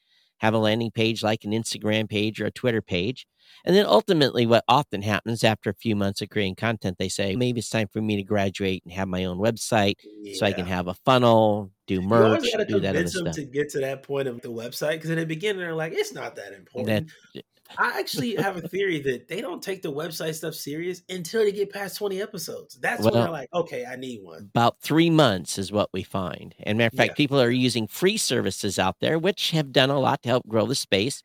have 0.43 0.55
a 0.55 0.59
landing 0.59 0.91
page 0.91 1.23
like 1.23 1.45
an 1.45 1.53
Instagram 1.53 2.09
page 2.09 2.41
or 2.41 2.47
a 2.47 2.51
Twitter 2.51 2.83
page. 2.83 3.27
And 3.65 3.77
then 3.77 3.87
ultimately, 3.87 4.45
what 4.45 4.65
often 4.67 5.03
happens 5.03 5.45
after 5.45 5.71
a 5.71 5.75
few 5.75 5.95
months 5.95 6.21
of 6.21 6.31
creating 6.31 6.57
content, 6.57 6.97
they 6.99 7.09
say, 7.09 7.37
maybe 7.37 7.61
it's 7.61 7.69
time 7.69 7.87
for 7.87 8.03
me 8.03 8.17
to 8.17 8.25
graduate 8.25 8.83
and 8.85 8.93
have 8.93 9.07
my 9.07 9.25
own 9.25 9.39
website 9.39 9.95
yeah. 10.21 10.35
so 10.37 10.45
I 10.45 10.53
can 10.53 10.67
have 10.67 10.89
a 10.89 10.95
funnel, 10.95 11.71
do 11.87 12.01
merch, 12.01 12.43
do 12.67 12.81
that 12.81 12.97
other 12.97 13.07
stuff. 13.07 13.37
To 13.37 13.45
get 13.45 13.71
to 13.71 13.81
that 13.81 14.03
point 14.03 14.27
of 14.27 14.41
the 14.41 14.49
website, 14.49 14.93
because 14.95 15.11
in 15.11 15.19
the 15.19 15.27
beginning, 15.27 15.61
they're 15.61 15.75
like, 15.75 15.93
it's 15.93 16.13
not 16.13 16.35
that 16.37 16.53
important. 16.53 17.13
That, 17.35 17.45
I 17.79 17.99
actually 17.99 18.37
have 18.37 18.57
a 18.57 18.69
theory 18.69 19.01
that 19.01 19.29
they 19.29 19.41
don't 19.41 19.63
take 19.63 19.83
the 19.83 19.93
website 19.93 20.35
stuff 20.35 20.55
serious 20.55 21.03
until 21.09 21.43
they 21.43 21.53
get 21.53 21.73
past 21.73 21.97
20 21.99 22.21
episodes. 22.21 22.79
That's 22.81 23.03
well, 23.03 23.13
when 23.13 23.23
they're 23.23 23.33
like, 23.33 23.49
okay, 23.53 23.85
I 23.85 23.97
need 23.97 24.23
one. 24.23 24.51
About 24.55 24.81
three 24.81 25.11
months 25.11 25.59
is 25.59 25.73
what 25.73 25.91
we 25.93 26.03
find. 26.03 26.55
And 26.61 26.79
matter 26.79 26.89
of 26.93 26.97
fact, 26.97 27.11
yeah. 27.11 27.15
people 27.15 27.41
are 27.41 27.51
using 27.51 27.87
free 27.87 28.17
services 28.17 28.79
out 28.79 28.97
there, 29.01 29.19
which 29.19 29.51
have 29.51 29.73
done 29.73 29.91
a 29.91 29.99
lot 29.99 30.23
to 30.23 30.29
help 30.29 30.47
grow 30.47 30.67
the 30.67 30.75
space 30.75 31.23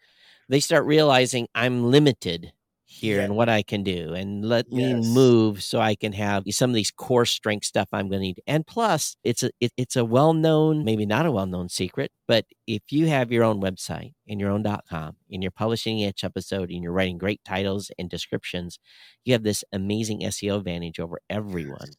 they 0.49 0.59
start 0.59 0.85
realizing 0.85 1.47
I'm 1.53 1.91
limited 1.91 2.53
here 2.97 3.17
yeah. 3.17 3.23
and 3.23 3.35
what 3.35 3.49
I 3.49 3.63
can 3.63 3.83
do 3.83 4.13
and 4.13 4.43
let 4.43 4.65
yes. 4.69 5.03
me 5.03 5.13
move 5.13 5.63
so 5.63 5.79
I 5.79 5.95
can 5.95 6.13
have 6.13 6.43
some 6.49 6.71
of 6.71 6.75
these 6.75 6.91
core 6.91 7.25
strength 7.25 7.65
stuff 7.65 7.89
I'm 7.93 8.09
going 8.09 8.19
to 8.19 8.27
need. 8.27 8.41
And 8.47 8.65
plus, 8.65 9.15
it's 9.23 9.43
a 9.43 9.51
it, 9.59 9.71
it's 9.77 9.95
a 9.95 10.03
well-known, 10.03 10.83
maybe 10.83 11.05
not 11.05 11.25
a 11.25 11.31
well-known 11.31 11.69
secret, 11.69 12.11
but 12.27 12.45
if 12.65 12.81
you 12.91 13.07
have 13.07 13.31
your 13.31 13.43
own 13.43 13.61
website 13.61 14.13
and 14.27 14.39
your 14.39 14.49
own 14.49 14.63
.com 14.89 15.15
and 15.31 15.43
you're 15.43 15.51
publishing 15.51 15.99
each 15.99 16.23
episode 16.23 16.69
and 16.71 16.83
you're 16.83 16.91
writing 16.91 17.17
great 17.17 17.41
titles 17.45 17.91
and 17.97 18.09
descriptions, 18.09 18.79
you 19.23 19.33
have 19.33 19.43
this 19.43 19.63
amazing 19.71 20.21
SEO 20.21 20.57
advantage 20.57 20.99
over 20.99 21.19
everyone. 21.29 21.89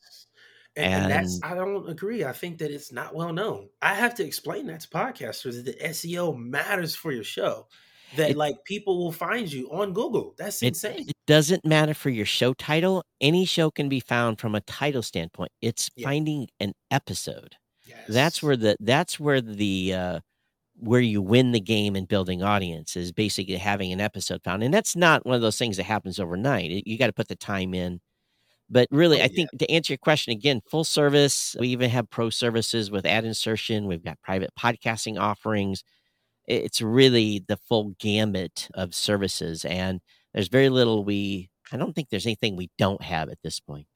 And, 0.76 1.05
and, 1.05 1.12
that's 1.12 1.40
I 1.42 1.55
don't 1.55 1.88
agree. 1.88 2.24
I 2.24 2.32
think 2.32 2.59
that 2.59 2.70
it's 2.70 2.92
not 2.92 3.14
well 3.14 3.32
known. 3.32 3.68
I 3.82 3.94
have 3.94 4.14
to 4.16 4.24
explain 4.24 4.66
that 4.66 4.80
to 4.80 4.88
podcasters 4.88 5.64
that 5.64 5.80
SEO 5.80 6.36
matters 6.36 6.94
for 6.94 7.11
your 7.11 7.24
show 7.24 7.66
that 8.12 8.30
it, 8.30 8.36
like 8.36 8.56
people 8.64 8.98
will 8.98 9.12
find 9.12 9.50
you 9.52 9.70
on 9.70 9.92
Google. 9.92 10.34
That's 10.38 10.62
it, 10.62 10.68
insane. 10.68 11.09
It 11.09 11.16
doesn't 11.26 11.64
matter 11.64 11.94
for 11.94 12.11
your 12.11 12.26
show 12.26 12.54
title. 12.54 13.04
Any 13.20 13.44
show 13.44 13.70
can 13.70 13.88
be 13.88 14.00
found 14.00 14.40
from 14.40 14.54
a 14.54 14.61
title 14.62 15.02
standpoint. 15.02 15.50
It's 15.62 15.90
yeah. 15.96 16.06
finding 16.09 16.48
an 16.61 16.72
episode. 16.90 17.56
Yes. 17.84 17.98
That's 18.09 18.42
where 18.42 18.56
the 18.56 18.76
that's 18.80 19.18
where 19.20 19.40
the 19.40 19.94
uh 19.94 20.20
where 20.76 21.00
you 21.00 21.20
win 21.22 21.52
the 21.52 21.61
game 21.61 21.96
in 21.96 22.04
building 22.06 22.42
audience 22.42 22.96
is 22.96 23.12
basically 23.12 23.56
having 23.56 23.92
an 23.92 24.00
episode 24.00 24.42
found. 24.44 24.62
And 24.62 24.72
that's 24.72 24.94
not 24.96 25.26
one 25.26 25.34
of 25.36 25.42
those 25.42 25.59
things 25.59 25.76
that 25.78 25.84
happens 25.84 26.20
overnight. 26.20 26.70
You 26.86 26.98
got 26.98 27.09
to 27.09 27.12
put 27.12 27.28
the 27.28 27.36
time 27.36 27.74
in 27.74 28.00
But 28.70 28.88
really, 28.90 29.20
Oh, 29.20 29.24
I 29.24 29.28
yeah. 29.30 29.34
think 29.34 29.50
to 29.59 29.70
answer 29.70 29.92
your 29.94 29.98
question 29.98 30.32
again, 30.32 30.61
full 30.70 30.84
service. 30.84 31.56
We 31.59 31.68
even 31.68 31.90
have 31.90 32.11
pro 32.11 32.30
services 32.30 32.90
with 32.90 33.06
ad 33.06 33.24
insertion. 33.24 33.86
We've 33.86 34.04
got 34.04 34.20
private 34.22 34.50
podcasting 34.59 35.18
offerings. 35.20 35.82
It's 36.49 36.80
really 36.80 37.44
the 37.46 37.59
full 37.59 37.94
gamut 38.01 38.68
of 38.74 38.94
services, 38.94 39.64
and 39.64 40.01
there's 40.32 40.49
very 40.49 40.70
little 40.70 41.05
we. 41.05 41.51
I 41.70 41.76
don't 41.76 41.92
think 41.92 42.09
there's 42.09 42.26
anything 42.26 42.57
we 42.57 42.70
don't 42.78 43.03
have 43.03 43.28
at 43.28 43.38
this 43.42 43.61
point. 43.61 43.86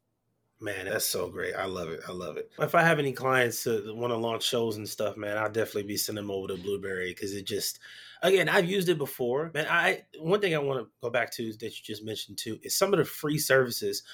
Man, 0.60 0.84
that's 0.84 1.04
so 1.04 1.28
great. 1.28 1.54
I 1.56 1.64
love 1.64 1.88
it. 1.88 2.00
I 2.06 2.12
love 2.12 2.36
it. 2.36 2.52
If 2.60 2.76
I 2.76 2.82
have 2.82 3.00
any 3.00 3.12
clients 3.12 3.64
that 3.64 3.96
want 3.96 4.12
to 4.12 4.16
launch 4.16 4.44
shows 4.44 4.76
and 4.76 4.88
stuff, 4.88 5.16
man, 5.16 5.36
I'll 5.36 5.50
definitely 5.50 5.82
be 5.84 5.96
sending 5.96 6.22
them 6.22 6.30
over 6.30 6.46
to 6.48 6.56
Blubrry 6.56 7.10
because 7.10 7.34
it 7.34 7.48
just, 7.48 7.80
again, 8.22 8.48
I've 8.48 8.70
used 8.70 8.88
it 8.88 8.96
before. 8.96 9.50
Man, 9.54 9.66
I 9.68 10.02
one 10.20 10.40
thing 10.40 10.54
I 10.54 10.58
want 10.58 10.78
to 10.78 10.90
go 11.02 11.10
back 11.10 11.32
to 11.32 11.52
that 11.52 11.64
you 11.64 11.82
just 11.82 12.04
mentioned 12.04 12.38
too 12.38 12.60
is 12.62 12.76
some 12.76 12.92
of 12.92 12.98
the 12.98 13.04
free 13.04 13.38
services. 13.38 14.04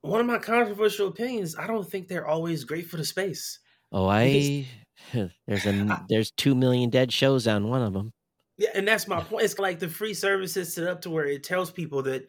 One 0.00 0.20
of 0.20 0.26
my 0.26 0.38
controversial 0.38 1.08
opinions, 1.08 1.56
I 1.58 1.66
don't 1.66 1.86
think 1.86 2.08
they're 2.08 2.26
always 2.26 2.64
great 2.64 2.88
for 2.88 2.96
the 2.96 3.04
space. 3.04 3.58
Oh, 3.92 4.06
I 4.06 4.66
there's 5.46 5.66
a 5.66 6.04
there's 6.08 6.30
two 6.32 6.54
million 6.54 6.90
dead 6.90 7.12
shows 7.12 7.46
on 7.46 7.68
one 7.68 7.82
of 7.82 7.92
them. 7.92 8.12
Yeah, 8.58 8.70
and 8.74 8.86
that's 8.86 9.08
my 9.08 9.20
point. 9.20 9.44
It's 9.44 9.58
like 9.58 9.78
the 9.78 9.88
free 9.88 10.14
service 10.14 10.56
is 10.56 10.74
set 10.74 10.86
up 10.86 11.00
to 11.02 11.10
where 11.10 11.26
it 11.26 11.42
tells 11.44 11.70
people 11.70 12.02
that, 12.02 12.28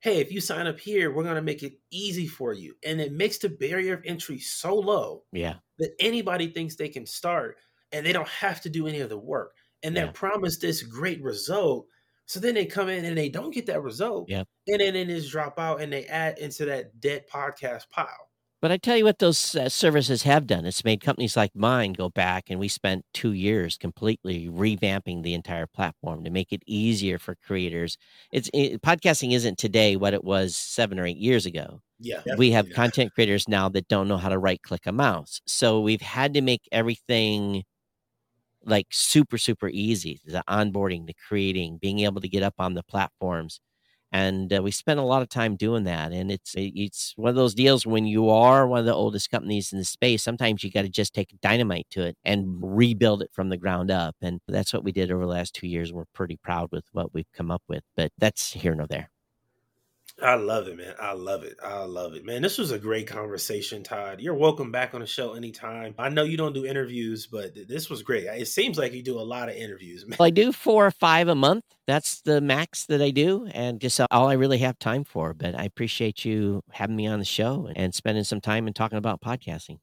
hey, 0.00 0.20
if 0.20 0.32
you 0.32 0.40
sign 0.40 0.66
up 0.66 0.78
here, 0.80 1.12
we're 1.12 1.24
gonna 1.24 1.42
make 1.42 1.62
it 1.62 1.74
easy 1.90 2.26
for 2.26 2.52
you. 2.52 2.76
And 2.84 3.00
it 3.00 3.12
makes 3.12 3.38
the 3.38 3.48
barrier 3.48 3.94
of 3.94 4.02
entry 4.04 4.38
so 4.38 4.74
low 4.74 5.24
Yeah, 5.32 5.60
that 5.78 5.94
anybody 6.00 6.48
thinks 6.50 6.76
they 6.76 6.88
can 6.88 7.06
start 7.06 7.58
and 7.92 8.04
they 8.04 8.12
don't 8.12 8.28
have 8.28 8.60
to 8.62 8.70
do 8.70 8.86
any 8.86 9.00
of 9.00 9.08
the 9.10 9.18
work. 9.18 9.56
And 9.82 9.96
they're 9.96 10.06
Yeah. 10.06 10.12
promised 10.12 10.60
this 10.60 10.82
great 10.82 11.22
result. 11.22 11.88
So 12.26 12.40
then 12.40 12.54
they 12.54 12.66
come 12.66 12.88
in 12.88 13.04
and 13.04 13.16
they 13.18 13.28
don't 13.28 13.52
get 13.52 13.66
that 13.66 13.82
result. 13.82 14.30
Yeah, 14.30 14.44
And 14.68 14.80
then 14.80 14.94
they 14.94 15.04
just 15.06 15.30
drop 15.30 15.58
out 15.58 15.80
and 15.80 15.92
they 15.92 16.06
add 16.06 16.38
into 16.38 16.64
that 16.66 17.00
dead 17.00 17.28
podcast 17.28 17.90
pile. 17.90 18.30
But 18.64 18.72
I 18.72 18.78
tell 18.78 18.96
you 18.96 19.04
what, 19.04 19.18
those 19.18 19.54
uh, 19.54 19.68
services 19.68 20.22
have 20.22 20.46
done. 20.46 20.64
It's 20.64 20.86
made 20.86 21.02
companies 21.02 21.36
like 21.36 21.54
mine 21.54 21.92
go 21.92 22.08
back, 22.08 22.44
and 22.48 22.58
we 22.58 22.68
spent 22.68 23.04
two 23.12 23.32
years 23.32 23.76
completely 23.76 24.48
revamping 24.48 25.22
the 25.22 25.34
entire 25.34 25.66
platform 25.66 26.24
to 26.24 26.30
make 26.30 26.50
it 26.50 26.62
easier 26.64 27.18
for 27.18 27.34
creators. 27.34 27.98
It's 28.32 28.48
it, 28.54 28.80
podcasting 28.80 29.34
isn't 29.34 29.58
today 29.58 29.96
what 29.96 30.14
it 30.14 30.24
was 30.24 30.56
seven 30.56 30.98
or 30.98 31.04
eight 31.04 31.18
years 31.18 31.44
ago. 31.44 31.82
Yeah. 32.00 32.22
we 32.38 32.52
have 32.52 32.64
definitely. 32.64 32.74
content 32.74 33.12
creators 33.12 33.46
now 33.50 33.68
that 33.68 33.86
don't 33.88 34.08
know 34.08 34.16
how 34.16 34.30
to 34.30 34.38
right 34.38 34.62
click 34.62 34.86
a 34.86 34.92
mouse. 34.92 35.42
So 35.46 35.82
we've 35.82 36.00
had 36.00 36.32
to 36.32 36.40
make 36.40 36.66
everything 36.72 37.64
like 38.64 38.86
super, 38.92 39.36
super 39.36 39.68
easy 39.68 40.22
the 40.24 40.42
onboarding, 40.48 41.06
the 41.06 41.14
creating, 41.28 41.76
being 41.82 41.98
able 41.98 42.22
to 42.22 42.30
get 42.30 42.42
up 42.42 42.54
on 42.58 42.72
the 42.72 42.82
platforms. 42.82 43.60
And 44.14 44.52
uh, 44.52 44.62
we 44.62 44.70
spent 44.70 45.00
a 45.00 45.04
lot 45.04 45.22
of 45.22 45.28
time 45.28 45.56
doing 45.56 45.84
that. 45.84 46.12
And 46.12 46.30
it's 46.30 46.54
it's 46.56 47.14
one 47.16 47.30
of 47.30 47.36
those 47.36 47.54
deals 47.54 47.84
when 47.86 48.06
you 48.06 48.30
are 48.30 48.66
one 48.68 48.78
of 48.78 48.86
the 48.86 48.94
oldest 48.94 49.30
companies 49.30 49.72
in 49.72 49.78
the 49.80 49.84
space, 49.84 50.22
sometimes 50.22 50.62
you 50.64 50.70
got 50.70 50.82
to 50.82 50.88
just 50.88 51.14
take 51.14 51.34
dynamite 51.42 51.88
to 51.90 52.02
it 52.04 52.16
and 52.24 52.46
rebuild 52.62 53.22
it 53.22 53.30
from 53.32 53.48
the 53.50 53.56
ground 53.58 53.90
up. 53.90 54.16
And 54.22 54.40
that's 54.48 54.72
what 54.72 54.84
we 54.84 54.92
did 54.92 55.10
over 55.10 55.22
the 55.24 55.30
last 55.32 55.54
two 55.54 55.66
years. 55.66 55.92
We're 55.92 56.04
pretty 56.14 56.36
proud 56.36 56.70
with 56.72 56.84
what 56.92 57.12
we've 57.12 57.32
come 57.34 57.50
up 57.50 57.62
with, 57.68 57.82
but 57.96 58.12
that's 58.18 58.52
here 58.52 58.74
nor 58.76 58.86
there. 58.86 59.10
I 60.22 60.36
love 60.36 60.68
it, 60.68 60.76
man. 60.76 60.94
I 61.00 61.12
love 61.12 61.42
it. 61.42 61.56
I 61.62 61.84
love 61.84 62.14
it, 62.14 62.24
man. 62.24 62.40
This 62.40 62.56
was 62.56 62.70
a 62.70 62.78
great 62.78 63.08
conversation, 63.08 63.82
Todd. 63.82 64.20
You're 64.20 64.34
welcome 64.34 64.70
back 64.70 64.94
on 64.94 65.00
the 65.00 65.06
show 65.06 65.34
anytime. 65.34 65.94
I 65.98 66.08
know 66.08 66.22
you 66.22 66.36
don't 66.36 66.52
do 66.52 66.64
interviews, 66.64 67.26
but 67.26 67.54
th- 67.54 67.66
this 67.66 67.90
was 67.90 68.02
great. 68.02 68.24
It 68.26 68.46
seems 68.46 68.78
like 68.78 68.92
you 68.92 69.02
do 69.02 69.18
a 69.18 69.22
lot 69.22 69.48
of 69.48 69.56
interviews, 69.56 70.06
man. 70.06 70.16
Well, 70.18 70.26
I 70.26 70.30
do 70.30 70.52
four 70.52 70.86
or 70.86 70.92
five 70.92 71.26
a 71.28 71.34
month. 71.34 71.64
That's 71.86 72.20
the 72.20 72.40
max 72.40 72.86
that 72.86 73.02
I 73.02 73.10
do, 73.10 73.48
and 73.52 73.80
just 73.80 74.00
all 74.10 74.28
I 74.28 74.34
really 74.34 74.58
have 74.58 74.78
time 74.78 75.04
for. 75.04 75.34
But 75.34 75.58
I 75.58 75.64
appreciate 75.64 76.24
you 76.24 76.62
having 76.70 76.96
me 76.96 77.06
on 77.06 77.18
the 77.18 77.24
show 77.24 77.68
and 77.74 77.92
spending 77.94 78.24
some 78.24 78.40
time 78.40 78.66
and 78.66 78.74
talking 78.74 78.98
about 78.98 79.20
podcasting. 79.20 79.78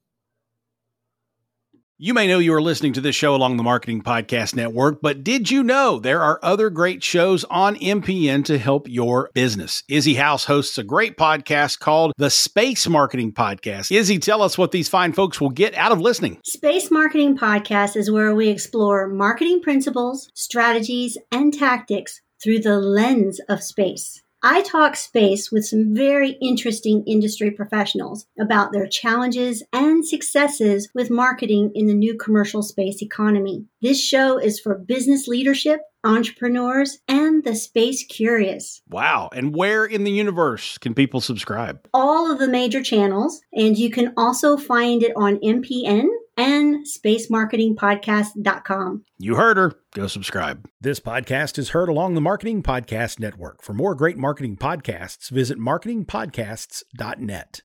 You 2.04 2.14
may 2.14 2.26
know 2.26 2.40
you 2.40 2.52
are 2.52 2.60
listening 2.60 2.94
to 2.94 3.00
this 3.00 3.14
show 3.14 3.32
along 3.32 3.58
the 3.58 3.62
Marketing 3.62 4.02
Podcast 4.02 4.56
Network, 4.56 5.00
but 5.00 5.22
did 5.22 5.52
you 5.52 5.62
know 5.62 6.00
there 6.00 6.20
are 6.20 6.40
other 6.42 6.68
great 6.68 7.04
shows 7.04 7.44
on 7.44 7.76
MPN 7.76 8.44
to 8.46 8.58
help 8.58 8.88
your 8.88 9.30
business? 9.34 9.84
Izzy 9.88 10.14
House 10.14 10.46
hosts 10.46 10.76
a 10.78 10.82
great 10.82 11.16
podcast 11.16 11.78
called 11.78 12.12
the 12.16 12.28
Space 12.28 12.88
Marketing 12.88 13.32
Podcast. 13.32 13.96
Izzy, 13.96 14.18
tell 14.18 14.42
us 14.42 14.58
what 14.58 14.72
these 14.72 14.88
fine 14.88 15.12
folks 15.12 15.40
will 15.40 15.50
get 15.50 15.76
out 15.76 15.92
of 15.92 16.00
listening. 16.00 16.40
Space 16.44 16.90
Marketing 16.90 17.38
Podcast 17.38 17.94
is 17.96 18.10
where 18.10 18.34
we 18.34 18.48
explore 18.48 19.06
marketing 19.06 19.62
principles, 19.62 20.28
strategies, 20.34 21.16
and 21.30 21.54
tactics 21.54 22.20
through 22.42 22.58
the 22.58 22.80
lens 22.80 23.40
of 23.48 23.62
space. 23.62 24.21
I 24.44 24.62
talk 24.62 24.96
space 24.96 25.52
with 25.52 25.64
some 25.64 25.94
very 25.94 26.30
interesting 26.42 27.04
industry 27.06 27.52
professionals 27.52 28.26
about 28.40 28.72
their 28.72 28.88
challenges 28.88 29.62
and 29.72 30.04
successes 30.04 30.88
with 30.92 31.10
marketing 31.10 31.70
in 31.76 31.86
the 31.86 31.94
new 31.94 32.16
commercial 32.16 32.64
space 32.64 33.02
economy. 33.02 33.66
This 33.80 34.02
show 34.02 34.38
is 34.38 34.58
for 34.58 34.74
business 34.74 35.28
leadership, 35.28 35.80
entrepreneurs, 36.02 36.98
and 37.06 37.44
the 37.44 37.54
space 37.54 38.04
curious. 38.04 38.82
Wow. 38.88 39.30
And 39.32 39.54
where 39.54 39.84
in 39.84 40.02
the 40.02 40.10
universe 40.10 40.76
can 40.76 40.94
people 40.94 41.20
subscribe? 41.20 41.86
all 41.94 42.30
of 42.30 42.38
the 42.38 42.48
major 42.48 42.82
channels, 42.82 43.42
and 43.52 43.78
you 43.78 43.90
can 43.90 44.12
also 44.16 44.56
find 44.56 45.02
it 45.02 45.12
on 45.16 45.36
MPN 45.38 46.08
and 46.36 46.84
spacemarketingpodcast.com. 46.86 49.04
You 49.18 49.36
heard 49.36 49.58
her. 49.58 49.72
Go 49.94 50.06
subscribe. 50.06 50.66
This 50.80 51.00
podcast 51.00 51.58
is 51.58 51.70
heard 51.70 51.88
along 51.88 52.14
the 52.14 52.20
Marketing 52.20 52.62
Podcast 52.62 53.18
Network. 53.20 53.62
For 53.62 53.72
more 53.74 53.94
great 53.94 54.16
marketing 54.16 54.56
podcasts, 54.56 55.30
visit 55.30 55.58
marketingpodcasts.net. 55.58 57.60